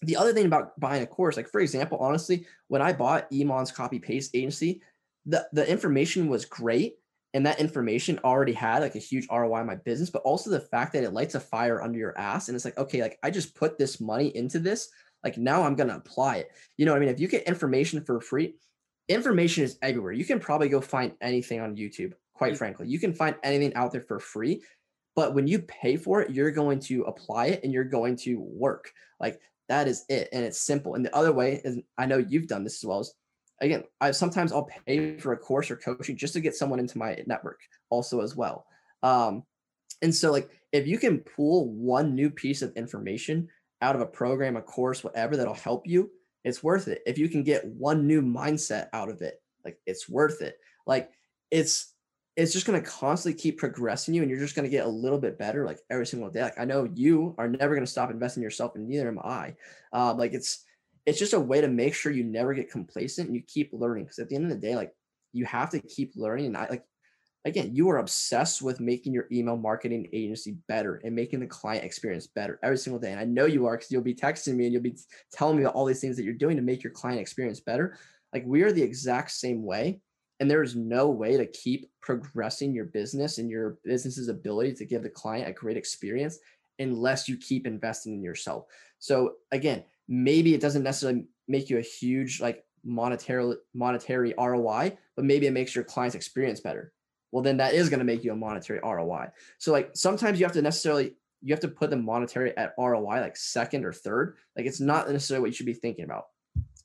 the 0.02 0.16
other 0.16 0.34
thing 0.34 0.46
about 0.46 0.80
buying 0.80 1.04
a 1.04 1.08
course, 1.08 1.38
like 1.38 1.50
for 1.50 1.62
example, 1.62 2.00
honestly, 2.00 2.46
when 2.70 2.82
I 2.82 2.94
bought 2.94 3.28
Iman's 3.32 3.72
copy 3.72 4.00
paste 4.00 4.32
agency, 4.34 4.82
the 5.26 5.48
the 5.54 5.70
information 5.70 6.28
was 6.28 6.46
great, 6.46 6.96
and 7.34 7.46
that 7.46 7.60
information 7.60 8.20
already 8.24 8.54
had 8.54 8.82
like 8.82 8.96
a 8.96 9.00
huge 9.00 9.28
ROI 9.32 9.62
in 9.62 9.68
my 9.68 9.76
business, 9.76 10.10
but 10.10 10.24
also 10.24 10.50
the 10.50 10.60
fact 10.60 10.94
that 10.94 11.04
it 11.04 11.14
lights 11.14 11.36
a 11.36 11.40
fire 11.40 11.82
under 11.82 11.98
your 11.98 12.18
ass. 12.18 12.48
And 12.48 12.56
it's 12.56 12.66
like, 12.66 12.78
okay, 12.78 13.02
like 13.02 13.18
I 13.24 13.30
just 13.30 13.56
put 13.56 13.78
this 13.78 14.02
money 14.02 14.36
into 14.36 14.60
this. 14.60 14.90
Like 15.24 15.38
now 15.38 15.64
I'm 15.64 15.76
going 15.76 15.90
to 15.90 15.96
apply 15.96 16.38
it. 16.38 16.50
You 16.78 16.86
know 16.86 16.92
what 16.92 16.98
I 16.98 17.00
mean? 17.02 17.10
If 17.10 17.20
you 17.20 17.28
get 17.28 17.44
information 17.44 18.04
for 18.04 18.20
free, 18.20 18.56
information 19.08 19.64
is 19.64 19.78
everywhere. 19.82 20.12
You 20.12 20.26
can 20.26 20.40
probably 20.40 20.68
go 20.68 20.82
find 20.82 21.14
anything 21.22 21.62
on 21.62 21.78
YouTube, 21.78 22.14
quite 22.34 22.58
frankly. 22.58 22.88
You 22.88 23.00
can 23.00 23.14
find 23.14 23.36
anything 23.44 23.74
out 23.76 23.92
there 23.92 24.02
for 24.02 24.20
free. 24.20 24.62
But 25.16 25.34
when 25.34 25.48
you 25.48 25.60
pay 25.60 25.98
for 25.98 26.22
it, 26.22 26.32
you're 26.32 26.52
going 26.52 26.80
to 26.82 27.04
apply 27.04 27.48
it 27.48 27.64
and 27.64 27.72
you're 27.72 27.84
going 27.84 28.18
to 28.18 28.40
work. 28.40 28.92
Like 29.20 29.40
that 29.70 29.88
is 29.88 30.06
it. 30.10 30.30
And 30.34 30.44
it's 30.44 30.62
simple. 30.62 30.96
And 30.96 31.06
the 31.06 31.16
other 31.16 31.32
way 31.32 31.62
is 31.64 31.80
I 31.98 32.06
know 32.06 32.18
you've 32.18 32.48
done 32.48 32.64
this 32.64 32.84
as 32.84 32.88
well 32.88 33.08
again, 33.62 33.84
I 34.02 34.12
sometimes 34.12 34.52
I'll 34.52 34.70
pay 34.86 35.18
for 35.18 35.34
a 35.34 35.38
course 35.38 35.72
or 35.72 35.78
coaching 35.78 36.18
just 36.18 36.34
to 36.34 36.42
get 36.42 36.56
someone 36.56 36.80
into 36.80 36.98
my 36.98 37.24
network 37.28 37.60
also 37.90 38.22
as 38.22 38.36
well. 38.36 38.66
Um, 39.04 39.44
and 40.02 40.14
so 40.14 40.32
like 40.32 40.50
if 40.72 40.88
you 40.88 40.98
can 40.98 41.20
pull 41.20 41.70
one 41.70 42.16
new 42.16 42.30
piece 42.30 42.62
of 42.62 42.74
information 42.76 43.48
out 43.82 43.96
of 43.96 44.02
a 44.02 44.06
program, 44.06 44.58
a 44.58 44.62
course, 44.62 45.04
whatever 45.04 45.38
that'll 45.38 45.54
help 45.54 45.88
you, 45.88 46.10
it's 46.44 46.64
worth 46.64 46.88
it. 46.88 47.02
If 47.06 47.18
you 47.18 47.30
can 47.30 47.44
get 47.44 47.66
one 47.66 48.08
new 48.08 48.22
mindset 48.22 48.88
out 48.94 49.10
of 49.10 49.22
it, 49.22 49.42
like 49.64 49.80
it's 49.86 50.10
worth 50.10 50.42
it. 50.42 50.58
Like 50.88 51.12
it's 51.52 51.94
it's 52.38 52.54
just 52.54 52.66
going 52.66 52.82
to 52.82 52.90
constantly 52.90 53.40
keep 53.40 53.60
progressing 53.60 54.14
you 54.14 54.22
and 54.22 54.32
you're 54.32 54.40
just 54.40 54.56
going 54.56 54.64
to 54.64 54.70
get 54.70 54.86
a 54.86 54.90
little 54.90 55.20
bit 55.20 55.38
better 55.38 55.66
like 55.66 55.80
every 55.90 56.08
single 56.08 56.30
day 56.30 56.42
like 56.42 56.58
i 56.58 56.64
know 56.64 56.88
you 56.96 57.36
are 57.38 57.50
never 57.50 57.76
going 57.76 57.86
to 57.86 57.92
stop 57.92 58.10
investing 58.10 58.42
in 58.42 58.44
yourself 58.46 58.74
and 58.76 58.88
neither 58.88 59.10
am 59.10 59.20
i 59.20 59.54
um, 59.92 60.18
like 60.18 60.34
it's 60.34 60.64
it's 61.06 61.20
just 61.20 61.34
a 61.34 61.40
way 61.40 61.62
to 61.62 61.68
make 61.68 61.94
sure 61.94 62.12
you 62.12 62.24
never 62.24 62.54
get 62.54 62.72
complacent 62.72 63.28
and 63.28 63.36
you 63.36 63.42
keep 63.48 63.72
learning. 63.74 64.06
Because 64.06 64.20
at 64.20 64.30
the 64.30 64.36
end 64.36 64.46
of 64.46 64.52
the 64.52 64.68
day, 64.68 64.76
like 64.76 64.94
you 65.34 65.46
have 65.46 65.70
to 65.72 65.80
keep 65.80 66.14
learning. 66.16 66.48
And 66.48 66.58
I 66.58 66.68
like 66.70 66.84
again, 67.46 67.76
you 67.76 67.90
are 67.90 67.98
obsessed 67.98 68.62
with 68.62 68.80
making 68.80 69.14
your 69.14 69.28
email 69.32 69.58
marketing 69.58 70.08
agency 70.14 70.58
better 70.68 71.02
and 71.04 71.16
making 71.16 71.40
the 71.40 71.48
client 71.48 71.84
experience 71.84 72.28
better 72.28 72.60
every 72.62 72.78
single 72.78 73.00
day. 73.00 73.12
And 73.12 73.20
I 73.20 73.26
know 73.26 73.46
you 73.46 73.66
are 73.66 73.78
because 73.78 73.92
you'll 73.92 74.04
be 74.04 74.14
texting 74.14 74.56
me 74.56 74.66
and 74.66 74.74
you'll 74.74 74.84
be 74.84 74.98
telling 75.34 75.58
me 75.58 75.64
about 75.64 75.74
all 75.74 75.86
these 75.86 76.02
things 76.02 76.18
that 76.18 76.24
you're 76.24 76.34
doing 76.34 76.56
to 76.58 76.62
make 76.62 76.84
your 76.84 76.94
client 76.94 77.20
experience 77.20 77.60
better. 77.60 77.98
Like 78.34 78.44
we 78.46 78.62
are 78.62 78.72
the 78.72 78.84
exact 78.84 79.32
same 79.32 79.64
way. 79.64 80.02
And 80.40 80.50
there 80.50 80.64
is 80.64 80.76
no 80.76 81.10
way 81.10 81.38
to 81.38 81.46
keep 81.46 81.90
progressing 82.02 82.74
your 82.74 82.86
business 82.86 83.38
and 83.38 83.50
your 83.50 83.78
business's 83.84 84.28
ability 84.28 84.74
to 84.74 84.86
give 84.86 85.04
the 85.04 85.10
client 85.10 85.48
a 85.48 85.54
great 85.54 85.78
experience 85.78 86.40
unless 86.80 87.30
you 87.30 87.38
keep 87.38 87.68
investing 87.68 88.14
in 88.14 88.24
yourself. 88.24 88.66
So 88.98 89.34
again, 89.52 89.84
maybe 90.12 90.54
it 90.54 90.60
doesn't 90.60 90.84
necessarily 90.84 91.26
make 91.48 91.70
you 91.70 91.78
a 91.78 91.82
huge 91.82 92.42
like 92.42 92.66
monetary 92.84 93.56
monetary 93.74 94.34
ROI, 94.38 94.98
but 95.16 95.26
maybe 95.26 95.48
it 95.48 95.52
makes 95.52 95.74
your 95.74 95.86
client's 95.86 96.16
experience 96.16 96.60
better. 96.60 96.92
Well, 97.32 97.42
then 97.42 97.58
that 97.58 97.74
is 97.74 97.90
going 97.90 98.00
to 98.00 98.06
make 98.06 98.26
you 98.26 98.34
a 98.34 98.36
monetary 98.36 98.82
ROI. 98.84 99.30
So 99.58 99.72
like 99.72 99.92
sometimes 99.94 100.38
you 100.38 100.46
have 100.46 100.54
to 100.54 100.62
necessarily 100.62 101.16
you 101.42 101.54
have 101.54 101.62
to 101.62 101.70
put 101.70 101.90
the 101.90 101.96
monetary 101.96 102.56
at 102.58 102.74
ROI 102.78 103.22
like 103.22 103.38
second 103.38 103.86
or 103.86 103.94
third. 103.94 104.36
Like 104.58 104.66
it's 104.66 104.82
not 104.82 105.10
necessarily 105.10 105.42
what 105.42 105.48
you 105.48 105.54
should 105.54 105.66
be 105.66 105.74
thinking 105.74 106.04
about. 106.04 106.26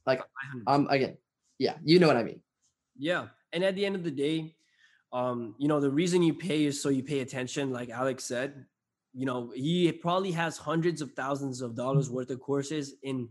Like 0.07 0.23
um 0.69 0.87
again, 0.89 1.19
yeah, 1.59 1.75
you 1.83 1.99
know 1.99 2.07
what 2.07 2.17
I 2.17 2.23
mean. 2.23 2.41
Yeah. 2.97 3.27
And 3.53 3.65
at 3.65 3.75
the 3.75 3.85
end 3.85 3.97
of 3.97 4.05
the 4.05 4.11
day, 4.13 4.55
um, 5.13 5.57
you 5.59 5.67
know, 5.67 5.81
the 5.81 5.91
reason 5.91 6.23
you 6.23 6.35
pay 6.35 6.65
is 6.65 6.81
so 6.81 6.91
you 6.91 7.03
pay 7.03 7.21
attention, 7.21 7.73
like 7.73 7.91
Alex 7.91 8.25
said 8.25 8.67
you 9.17 9.25
know 9.25 9.51
he 9.55 9.91
probably 9.91 10.31
has 10.31 10.59
hundreds 10.59 11.01
of 11.01 11.13
thousands 11.13 11.63
of 11.63 11.75
dollars 11.75 12.11
worth 12.11 12.31
of 12.31 12.39
courses 12.39 12.95
in 13.03 13.29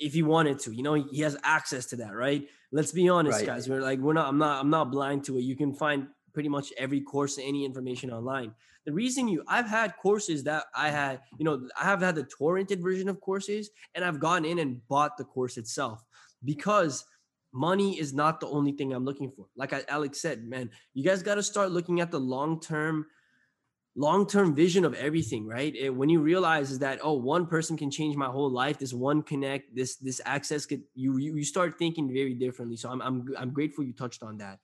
if 0.00 0.12
he 0.12 0.22
wanted 0.22 0.58
to 0.58 0.72
you 0.72 0.82
know 0.82 0.94
he 0.94 1.20
has 1.20 1.36
access 1.44 1.86
to 1.86 1.96
that 1.96 2.14
right? 2.14 2.48
Let's 2.72 2.90
be 2.90 3.08
honest 3.08 3.38
right. 3.38 3.46
guys 3.46 3.68
we're 3.68 3.80
like 3.80 4.00
we're 4.00 4.14
not 4.14 4.28
i'm 4.28 4.38
not 4.38 4.60
i'm 4.60 4.70
not 4.70 4.90
blind 4.90 5.24
to 5.24 5.38
it. 5.38 5.42
You 5.42 5.56
can 5.56 5.72
find 5.72 6.08
pretty 6.34 6.48
much 6.48 6.72
every 6.76 7.00
course 7.00 7.38
any 7.40 7.64
information 7.64 8.10
online. 8.10 8.52
The 8.84 8.92
reason 8.92 9.28
you 9.28 9.44
i've 9.46 9.68
had 9.68 9.96
courses 9.96 10.42
that 10.44 10.64
i 10.74 10.90
had 10.90 11.20
you 11.38 11.44
know 11.44 11.68
i 11.80 11.84
have 11.84 12.02
had 12.02 12.16
the 12.16 12.24
torrented 12.24 12.82
version 12.82 13.08
of 13.08 13.20
courses 13.20 13.70
and 13.94 14.04
i've 14.04 14.18
gone 14.18 14.44
in 14.44 14.58
and 14.58 14.80
bought 14.88 15.16
the 15.16 15.24
course 15.24 15.56
itself 15.56 16.02
because 16.44 17.04
money 17.52 17.96
is 18.00 18.12
not 18.12 18.40
the 18.40 18.48
only 18.48 18.72
thing 18.72 18.92
i'm 18.92 19.04
looking 19.04 19.30
for. 19.30 19.46
Like 19.54 19.72
alex 19.88 20.20
said 20.20 20.42
man 20.42 20.70
you 20.94 21.04
guys 21.04 21.22
got 21.22 21.36
to 21.36 21.44
start 21.44 21.70
looking 21.70 22.00
at 22.00 22.10
the 22.10 22.18
long 22.18 22.58
term 22.60 23.06
long-term 23.94 24.54
vision 24.54 24.84
of 24.84 24.94
everything 24.94 25.46
right? 25.46 25.74
It, 25.76 25.90
when 25.90 26.08
you 26.08 26.20
realize 26.20 26.70
is 26.70 26.78
that 26.78 27.00
oh 27.02 27.12
one 27.12 27.46
person 27.46 27.76
can 27.76 27.90
change 27.90 28.16
my 28.16 28.26
whole 28.26 28.50
life 28.50 28.78
this 28.78 28.94
one 28.94 29.22
connect 29.22 29.74
this 29.76 29.96
this 29.96 30.20
access 30.24 30.64
could 30.64 30.82
you 30.94 31.18
you, 31.18 31.36
you 31.36 31.44
start 31.44 31.78
thinking 31.78 32.08
very 32.08 32.34
differently. 32.34 32.76
So 32.76 32.90
i'm 32.90 33.02
i'm, 33.02 33.28
I'm 33.38 33.52
grateful 33.52 33.84
you 33.84 33.92
touched 33.92 34.22
on 34.22 34.38
that. 34.38 34.60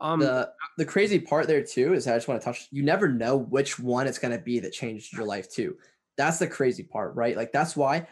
Um 0.00 0.18
the, 0.20 0.50
the 0.78 0.84
crazy 0.84 1.20
part 1.20 1.46
there 1.46 1.62
too 1.62 1.94
is 1.94 2.08
i 2.08 2.14
just 2.14 2.26
want 2.26 2.40
to 2.40 2.44
touch 2.44 2.66
you 2.72 2.82
never 2.82 3.06
know 3.06 3.36
which 3.36 3.78
one 3.78 4.06
it's 4.06 4.18
going 4.18 4.36
to 4.36 4.42
be 4.42 4.58
that 4.60 4.72
changed 4.72 5.12
your 5.12 5.26
life 5.26 5.50
too. 5.50 5.76
That's 6.16 6.38
the 6.38 6.48
crazy 6.48 6.82
part 6.82 7.14
right? 7.14 7.36
Like 7.36 7.52
that's 7.52 7.76
why 7.76 8.08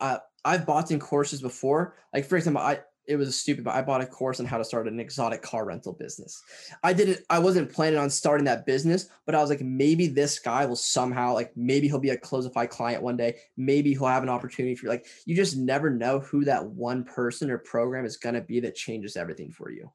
uh, 0.00 0.18
i've 0.44 0.64
bought 0.64 0.90
in 0.90 1.00
courses 1.00 1.42
before. 1.42 1.96
Like 2.14 2.24
for 2.24 2.36
example 2.36 2.62
i 2.62 2.80
it 3.06 3.16
was 3.16 3.38
stupid, 3.38 3.64
but 3.64 3.74
I 3.74 3.82
bought 3.82 4.00
a 4.00 4.06
course 4.06 4.40
on 4.40 4.46
how 4.46 4.58
to 4.58 4.64
start 4.64 4.88
an 4.88 4.98
exotic 4.98 5.42
car 5.42 5.64
rental 5.64 5.92
business. 5.92 6.42
I 6.82 6.92
didn't, 6.92 7.20
I 7.28 7.38
wasn't 7.38 7.72
planning 7.72 7.98
on 7.98 8.08
starting 8.10 8.44
that 8.46 8.66
business, 8.66 9.08
but 9.26 9.34
I 9.34 9.40
was 9.40 9.50
like, 9.50 9.60
maybe 9.60 10.06
this 10.06 10.38
guy 10.38 10.64
will 10.64 10.76
somehow, 10.76 11.34
like, 11.34 11.52
maybe 11.56 11.86
he'll 11.86 11.98
be 11.98 12.10
a 12.10 12.16
Closify 12.16 12.66
client 12.66 13.02
one 13.02 13.16
day. 13.16 13.36
Maybe 13.56 13.92
he'll 13.92 14.06
have 14.06 14.22
an 14.22 14.28
opportunity 14.28 14.74
for 14.74 14.88
like, 14.88 15.06
you 15.26 15.36
just 15.36 15.56
never 15.56 15.90
know 15.90 16.20
who 16.20 16.44
that 16.44 16.64
one 16.64 17.04
person 17.04 17.50
or 17.50 17.58
program 17.58 18.04
is 18.04 18.16
going 18.16 18.34
to 18.34 18.40
be 18.40 18.60
that 18.60 18.74
changes 18.74 19.16
everything 19.16 19.50
for 19.50 19.70
you. 19.70 19.90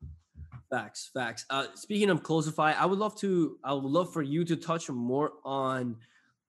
Facts, 0.69 1.10
facts. 1.13 1.45
Uh, 1.50 1.65
speaking 1.74 2.12
of 2.12 2.22
Closify, 2.22 2.74
I 2.74 2.86
would 2.86 3.00
love 3.00 3.15
to, 3.22 3.58
I 3.63 3.74
would 3.74 3.84
love 3.84 4.13
for 4.13 4.22
you 4.22 4.45
to 4.45 4.56
touch 4.56 4.88
more 4.89 5.32
on 5.43 5.95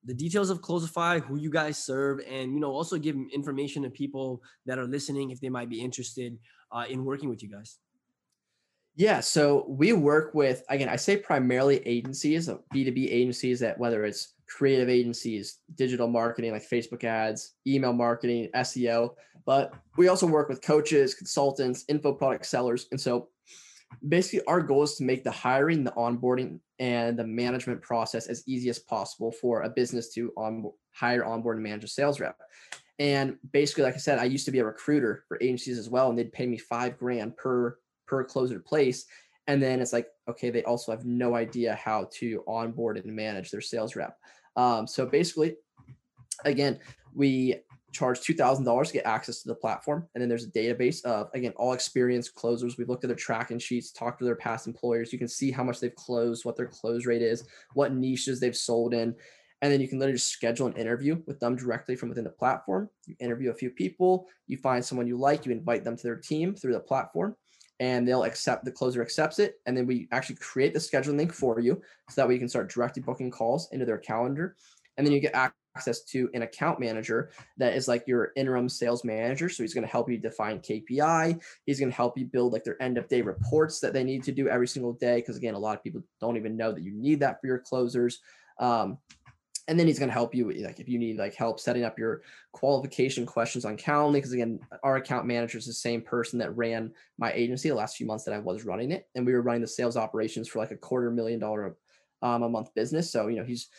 the 0.05 0.13
details 0.13 0.49
of 0.49 0.61
Closify, 0.61 1.19
who 1.19 1.37
you 1.37 1.49
guys 1.49 1.77
serve, 1.77 2.19
and 2.29 2.53
you 2.53 2.59
know 2.59 2.71
also 2.71 2.97
give 2.97 3.15
information 3.33 3.83
to 3.83 3.89
people 3.89 4.41
that 4.65 4.79
are 4.79 4.85
listening 4.85 5.31
if 5.31 5.39
they 5.39 5.49
might 5.49 5.69
be 5.69 5.81
interested 5.81 6.37
uh, 6.71 6.85
in 6.89 7.05
working 7.05 7.29
with 7.29 7.43
you 7.43 7.49
guys. 7.49 7.77
Yeah, 8.95 9.21
so 9.21 9.65
we 9.69 9.93
work 9.93 10.33
with 10.33 10.63
again, 10.69 10.89
I 10.89 10.95
say 10.95 11.17
primarily 11.17 11.77
agencies, 11.87 12.49
B2B 12.73 13.07
agencies 13.11 13.59
that 13.61 13.77
whether 13.77 14.03
it's 14.03 14.33
creative 14.49 14.89
agencies, 14.89 15.59
digital 15.75 16.07
marketing 16.07 16.51
like 16.51 16.67
Facebook 16.67 17.03
ads, 17.03 17.53
email 17.65 17.93
marketing, 17.93 18.49
SEO, 18.55 19.11
but 19.45 19.73
we 19.97 20.09
also 20.09 20.27
work 20.27 20.49
with 20.49 20.61
coaches, 20.61 21.15
consultants, 21.15 21.85
info 21.87 22.13
product 22.13 22.45
sellers. 22.45 22.87
And 22.91 22.99
so 22.99 23.29
basically 24.07 24.45
our 24.45 24.61
goal 24.61 24.83
is 24.83 24.95
to 24.95 25.03
make 25.03 25.23
the 25.23 25.31
hiring, 25.31 25.83
the 25.83 25.91
onboarding, 25.91 26.59
and 26.81 27.17
the 27.17 27.23
management 27.23 27.79
process 27.79 28.25
as 28.25 28.43
easy 28.47 28.67
as 28.67 28.79
possible 28.79 29.31
for 29.31 29.61
a 29.61 29.69
business 29.69 30.11
to 30.15 30.33
on 30.35 30.69
hire, 30.93 31.23
onboard, 31.23 31.57
and 31.57 31.63
manage 31.63 31.83
a 31.83 31.87
sales 31.87 32.19
rep. 32.19 32.35
And 32.97 33.37
basically, 33.53 33.83
like 33.83 33.93
I 33.93 33.99
said, 33.99 34.17
I 34.17 34.23
used 34.23 34.45
to 34.45 34.51
be 34.51 34.59
a 34.59 34.65
recruiter 34.65 35.23
for 35.27 35.37
agencies 35.41 35.77
as 35.77 35.89
well, 35.89 36.09
and 36.09 36.17
they'd 36.17 36.33
pay 36.33 36.47
me 36.47 36.57
five 36.57 36.97
grand 36.97 37.37
per 37.37 37.77
per 38.07 38.23
closer 38.23 38.59
place. 38.59 39.05
And 39.45 39.61
then 39.61 39.79
it's 39.79 39.93
like, 39.93 40.07
okay, 40.27 40.49
they 40.49 40.63
also 40.63 40.91
have 40.91 41.05
no 41.05 41.35
idea 41.35 41.75
how 41.75 42.09
to 42.15 42.43
onboard 42.47 42.97
and 42.97 43.15
manage 43.15 43.51
their 43.51 43.61
sales 43.61 43.95
rep. 43.95 44.17
Um, 44.55 44.87
so 44.87 45.05
basically, 45.05 45.57
again, 46.45 46.79
we 47.13 47.57
charge 47.91 48.19
$2,000 48.21 48.87
to 48.87 48.93
get 48.93 49.05
access 49.05 49.41
to 49.41 49.49
the 49.49 49.55
platform. 49.55 50.07
And 50.13 50.21
then 50.21 50.29
there's 50.29 50.45
a 50.45 50.51
database 50.51 51.03
of, 51.03 51.29
again, 51.33 51.53
all 51.57 51.73
experienced 51.73 52.35
closers. 52.35 52.77
We've 52.77 52.89
looked 52.89 53.03
at 53.03 53.09
their 53.09 53.15
tracking 53.15 53.59
sheets, 53.59 53.91
talked 53.91 54.19
to 54.19 54.25
their 54.25 54.35
past 54.35 54.67
employers. 54.67 55.11
You 55.11 55.19
can 55.19 55.27
see 55.27 55.51
how 55.51 55.63
much 55.63 55.79
they've 55.79 55.95
closed, 55.95 56.45
what 56.45 56.55
their 56.55 56.67
close 56.67 57.05
rate 57.05 57.21
is, 57.21 57.43
what 57.73 57.93
niches 57.93 58.39
they've 58.39 58.55
sold 58.55 58.93
in. 58.93 59.15
And 59.61 59.71
then 59.71 59.79
you 59.79 59.87
can 59.87 59.99
literally 59.99 60.17
just 60.17 60.31
schedule 60.31 60.67
an 60.67 60.73
interview 60.73 61.21
with 61.27 61.39
them 61.39 61.55
directly 61.55 61.95
from 61.95 62.09
within 62.09 62.23
the 62.23 62.31
platform. 62.31 62.89
You 63.05 63.15
interview 63.19 63.51
a 63.51 63.55
few 63.55 63.69
people, 63.69 64.27
you 64.47 64.57
find 64.57 64.83
someone 64.83 65.07
you 65.07 65.17
like, 65.17 65.45
you 65.45 65.51
invite 65.51 65.83
them 65.83 65.95
to 65.95 66.03
their 66.03 66.15
team 66.15 66.55
through 66.55 66.73
the 66.73 66.79
platform, 66.79 67.35
and 67.79 68.07
they'll 68.07 68.23
accept 68.23 68.65
the 68.65 68.71
closer 68.71 69.03
accepts 69.03 69.37
it. 69.37 69.55
And 69.67 69.77
then 69.77 69.85
we 69.85 70.07
actually 70.11 70.37
create 70.37 70.73
the 70.73 70.79
scheduling 70.79 71.17
link 71.17 71.33
for 71.33 71.59
you 71.59 71.79
so 72.09 72.21
that 72.21 72.27
way 72.27 72.33
you 72.33 72.39
can 72.39 72.49
start 72.49 72.71
directly 72.71 73.03
booking 73.03 73.29
calls 73.29 73.69
into 73.71 73.85
their 73.85 73.99
calendar. 73.99 74.55
And 74.97 75.05
then 75.05 75.13
you 75.13 75.19
get 75.19 75.35
access 75.35 75.55
to 76.07 76.29
an 76.33 76.41
account 76.41 76.79
manager 76.79 77.31
that 77.57 77.73
is 77.73 77.87
like 77.87 78.07
your 78.07 78.31
interim 78.35 78.67
sales 78.67 79.03
manager. 79.03 79.49
So 79.49 79.63
he's 79.63 79.73
going 79.73 79.85
to 79.85 79.91
help 79.91 80.09
you 80.09 80.17
define 80.17 80.59
KPI. 80.59 81.41
He's 81.65 81.79
going 81.79 81.89
to 81.89 81.95
help 81.95 82.17
you 82.17 82.25
build 82.25 82.53
like 82.53 82.63
their 82.63 82.81
end 82.81 82.97
of 82.97 83.07
day 83.07 83.21
reports 83.21 83.79
that 83.79 83.93
they 83.93 84.03
need 84.03 84.23
to 84.23 84.31
do 84.31 84.47
every 84.47 84.67
single 84.67 84.93
day. 84.93 85.17
Because 85.17 85.37
again, 85.37 85.53
a 85.53 85.59
lot 85.59 85.77
of 85.77 85.83
people 85.83 86.01
don't 86.19 86.37
even 86.37 86.57
know 86.57 86.71
that 86.71 86.83
you 86.83 86.91
need 86.91 87.19
that 87.21 87.39
for 87.39 87.47
your 87.47 87.59
closers. 87.59 88.19
Um, 88.59 88.97
and 89.67 89.79
then 89.79 89.87
he's 89.87 89.99
going 89.99 90.09
to 90.09 90.13
help 90.13 90.35
you 90.35 90.51
like 90.63 90.79
if 90.79 90.89
you 90.89 90.99
need 90.99 91.17
like 91.17 91.35
help 91.35 91.59
setting 91.59 91.83
up 91.83 91.97
your 91.97 92.21
qualification 92.51 93.25
questions 93.25 93.63
on 93.63 93.77
calendly 93.77 94.13
because 94.13 94.33
again 94.33 94.59
our 94.83 94.97
account 94.97 95.25
manager 95.25 95.57
is 95.57 95.65
the 95.65 95.73
same 95.73 96.01
person 96.01 96.39
that 96.39 96.55
ran 96.57 96.91
my 97.17 97.31
agency 97.31 97.69
the 97.69 97.75
last 97.75 97.95
few 97.95 98.05
months 98.05 98.23
that 98.23 98.33
i 98.33 98.39
was 98.39 98.65
running 98.65 98.91
it 98.91 99.07
and 99.15 99.25
we 99.25 99.33
were 99.33 99.41
running 99.41 99.61
the 99.61 99.67
sales 99.67 99.97
operations 99.97 100.47
for 100.47 100.59
like 100.59 100.71
a 100.71 100.75
quarter 100.75 101.11
million 101.11 101.39
dollar 101.39 101.77
um, 102.21 102.43
a 102.43 102.49
month 102.49 102.73
business 102.75 103.11
so 103.11 103.27
you 103.27 103.37
know 103.37 103.43
he's 103.45 103.69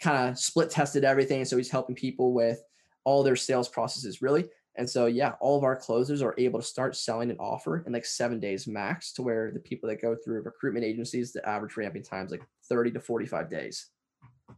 kind 0.00 0.28
of 0.28 0.38
split 0.38 0.70
tested 0.70 1.04
everything 1.04 1.44
so 1.44 1.56
he's 1.56 1.70
helping 1.70 1.94
people 1.94 2.32
with 2.32 2.62
all 3.04 3.22
their 3.22 3.36
sales 3.36 3.68
processes 3.68 4.22
really 4.22 4.48
And 4.78 4.88
so, 4.88 5.06
yeah, 5.06 5.32
all 5.40 5.58
of 5.58 5.64
our 5.64 5.74
closers 5.74 6.22
are 6.22 6.36
able 6.38 6.60
to 6.60 6.64
start 6.64 6.94
selling 6.94 7.32
an 7.32 7.36
offer 7.40 7.82
in 7.84 7.92
like 7.92 8.06
seven 8.06 8.38
days 8.38 8.68
max 8.68 9.12
to 9.14 9.22
where 9.22 9.50
the 9.50 9.58
people 9.58 9.88
that 9.88 10.00
go 10.00 10.14
through 10.14 10.42
recruitment 10.42 10.84
agencies, 10.84 11.32
the 11.32 11.46
average 11.46 11.76
ramping 11.76 12.04
times 12.04 12.30
like 12.30 12.42
30 12.68 12.92
to 12.92 13.00
45 13.00 13.50
days. 13.50 13.88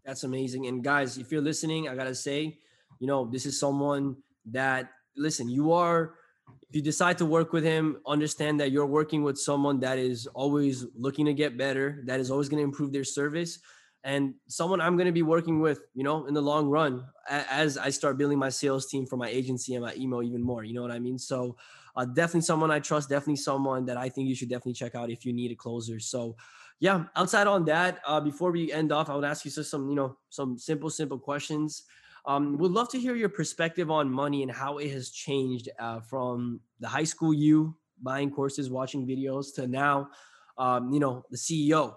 That's 0.04 0.24
amazing. 0.24 0.66
And 0.66 0.84
guys, 0.84 1.16
if 1.16 1.32
you're 1.32 1.40
listening, 1.40 1.88
I 1.88 1.94
got 1.94 2.04
to 2.04 2.14
say, 2.14 2.58
you 2.98 3.06
know, 3.06 3.30
this 3.32 3.46
is 3.46 3.58
someone 3.58 4.16
that, 4.50 4.90
listen, 5.16 5.48
you 5.48 5.72
are, 5.72 6.14
if 6.68 6.76
you 6.76 6.82
decide 6.82 7.16
to 7.18 7.24
work 7.24 7.54
with 7.54 7.64
him, 7.64 7.96
understand 8.06 8.60
that 8.60 8.72
you're 8.72 8.86
working 8.86 9.22
with 9.22 9.38
someone 9.38 9.80
that 9.80 9.98
is 9.98 10.26
always 10.34 10.84
looking 10.94 11.24
to 11.26 11.34
get 11.34 11.56
better, 11.56 12.02
that 12.04 12.20
is 12.20 12.30
always 12.30 12.50
going 12.50 12.60
to 12.60 12.64
improve 12.64 12.92
their 12.92 13.04
service 13.04 13.58
and 14.02 14.34
someone 14.48 14.80
I'm 14.80 14.96
going 14.96 15.06
to 15.06 15.12
be 15.12 15.22
working 15.22 15.60
with, 15.60 15.80
you 15.94 16.04
know, 16.04 16.26
in 16.26 16.34
the 16.34 16.40
long 16.40 16.68
run 16.68 17.04
as 17.28 17.76
I 17.76 17.90
start 17.90 18.16
building 18.16 18.38
my 18.38 18.48
sales 18.48 18.86
team 18.86 19.06
for 19.06 19.16
my 19.16 19.28
agency 19.28 19.74
and 19.74 19.84
my 19.84 19.94
email 19.94 20.22
even 20.22 20.42
more. 20.42 20.64
You 20.64 20.74
know 20.74 20.82
what 20.82 20.90
I 20.90 20.98
mean? 20.98 21.18
So, 21.18 21.56
uh, 21.96 22.06
definitely 22.06 22.42
someone 22.42 22.70
I 22.70 22.78
trust, 22.78 23.08
definitely 23.10 23.36
someone 23.36 23.84
that 23.86 23.96
I 23.96 24.08
think 24.08 24.28
you 24.28 24.34
should 24.34 24.48
definitely 24.48 24.74
check 24.74 24.94
out 24.94 25.10
if 25.10 25.26
you 25.26 25.32
need 25.32 25.50
a 25.50 25.56
closer. 25.56 26.00
So, 26.00 26.36
yeah, 26.78 27.04
outside 27.14 27.46
on 27.46 27.64
that, 27.66 28.00
uh, 28.06 28.20
before 28.20 28.52
we 28.52 28.72
end 28.72 28.90
off, 28.90 29.10
I 29.10 29.14
would 29.14 29.24
ask 29.24 29.44
you 29.44 29.50
just 29.50 29.70
some, 29.70 29.88
you 29.90 29.96
know, 29.96 30.16
some 30.30 30.58
simple, 30.58 30.88
simple 30.88 31.18
questions. 31.18 31.82
Um, 32.26 32.56
would 32.58 32.72
love 32.72 32.88
to 32.90 32.98
hear 32.98 33.14
your 33.14 33.28
perspective 33.28 33.90
on 33.90 34.10
money 34.10 34.42
and 34.42 34.50
how 34.50 34.78
it 34.78 34.90
has 34.92 35.10
changed 35.10 35.68
uh, 35.78 36.00
from 36.00 36.60
the 36.78 36.88
high 36.88 37.04
school 37.04 37.34
you 37.34 37.76
buying 38.02 38.30
courses, 38.30 38.70
watching 38.70 39.06
videos 39.06 39.54
to 39.54 39.66
now, 39.66 40.08
um, 40.58 40.90
you 40.90 41.00
know, 41.00 41.24
the 41.30 41.36
CEO 41.36 41.96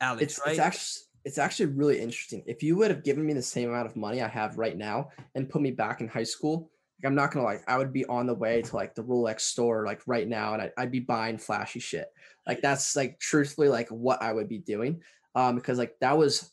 Alex, 0.00 0.22
it's, 0.22 0.40
right? 0.40 0.50
It's 0.52 0.60
actually 0.60 1.02
it's 1.24 1.38
actually 1.38 1.66
really 1.66 2.00
interesting. 2.00 2.42
If 2.46 2.62
you 2.62 2.76
would 2.76 2.90
have 2.90 3.04
given 3.04 3.26
me 3.26 3.34
the 3.34 3.42
same 3.42 3.68
amount 3.68 3.86
of 3.86 3.96
money 3.96 4.22
I 4.22 4.28
have 4.28 4.56
right 4.56 4.76
now 4.76 5.10
and 5.34 5.50
put 5.50 5.60
me 5.60 5.70
back 5.70 6.00
in 6.00 6.08
high 6.08 6.24
school, 6.24 6.70
like 7.02 7.08
I'm 7.08 7.14
not 7.14 7.30
gonna 7.30 7.44
like 7.44 7.62
I 7.68 7.76
would 7.76 7.92
be 7.92 8.06
on 8.06 8.26
the 8.26 8.34
way 8.34 8.62
to 8.62 8.76
like 8.76 8.94
the 8.94 9.04
Rolex 9.04 9.40
store 9.40 9.84
like 9.84 10.00
right 10.06 10.26
now 10.26 10.54
and 10.54 10.62
I, 10.62 10.70
I'd 10.78 10.90
be 10.90 11.00
buying 11.00 11.38
flashy 11.38 11.80
shit. 11.80 12.06
Like 12.46 12.62
that's 12.62 12.96
like 12.96 13.18
truthfully 13.20 13.68
like 13.68 13.88
what 13.88 14.22
I 14.22 14.32
would 14.32 14.48
be 14.48 14.58
doing. 14.58 15.02
Um, 15.34 15.56
because 15.56 15.78
like 15.78 15.94
that 16.00 16.16
was 16.16 16.50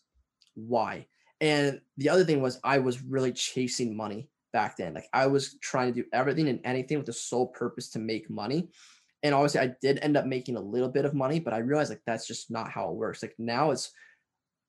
why. 0.55 1.07
And 1.39 1.79
the 1.97 2.09
other 2.09 2.25
thing 2.25 2.41
was 2.41 2.59
I 2.63 2.79
was 2.79 3.03
really 3.03 3.31
chasing 3.31 3.95
money 3.95 4.29
back 4.53 4.75
then. 4.77 4.93
Like 4.93 5.07
I 5.13 5.27
was 5.27 5.57
trying 5.61 5.93
to 5.93 6.01
do 6.01 6.07
everything 6.13 6.49
and 6.49 6.59
anything 6.63 6.97
with 6.97 7.05
the 7.05 7.13
sole 7.13 7.47
purpose 7.47 7.89
to 7.91 7.99
make 7.99 8.29
money 8.29 8.69
and 9.23 9.33
obviously 9.33 9.61
I 9.61 9.73
did 9.81 9.99
end 10.01 10.17
up 10.17 10.25
making 10.25 10.57
a 10.57 10.61
little 10.61 10.89
bit 10.89 11.05
of 11.05 11.13
money, 11.13 11.39
but 11.39 11.53
I 11.53 11.59
realized 11.59 11.89
like 11.89 12.01
that's 12.05 12.27
just 12.27 12.51
not 12.51 12.69
how 12.69 12.89
it 12.89 12.95
works. 12.95 13.21
Like 13.23 13.35
now 13.37 13.71
it's 13.71 13.91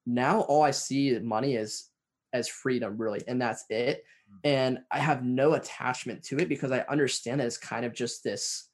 now 0.07 0.40
all 0.42 0.62
I 0.62 0.70
see 0.70 1.18
money 1.18 1.55
is 1.55 1.88
as 2.32 2.49
freedom 2.49 2.96
really, 2.96 3.20
and 3.28 3.40
that's 3.40 3.64
it. 3.68 4.05
Mm. 4.44 4.51
And 4.51 4.78
I 4.90 4.99
have 4.99 5.24
no 5.24 5.55
attachment 5.55 6.22
to 6.24 6.38
it 6.38 6.49
because 6.49 6.72
I 6.72 6.84
understand 6.88 7.40
that 7.40 7.46
it's 7.46 7.59
kind 7.59 7.84
of 7.84 7.92
just 7.92 8.24
this 8.24 8.68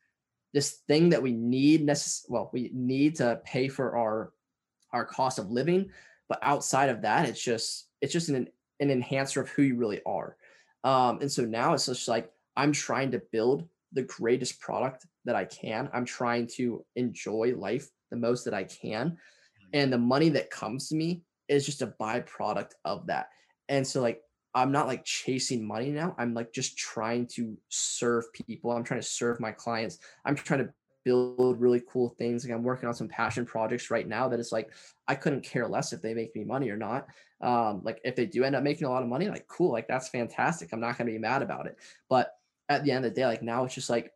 this 0.55 0.79
thing 0.87 1.11
that 1.11 1.22
we 1.22 1.33
need 1.33 1.87
necess- 1.87 2.25
well 2.29 2.49
we 2.53 2.70
need 2.72 3.16
to 3.16 3.41
pay 3.45 3.68
for 3.68 3.99
our 3.99 4.33
our 4.93 5.05
cost 5.05 5.39
of 5.39 5.51
living 5.51 5.91
but 6.29 6.39
outside 6.41 6.89
of 6.89 7.03
that 7.03 7.29
it's 7.29 7.43
just 7.43 7.89
it's 8.01 8.12
just 8.12 8.31
an 8.31 8.49
an 8.81 8.91
enhancer 8.91 9.43
of 9.43 9.51
who 9.51 9.62
you 9.62 9.77
really 9.77 10.01
are 10.07 10.37
um 10.85 11.18
and 11.20 11.31
so 11.31 11.45
now 11.45 11.75
it's 11.75 11.87
just 11.87 12.09
like 12.09 12.31
i'm 12.57 12.72
trying 12.72 13.11
to 13.11 13.20
build 13.33 13.68
the 13.95 14.03
greatest 14.03 14.61
product 14.61 15.07
that 15.25 15.37
I 15.37 15.45
can. 15.47 15.89
I'm 15.93 16.05
trying 16.05 16.49
to 16.57 16.85
enjoy 16.97 17.55
life 17.57 17.89
the 18.11 18.17
most 18.17 18.45
that 18.45 18.55
I 18.55 18.65
can. 18.65 19.17
And 19.73 19.93
the 19.93 19.99
money 19.99 20.29
that 20.31 20.51
comes 20.51 20.89
to 20.89 20.97
me 20.97 21.23
is 21.49 21.67
just 21.67 21.83
a 21.83 21.95
byproduct 22.01 22.73
of 22.85 23.07
that. 23.07 23.29
And 23.69 23.87
so 23.87 24.01
like 24.01 24.21
I'm 24.55 24.71
not 24.71 24.87
like 24.87 25.05
chasing 25.05 25.67
money 25.67 25.91
now. 25.91 26.15
I'm 26.17 26.33
like 26.33 26.53
just 26.53 26.77
trying 26.77 27.27
to 27.29 27.57
serve 27.71 28.25
people. 28.33 28.71
I'm 28.71 28.85
trying 28.85 29.01
to 29.01 29.07
serve 29.07 29.41
my 29.41 29.51
clients. 29.51 29.99
I'm 30.25 30.37
trying 30.37 30.65
to 30.65 30.73
build 31.05 31.61
really 31.61 31.83
cool 31.89 32.15
things. 32.19 32.45
Like 32.45 32.55
I'm 32.55 32.63
working 32.63 32.89
on 32.89 32.95
some 32.95 33.09
passion 33.09 33.45
projects 33.45 33.91
right 33.91 34.07
now 34.07 34.29
that 34.29 34.39
it's 34.39 34.53
like 34.53 34.71
I 35.09 35.17
couldn't 35.17 35.43
care 35.43 35.69
less 35.69 35.93
if 35.93 36.03
they 36.03 36.15
make 36.15 36.35
me 36.37 36.45
money 36.45 36.71
or 36.71 36.77
not. 36.77 37.09
Um, 37.41 37.83
like 37.85 38.01
if 38.05 38.15
they 38.15 38.27
do 38.27 38.45
end 38.45 38.57
up 38.57 38.63
making 38.63 38.87
a 38.87 38.91
lot 38.91 39.03
of 39.03 39.09
money, 39.09 39.29
like 39.29 39.47
cool, 39.49 39.73
like 39.73 39.89
that's 39.89 40.09
fantastic. 40.09 40.71
I'm 40.73 40.81
not 40.81 40.97
gonna 40.97 41.11
be 41.11 41.19
mad 41.19 41.43
about 41.43 41.67
it. 41.67 41.77
But 42.09 42.33
at 42.69 42.85
the 42.85 42.91
end 42.91 43.05
of 43.05 43.12
the 43.12 43.21
day, 43.21 43.27
like 43.27 43.43
now 43.43 43.65
it's 43.65 43.75
just 43.75 43.91
like 43.91 44.12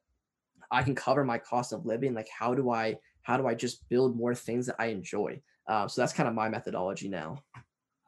I 0.70 0.82
can 0.82 0.94
cover 0.94 1.24
my 1.24 1.38
cost 1.38 1.72
of 1.72 1.86
living. 1.86 2.14
Like 2.14 2.28
how 2.28 2.54
do 2.54 2.70
I 2.70 2.98
how 3.22 3.36
do 3.36 3.46
I 3.46 3.54
just 3.54 3.88
build 3.88 4.16
more 4.16 4.34
things 4.34 4.66
that 4.66 4.76
I 4.78 4.86
enjoy? 4.86 5.40
Uh, 5.66 5.86
so 5.86 6.00
that's 6.00 6.12
kind 6.12 6.28
of 6.28 6.34
my 6.34 6.48
methodology 6.48 7.08
now. 7.08 7.42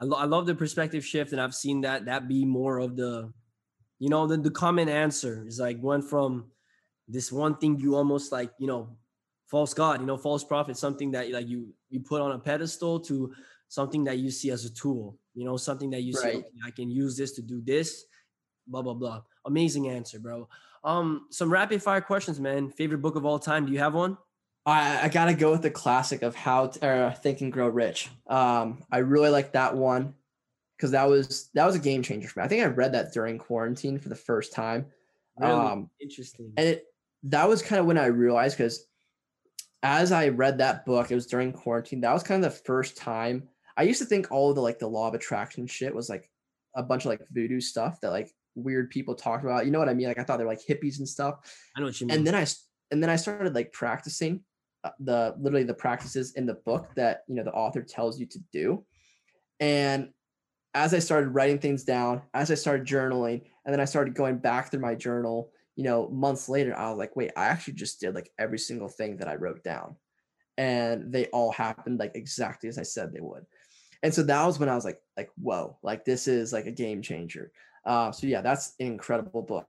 I, 0.01 0.07
lo- 0.07 0.17
I 0.17 0.25
love 0.25 0.47
the 0.47 0.55
perspective 0.55 1.05
shift, 1.05 1.33
and 1.33 1.41
I've 1.41 1.55
seen 1.55 1.83
that 1.83 2.07
that 2.07 2.27
be 2.27 2.47
more 2.47 2.79
of 2.79 2.97
the, 2.97 3.33
you 3.99 4.09
know, 4.09 4.27
the 4.27 4.39
the 4.39 4.51
common 4.51 4.89
answer 4.89 5.45
is 5.47 5.61
like 5.61 5.77
went 5.81 6.05
from 6.05 6.51
this 7.11 7.33
one 7.33 7.57
thing 7.57 7.79
you 7.79 7.97
almost 7.97 8.33
like 8.33 8.53
you 8.59 8.67
know 8.67 8.97
false 9.47 9.75
god 9.75 10.01
you 10.01 10.07
know 10.07 10.17
false 10.17 10.45
prophet 10.45 10.77
something 10.77 11.11
that 11.11 11.29
like 11.31 11.49
you 11.49 11.75
you 11.91 12.01
put 12.01 12.21
on 12.21 12.31
a 12.31 12.39
pedestal 12.39 13.01
to 13.01 13.35
something 13.69 14.05
that 14.05 14.19
you 14.19 14.31
see 14.31 14.51
as 14.51 14.65
a 14.65 14.73
tool 14.73 15.19
you 15.35 15.45
know 15.45 15.57
something 15.57 15.91
that 15.91 16.03
you 16.03 16.13
right. 16.15 16.35
see 16.35 16.39
okay, 16.39 16.47
i 16.65 16.71
can 16.71 16.89
use 16.89 17.17
this 17.17 17.33
to 17.33 17.43
do 17.43 17.61
this 17.63 18.05
blah 18.71 18.83
blah 18.83 18.95
blah 18.95 19.23
amazing 19.45 19.89
answer 19.89 20.19
bro 20.19 20.49
um, 20.85 21.27
some 21.31 21.53
rapid 21.53 21.83
fire 21.83 22.01
questions, 22.01 22.41
man. 22.41 22.71
Favorite 22.71 23.03
book 23.03 23.17
of 23.17 23.27
all 23.27 23.39
time? 23.39 23.67
Do 23.67 23.73
you 23.73 23.79
have 23.79 23.95
one? 23.95 24.17
I, 24.67 25.05
I 25.05 25.09
gotta 25.09 25.35
go 25.35 25.51
with 25.51 25.63
the 25.63 25.71
classic 25.71 26.23
of 26.23 26.35
How 26.35 26.69
to 26.69 26.87
uh, 26.87 27.15
Think 27.15 27.41
and 27.41 27.53
Grow 27.53 27.69
Rich. 27.69 28.11
Um, 28.27 28.83
I 28.91 28.99
really 28.99 29.31
like 29.31 29.53
that 29.53 29.77
one 29.77 30.15
because 30.77 30.91
that 30.93 31.09
was 31.09 31.51
that 31.55 31.67
was 31.67 31.75
a 31.75 31.81
game 31.81 32.03
changer 32.03 32.29
for 32.29 32.41
me. 32.41 32.45
I 32.45 32.49
think 32.49 32.63
I 32.63 32.67
read 32.67 32.93
that 32.93 33.13
during 33.13 33.39
quarantine 33.39 33.99
for 33.99 34.09
the 34.09 34.15
first 34.15 34.53
time. 34.53 34.87
Really 35.39 35.53
um, 35.53 35.91
interesting. 36.01 36.53
And 36.57 36.69
it 36.69 36.85
that 37.25 37.49
was 37.49 37.63
kind 37.63 37.81
of 37.81 37.87
when 37.87 37.99
I 37.99 38.07
realized 38.07 38.57
because 38.57 38.87
as 39.83 40.13
I 40.13 40.29
read 40.29 40.59
that 40.59 40.85
book, 40.85 41.11
it 41.11 41.15
was 41.15 41.27
during 41.27 41.53
quarantine. 41.53 42.03
That 42.03 42.13
was 42.13 42.23
kind 42.23 42.45
of 42.45 42.53
the 42.53 42.59
first 42.59 42.97
time 42.97 43.49
I 43.77 43.83
used 43.85 44.01
to 44.01 44.07
think 44.07 44.31
all 44.31 44.51
of 44.51 44.57
the 44.57 44.63
like 44.63 44.79
the 44.79 44.87
law 44.87 45.09
of 45.09 45.15
attraction 45.15 45.67
shit 45.67 45.95
was 45.95 46.09
like 46.09 46.31
a 46.77 46.83
bunch 46.83 47.05
of 47.05 47.11
like 47.11 47.23
voodoo 47.31 47.61
stuff 47.61 48.01
that 48.01 48.11
like 48.11 48.31
weird 48.63 48.91
people 48.91 49.15
talk 49.15 49.43
about. 49.43 49.65
You 49.65 49.73
know 49.73 49.79
what 49.79 49.89
I 49.89 49.95
mean? 49.95 50.09
Like 50.09 50.19
I 50.19 50.25
thought 50.25 50.39
they're 50.39 50.47
like 50.47 50.65
hippies 50.65 50.99
and 50.99 51.09
stuff. 51.09 51.37
I 51.77 51.81
know 51.81 51.87
what 51.87 52.01
you 52.01 52.07
mean. 52.07 52.19
And 52.19 52.27
then 52.27 52.35
I 52.35 52.47
and 52.91 53.03
then 53.03 53.11
I 53.11 53.17
started 53.17 53.55
like 53.55 53.73
practicing 53.73 54.41
uh, 54.85 54.91
the 55.01 55.35
literally 55.39 55.65
the 55.65 55.75
practices 55.75 56.33
in 56.35 56.47
the 56.47 56.55
book 56.55 56.89
that 56.97 57.23
you 57.29 57.35
know 57.35 57.45
the 57.45 57.53
author 57.53 57.83
tells 57.83 58.19
you 58.19 58.27
to 58.27 58.39
do. 58.53 58.85
And 59.61 60.11
as 60.75 60.95
I 60.95 61.01
started 61.01 61.31
writing 61.31 61.59
things 61.59 61.85
down, 61.85 62.23
as 62.33 62.51
I 62.51 62.55
started 62.55 62.87
journaling, 62.87 63.43
and 63.65 63.73
then 63.73 63.81
I 63.81 63.85
started 63.85 64.15
going 64.15 64.39
back 64.39 64.71
through 64.71 64.81
my 64.81 64.95
journal, 64.95 65.51
you 65.77 65.85
know, 65.85 66.09
months 66.09 66.49
later, 66.49 66.77
I 66.77 66.89
was 66.91 66.99
like, 66.99 67.17
wait, 67.17 67.33
I 67.37 67.47
actually 67.47 67.75
just 67.75 68.01
did 68.01 68.15
like 68.15 68.31
every 68.39 68.59
single 68.59 68.89
thing 68.89 69.17
that 69.19 69.29
I 69.29 69.35
wrote 69.35 69.65
down. 69.65 69.97
And 70.57 71.13
they 71.13 71.27
all 71.27 71.53
happened 71.53 71.99
like 71.99 72.13
exactly 72.15 72.69
as 72.69 72.79
I 72.79 72.83
said 72.83 73.13
they 73.13 73.21
would. 73.21 73.47
And 74.03 74.15
so 74.15 74.23
that 74.23 74.47
was 74.47 74.59
when 74.59 74.69
I 74.69 74.75
was 74.75 74.85
like, 74.85 75.01
like, 75.17 75.31
whoa, 75.37 75.77
like 75.83 76.05
this 76.05 76.27
is 76.29 76.53
like 76.53 76.67
a 76.67 76.73
game 76.73 77.03
changer. 77.03 77.53
Uh, 77.85 78.13
so 78.13 78.27
yeah, 78.27 78.41
that's 78.41 78.75
an 78.81 78.87
incredible 78.87 79.43
book. 79.43 79.67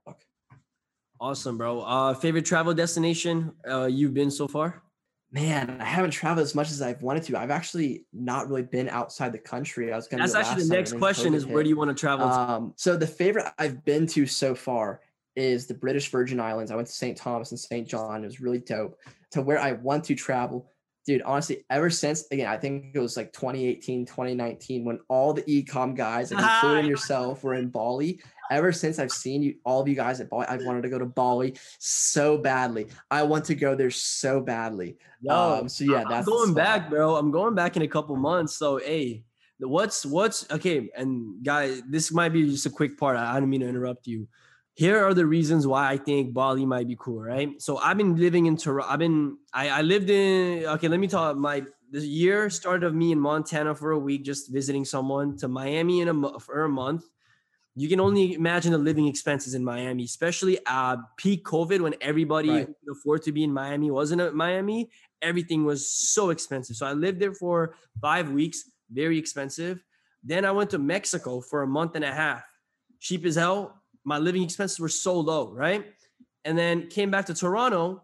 Awesome, 1.20 1.56
bro. 1.56 1.80
Uh, 1.82 2.14
favorite 2.14 2.44
travel 2.44 2.74
destination 2.74 3.52
uh, 3.68 3.86
you've 3.86 4.14
been 4.14 4.30
so 4.30 4.48
far? 4.48 4.82
Man, 5.30 5.80
I 5.80 5.84
haven't 5.84 6.10
traveled 6.10 6.44
as 6.44 6.54
much 6.54 6.70
as 6.70 6.82
I've 6.82 7.00
wanted 7.00 7.22
to. 7.24 7.38
I've 7.38 7.50
actually 7.50 8.04
not 8.12 8.48
really 8.48 8.64
been 8.64 8.88
outside 8.90 9.32
the 9.32 9.38
country. 9.38 9.90
I 9.90 9.96
was 9.96 10.06
going 10.06 10.18
to. 10.18 10.30
That's 10.30 10.34
actually 10.34 10.64
the 10.64 10.74
next 10.74 10.98
question: 10.98 11.32
is 11.32 11.46
where 11.46 11.62
do 11.62 11.70
you 11.70 11.76
want 11.76 11.88
to 11.88 11.94
travel? 11.94 12.28
Um, 12.28 12.74
so 12.76 12.96
the 12.96 13.06
favorite 13.06 13.46
I've 13.58 13.82
been 13.84 14.06
to 14.08 14.26
so 14.26 14.54
far 14.54 15.00
is 15.34 15.66
the 15.66 15.74
British 15.74 16.10
Virgin 16.10 16.38
Islands. 16.38 16.70
I 16.70 16.76
went 16.76 16.88
to 16.88 16.92
St. 16.92 17.16
Thomas 17.16 17.50
and 17.50 17.58
St. 17.58 17.88
John. 17.88 18.24
It 18.24 18.26
was 18.26 18.42
really 18.42 18.58
dope. 18.58 18.98
To 19.30 19.40
where 19.40 19.58
I 19.58 19.72
want 19.72 20.04
to 20.04 20.14
travel 20.14 20.68
dude, 21.06 21.22
honestly, 21.22 21.64
ever 21.70 21.90
since 21.90 22.26
again, 22.30 22.46
I 22.46 22.56
think 22.56 22.94
it 22.94 22.98
was 22.98 23.16
like 23.16 23.32
2018, 23.32 24.06
2019, 24.06 24.84
when 24.84 25.00
all 25.08 25.32
the 25.32 25.42
ecom 25.42 25.96
guys, 25.96 26.32
like 26.32 26.44
including 26.44 26.86
yourself, 26.90 27.42
were 27.42 27.54
in 27.54 27.68
Bali. 27.68 28.20
Ever 28.50 28.72
since 28.72 28.98
I've 28.98 29.12
seen 29.12 29.42
you, 29.42 29.54
all 29.64 29.80
of 29.80 29.88
you 29.88 29.94
guys 29.94 30.20
at 30.20 30.28
Bali, 30.28 30.46
I've 30.46 30.64
wanted 30.64 30.82
to 30.82 30.90
go 30.90 30.98
to 30.98 31.06
Bali 31.06 31.54
so 31.78 32.36
badly. 32.36 32.86
I 33.10 33.22
want 33.22 33.46
to 33.46 33.54
go 33.54 33.74
there 33.74 33.90
so 33.90 34.40
badly. 34.40 34.98
No, 35.22 35.60
um, 35.60 35.68
so 35.68 35.84
yeah, 35.84 36.04
that's 36.08 36.26
I'm 36.26 36.34
going 36.34 36.54
back, 36.54 36.90
bro. 36.90 37.16
I'm 37.16 37.30
going 37.30 37.54
back 37.54 37.76
in 37.76 37.82
a 37.82 37.88
couple 37.88 38.14
months. 38.16 38.54
So 38.54 38.78
hey, 38.78 39.24
what's 39.58 40.04
what's 40.04 40.50
okay? 40.50 40.90
And 40.96 41.42
guys, 41.42 41.82
this 41.88 42.12
might 42.12 42.30
be 42.30 42.48
just 42.50 42.66
a 42.66 42.70
quick 42.70 42.98
part. 42.98 43.16
I, 43.16 43.36
I 43.36 43.40
don't 43.40 43.48
mean 43.48 43.60
to 43.60 43.68
interrupt 43.68 44.06
you 44.06 44.28
here 44.74 45.04
are 45.04 45.12
the 45.14 45.26
reasons 45.26 45.66
why 45.66 45.90
I 45.90 45.96
think 45.98 46.32
Bali 46.32 46.64
might 46.64 46.88
be 46.88 46.96
cool, 46.98 47.22
right? 47.22 47.60
So 47.60 47.76
I've 47.76 47.98
been 47.98 48.16
living 48.16 48.46
in 48.46 48.56
Toronto. 48.56 48.90
I've 48.90 48.98
been 48.98 49.36
I, 49.52 49.68
I 49.68 49.82
lived 49.82 50.08
in 50.08 50.64
okay. 50.64 50.88
Let 50.88 51.00
me 51.00 51.08
talk. 51.08 51.36
My 51.36 51.64
this 51.90 52.04
year 52.04 52.48
started 52.48 52.86
of 52.86 52.94
me 52.94 53.12
in 53.12 53.20
Montana 53.20 53.74
for 53.74 53.90
a 53.90 53.98
week, 53.98 54.24
just 54.24 54.50
visiting 54.50 54.84
someone 54.84 55.36
to 55.38 55.48
Miami 55.48 56.00
in 56.00 56.08
a 56.08 56.40
for 56.40 56.64
a 56.64 56.68
month. 56.68 57.04
You 57.74 57.88
can 57.88 58.00
only 58.00 58.34
imagine 58.34 58.72
the 58.72 58.78
living 58.78 59.06
expenses 59.08 59.54
in 59.54 59.64
Miami, 59.64 60.04
especially 60.04 60.58
uh, 60.66 60.96
peak 61.16 61.44
COVID 61.44 61.80
when 61.80 61.94
everybody 62.02 62.50
right. 62.50 62.66
could 62.66 62.92
afford 62.92 63.22
to 63.22 63.32
be 63.32 63.44
in 63.44 63.52
Miami 63.52 63.90
wasn't 63.90 64.20
in 64.20 64.36
Miami. 64.36 64.90
Everything 65.22 65.64
was 65.64 65.90
so 65.90 66.30
expensive. 66.30 66.76
So 66.76 66.86
I 66.86 66.92
lived 66.92 67.20
there 67.20 67.34
for 67.34 67.74
five 68.00 68.30
weeks, 68.30 68.64
very 68.90 69.18
expensive. 69.18 69.82
Then 70.22 70.44
I 70.44 70.50
went 70.50 70.70
to 70.70 70.78
Mexico 70.78 71.40
for 71.40 71.62
a 71.62 71.66
month 71.66 71.94
and 71.94 72.04
a 72.04 72.12
half, 72.12 72.42
cheap 73.00 73.24
as 73.24 73.36
hell 73.36 73.81
my 74.04 74.18
living 74.18 74.42
expenses 74.42 74.80
were 74.80 74.88
so 74.88 75.18
low, 75.18 75.52
right? 75.52 75.86
And 76.44 76.58
then 76.58 76.88
came 76.88 77.10
back 77.10 77.26
to 77.26 77.34
Toronto, 77.34 78.02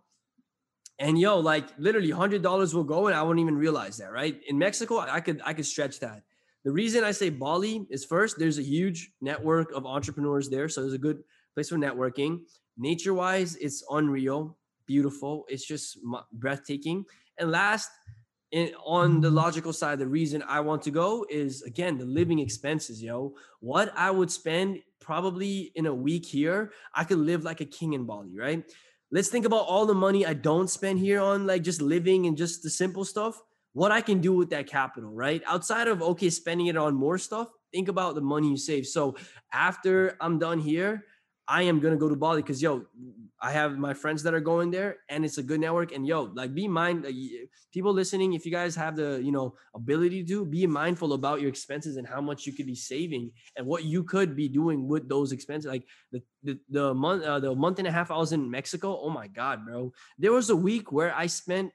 and 0.99 1.19
yo, 1.19 1.39
like 1.39 1.69
literally 1.79 2.11
hundred 2.11 2.43
dollars 2.43 2.75
will 2.75 2.85
go, 2.85 3.07
and 3.07 3.17
I 3.17 3.23
won't 3.23 3.39
even 3.39 3.57
realize 3.57 3.99
that, 3.99 4.13
right? 4.13 4.41
In 4.49 4.59
Mexico, 4.59 4.99
I 4.99 5.21
could 5.21 5.41
I 5.45 5.55
could 5.55 5.67
stretch 5.67 6.01
that. 6.01 6.23
The 6.65 6.73
reason 6.73 7.05
I 7.05 7.13
say 7.13 7.31
Bali 7.31 7.87
is 7.89 8.05
first, 8.05 8.39
there's 8.39 8.59
a 8.59 8.63
huge 8.63 9.13
network 9.21 9.73
of 9.73 9.87
entrepreneurs 9.87 10.51
there, 10.51 10.69
so 10.69 10.81
there's 10.81 10.93
a 10.93 10.99
good 10.99 11.23
place 11.55 11.69
for 11.69 11.77
networking. 11.77 12.41
Nature 12.77 13.15
wise, 13.15 13.57
it's 13.57 13.85
unreal, 13.91 14.57
beautiful. 14.87 15.45
It's 15.49 15.65
just 15.65 15.99
breathtaking. 16.33 17.05
And 17.39 17.53
last, 17.53 17.91
in, 18.51 18.73
on 18.85 19.21
the 19.21 19.31
logical 19.31 19.73
side, 19.73 19.99
the 19.99 20.07
reason 20.07 20.43
I 20.49 20.61
want 20.61 20.83
to 20.83 20.91
go 20.91 21.25
is 21.31 21.63
again 21.63 21.97
the 21.97 22.05
living 22.05 22.41
expenses, 22.41 23.03
yo. 23.03 23.35
What 23.61 23.93
I 23.97 24.11
would 24.11 24.31
spend 24.31 24.81
probably 25.09 25.73
in 25.75 25.87
a 25.87 25.95
week 25.95 26.27
here, 26.27 26.71
I 26.93 27.03
could 27.03 27.17
live 27.17 27.43
like 27.43 27.63
a 27.63 27.65
king 27.65 27.95
in 27.95 28.05
Bali, 28.05 28.37
right? 28.37 28.63
Let's 29.11 29.29
think 29.29 29.47
about 29.47 29.65
all 29.67 29.87
the 29.87 29.95
money 29.95 30.27
I 30.27 30.35
don't 30.35 30.69
spend 30.69 30.99
here 30.99 31.19
on 31.19 31.47
like 31.47 31.63
just 31.63 31.81
living 31.81 32.27
and 32.27 32.37
just 32.37 32.63
the 32.63 32.69
simple 32.69 33.07
stuff. 33.07 33.41
What 33.73 33.91
I 33.91 34.03
can 34.03 34.21
do 34.21 34.35
with 34.35 34.51
that 34.51 34.67
capital, 34.67 35.11
right? 35.11 35.41
Outside 35.47 35.89
of 35.89 36.03
okay, 36.03 36.29
spending 36.29 36.67
it 36.67 36.77
on 36.77 36.95
more 36.95 37.17
stuff, 37.17 37.49
think 37.73 37.89
about 37.89 38.17
the 38.17 38.21
money 38.21 38.51
you 38.51 38.59
save. 38.59 38.87
So 38.87 39.17
after 39.51 40.15
I'm 40.21 40.39
done 40.39 40.59
here, 40.59 41.07
I 41.49 41.63
am 41.63 41.81
gonna 41.81 41.97
go 41.97 42.11
to 42.11 42.17
Bali 42.17 42.43
because 42.43 42.61
yo, 42.61 42.85
I 43.41 43.53
have 43.53 43.79
my 43.79 43.95
friends 43.95 44.23
that 44.25 44.35
are 44.35 44.41
going 44.41 44.71
there, 44.71 44.97
and 45.09 45.25
it's 45.25 45.39
a 45.39 45.43
good 45.43 45.61
network. 45.61 45.93
And 45.93 46.07
yo, 46.07 46.23
like, 46.35 46.55
be 46.55 46.67
mind 46.67 47.07
people 47.73 47.93
listening. 47.93 48.35
If 48.35 48.45
you 48.45 48.53
guys 48.53 48.75
have 48.75 48.97
the 48.97 49.21
you 49.23 49.31
know 49.31 49.55
ability 49.75 50.25
to 50.25 50.45
be 50.45 50.67
mindful 50.67 51.13
about 51.13 51.41
your 51.41 51.49
expenses 51.49 51.97
and 51.97 52.07
how 52.07 52.21
much 52.21 52.47
you 52.47 52.53
could 52.53 52.67
be 52.67 52.75
saving 52.75 53.31
and 53.57 53.67
what 53.67 53.85
you 53.85 54.03
could 54.03 54.35
be 54.35 54.49
doing 54.49 54.89
with 54.89 55.09
those 55.09 55.33
expenses. 55.33 55.71
Like 55.71 55.85
the 56.11 56.23
the, 56.43 56.59
the 56.69 56.95
month 56.95 57.25
uh, 57.25 57.39
the 57.41 57.55
month 57.55 57.79
and 57.79 57.89
a 57.89 57.93
half 57.93 58.11
I 58.11 58.17
was 58.17 58.33
in 58.33 58.51
Mexico. 58.51 58.99
Oh 59.01 59.11
my 59.11 59.29
god, 59.29 59.65
bro! 59.65 59.93
There 60.19 60.33
was 60.33 60.51
a 60.51 60.57
week 60.57 60.91
where 60.91 61.15
I 61.15 61.27
spent 61.27 61.73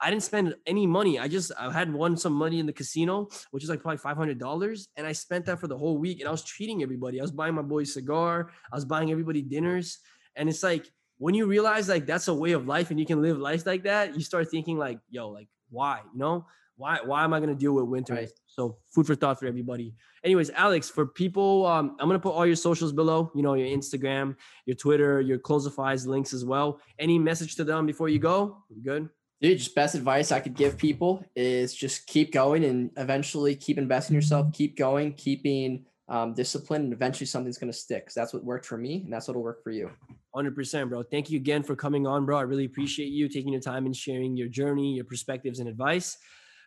I 0.00 0.10
didn't 0.10 0.22
spend 0.22 0.54
any 0.66 0.86
money. 0.86 1.18
I 1.18 1.28
just 1.28 1.52
I 1.58 1.70
had 1.70 1.92
won 1.92 2.16
some 2.16 2.32
money 2.32 2.58
in 2.58 2.66
the 2.66 2.72
casino, 2.72 3.28
which 3.50 3.64
is 3.64 3.70
like 3.70 3.82
probably 3.82 3.98
five 3.98 4.16
hundred 4.16 4.38
dollars, 4.38 4.88
and 4.96 5.06
I 5.06 5.12
spent 5.12 5.46
that 5.46 5.58
for 5.58 5.66
the 5.66 5.76
whole 5.76 5.98
week. 5.98 6.20
And 6.20 6.28
I 6.28 6.32
was 6.32 6.44
treating 6.44 6.82
everybody. 6.82 7.20
I 7.20 7.22
was 7.22 7.32
buying 7.32 7.54
my 7.54 7.62
boys 7.62 7.92
cigar. 7.92 8.50
I 8.72 8.76
was 8.76 8.84
buying 8.84 9.10
everybody 9.10 9.42
dinners, 9.42 9.98
and 10.36 10.48
it's 10.48 10.62
like 10.62 10.90
when 11.18 11.34
you 11.34 11.46
realize 11.46 11.88
like 11.88 12.06
that's 12.06 12.28
a 12.28 12.34
way 12.34 12.52
of 12.52 12.66
life 12.66 12.90
and 12.90 12.98
you 12.98 13.06
can 13.06 13.22
live 13.22 13.38
life 13.38 13.64
like 13.64 13.84
that, 13.84 14.14
you 14.14 14.22
start 14.22 14.50
thinking 14.50 14.78
like, 14.78 14.98
yo, 15.08 15.28
like 15.28 15.48
why? 15.70 16.00
You 16.12 16.18
know, 16.18 16.46
why 16.76 16.98
why 17.04 17.24
am 17.24 17.32
I 17.32 17.40
gonna 17.40 17.54
deal 17.54 17.72
with 17.74 17.84
winter? 17.84 18.14
Right. 18.14 18.30
So 18.46 18.78
food 18.90 19.06
for 19.06 19.14
thought 19.14 19.38
for 19.38 19.46
everybody. 19.46 19.94
Anyways, 20.24 20.50
Alex, 20.50 20.90
for 20.90 21.06
people, 21.06 21.66
um, 21.66 21.96
I'm 22.00 22.08
gonna 22.08 22.18
put 22.18 22.32
all 22.32 22.46
your 22.46 22.56
socials 22.56 22.92
below. 22.92 23.30
You 23.34 23.42
know, 23.42 23.54
your 23.54 23.68
Instagram, 23.68 24.36
your 24.66 24.76
Twitter, 24.76 25.20
your 25.20 25.38
Closify's 25.38 26.06
links 26.06 26.32
as 26.32 26.44
well. 26.44 26.80
Any 26.98 27.18
message 27.18 27.56
to 27.56 27.64
them 27.64 27.86
before 27.86 28.08
you 28.08 28.18
go? 28.18 28.64
You 28.68 28.82
good? 28.82 29.08
Dude, 29.40 29.58
just 29.58 29.74
best 29.74 29.96
advice 29.96 30.30
I 30.30 30.38
could 30.38 30.54
give 30.54 30.78
people 30.78 31.24
is 31.34 31.74
just 31.74 32.06
keep 32.06 32.32
going 32.32 32.64
and 32.64 32.90
eventually 32.96 33.56
keep 33.56 33.76
investing 33.76 34.14
yourself, 34.14 34.52
keep 34.52 34.76
going, 34.76 35.14
keeping 35.14 35.84
um, 36.08 36.32
discipline, 36.32 36.82
and 36.82 36.92
eventually 36.92 37.26
something's 37.26 37.58
going 37.58 37.72
to 37.72 37.76
stick. 37.76 38.06
Cause 38.06 38.14
that's 38.14 38.32
what 38.32 38.44
worked 38.44 38.66
for 38.66 38.78
me 38.78 39.02
and 39.02 39.12
that's 39.12 39.26
what'll 39.26 39.42
work 39.42 39.64
for 39.64 39.72
you. 39.72 39.90
100%, 40.34 40.88
bro. 40.88 41.02
Thank 41.02 41.30
you 41.30 41.36
again 41.36 41.62
for 41.62 41.76
coming 41.76 42.06
on, 42.06 42.24
bro. 42.24 42.38
I 42.38 42.42
really 42.42 42.64
appreciate 42.64 43.08
you 43.08 43.28
taking 43.28 43.52
your 43.52 43.60
time 43.60 43.86
and 43.86 43.94
sharing 43.94 44.36
your 44.36 44.48
journey, 44.48 44.94
your 44.94 45.04
perspectives, 45.04 45.58
and 45.58 45.68
advice. 45.68 46.18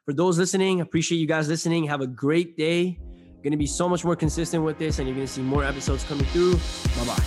For 0.06 0.14
those 0.14 0.38
listening, 0.38 0.82
appreciate 0.82 1.18
you 1.18 1.28
guys 1.28 1.48
listening. 1.48 1.86
Have 1.86 2.02
a 2.02 2.08
great 2.08 2.58
day. 2.58 3.00
Going 3.44 3.52
to 3.52 3.58
be 3.58 3.68
so 3.68 3.88
much 3.88 4.04
more 4.04 4.16
consistent 4.16 4.64
with 4.64 4.80
this, 4.80 5.00
and 5.00 5.08
you're 5.08 5.16
going 5.16 5.28
to 5.28 5.32
see 5.32 5.42
more 5.42 5.64
episodes 5.64 6.04
coming 6.04 6.26
through. 6.26 6.56
Bye 6.56 7.06
bye. 7.06 7.24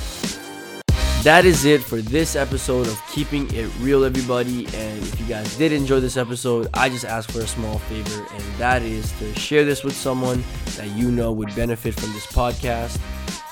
That 1.23 1.45
is 1.45 1.65
it 1.65 1.83
for 1.83 2.01
this 2.01 2.37
episode 2.37 2.87
of 2.87 3.01
Keeping 3.11 3.53
It 3.53 3.69
Real, 3.81 4.05
everybody. 4.05 4.67
And 4.67 5.03
if 5.03 5.21
you 5.21 5.27
guys 5.27 5.57
did 5.57 5.73
enjoy 5.73 5.99
this 5.99 6.17
episode, 6.17 6.69
I 6.75 6.89
just 6.89 7.05
ask 7.05 7.31
for 7.31 7.41
a 7.41 7.47
small 7.47 7.79
favor, 7.79 8.25
and 8.33 8.43
that 8.59 8.83
is 8.83 9.13
to 9.19 9.35
share 9.35 9.65
this 9.65 9.83
with 9.83 9.95
someone 9.95 10.45
that 10.77 10.89
you 10.97 11.11
know 11.11 11.33
would 11.33 11.55
benefit 11.57 11.95
from 11.95 12.13
this 12.13 12.27
podcast. 12.27 13.01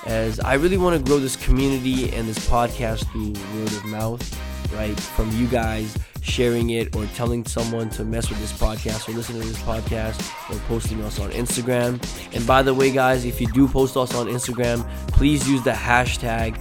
As 0.06 0.38
I 0.40 0.54
really 0.54 0.78
want 0.78 0.96
to 0.96 1.02
grow 1.02 1.18
this 1.18 1.36
community 1.36 2.12
and 2.12 2.28
this 2.28 2.38
podcast 2.48 3.10
through 3.10 3.32
word 3.58 3.72
of 3.72 3.84
mouth, 3.86 4.72
right? 4.72 4.98
From 4.98 5.30
you 5.32 5.46
guys 5.48 5.98
sharing 6.22 6.70
it 6.70 6.94
or 6.96 7.06
telling 7.06 7.44
someone 7.44 7.88
to 7.90 8.04
mess 8.04 8.28
with 8.28 8.38
this 8.40 8.52
podcast 8.52 9.08
or 9.08 9.12
listen 9.12 9.40
to 9.40 9.46
this 9.46 9.58
podcast 9.58 10.20
or 10.50 10.58
posting 10.68 11.02
us 11.02 11.18
on 11.18 11.30
Instagram. 11.30 12.00
And 12.34 12.46
by 12.46 12.62
the 12.62 12.74
way, 12.74 12.90
guys, 12.90 13.24
if 13.24 13.40
you 13.40 13.46
do 13.48 13.68
post 13.68 13.96
us 13.96 14.14
on 14.14 14.26
Instagram, 14.26 14.86
please 15.08 15.48
use 15.48 15.62
the 15.62 15.72
hashtag 15.72 16.56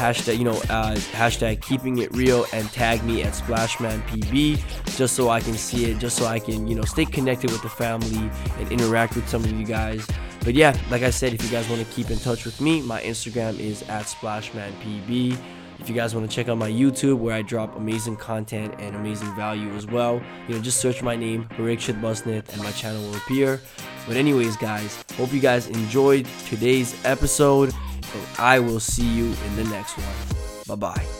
hashtag 0.00 0.38
you 0.38 0.44
know 0.44 0.56
uh, 0.70 0.94
hashtag 1.12 1.60
keeping 1.60 1.98
it 1.98 2.10
real 2.14 2.46
and 2.54 2.70
tag 2.72 3.04
me 3.04 3.22
at 3.22 3.34
splashmanpb 3.34 4.96
just 4.96 5.14
so 5.14 5.28
i 5.28 5.40
can 5.40 5.52
see 5.52 5.90
it 5.90 5.98
just 5.98 6.16
so 6.16 6.24
i 6.24 6.38
can 6.38 6.66
you 6.66 6.74
know 6.74 6.82
stay 6.82 7.04
connected 7.04 7.50
with 7.50 7.60
the 7.60 7.68
family 7.68 8.30
and 8.58 8.72
interact 8.72 9.14
with 9.14 9.28
some 9.28 9.44
of 9.44 9.52
you 9.52 9.66
guys 9.66 10.06
but 10.42 10.54
yeah 10.54 10.76
like 10.90 11.02
i 11.02 11.10
said 11.10 11.32
if 11.34 11.42
you 11.42 11.50
guys 11.50 11.68
want 11.68 11.80
to 11.80 11.92
keep 11.92 12.10
in 12.10 12.18
touch 12.18 12.44
with 12.44 12.60
me 12.60 12.80
my 12.82 13.00
instagram 13.02 13.58
is 13.58 13.82
at 13.82 14.06
splashmanpb 14.06 15.38
if 15.80 15.88
you 15.88 15.94
guys 15.94 16.14
want 16.14 16.28
to 16.28 16.34
check 16.34 16.48
out 16.48 16.58
my 16.58 16.70
YouTube 16.70 17.18
where 17.18 17.34
I 17.34 17.42
drop 17.42 17.74
amazing 17.76 18.16
content 18.16 18.74
and 18.78 18.94
amazing 18.94 19.34
value 19.34 19.70
as 19.74 19.86
well, 19.86 20.20
you 20.46 20.54
know, 20.54 20.60
just 20.60 20.78
search 20.78 21.02
my 21.02 21.16
name, 21.16 21.48
Parikshit 21.56 22.00
Busnit, 22.00 22.46
and 22.52 22.62
my 22.62 22.70
channel 22.72 23.00
will 23.02 23.16
appear. 23.16 23.60
But 24.06 24.16
anyways, 24.16 24.56
guys, 24.58 25.02
hope 25.16 25.32
you 25.32 25.40
guys 25.40 25.68
enjoyed 25.68 26.26
today's 26.46 26.94
episode. 27.04 27.72
And 28.14 28.26
I 28.38 28.58
will 28.58 28.80
see 28.80 29.08
you 29.08 29.26
in 29.46 29.56
the 29.56 29.64
next 29.64 29.96
one. 29.96 30.76
Bye 30.78 30.94
bye. 30.94 31.19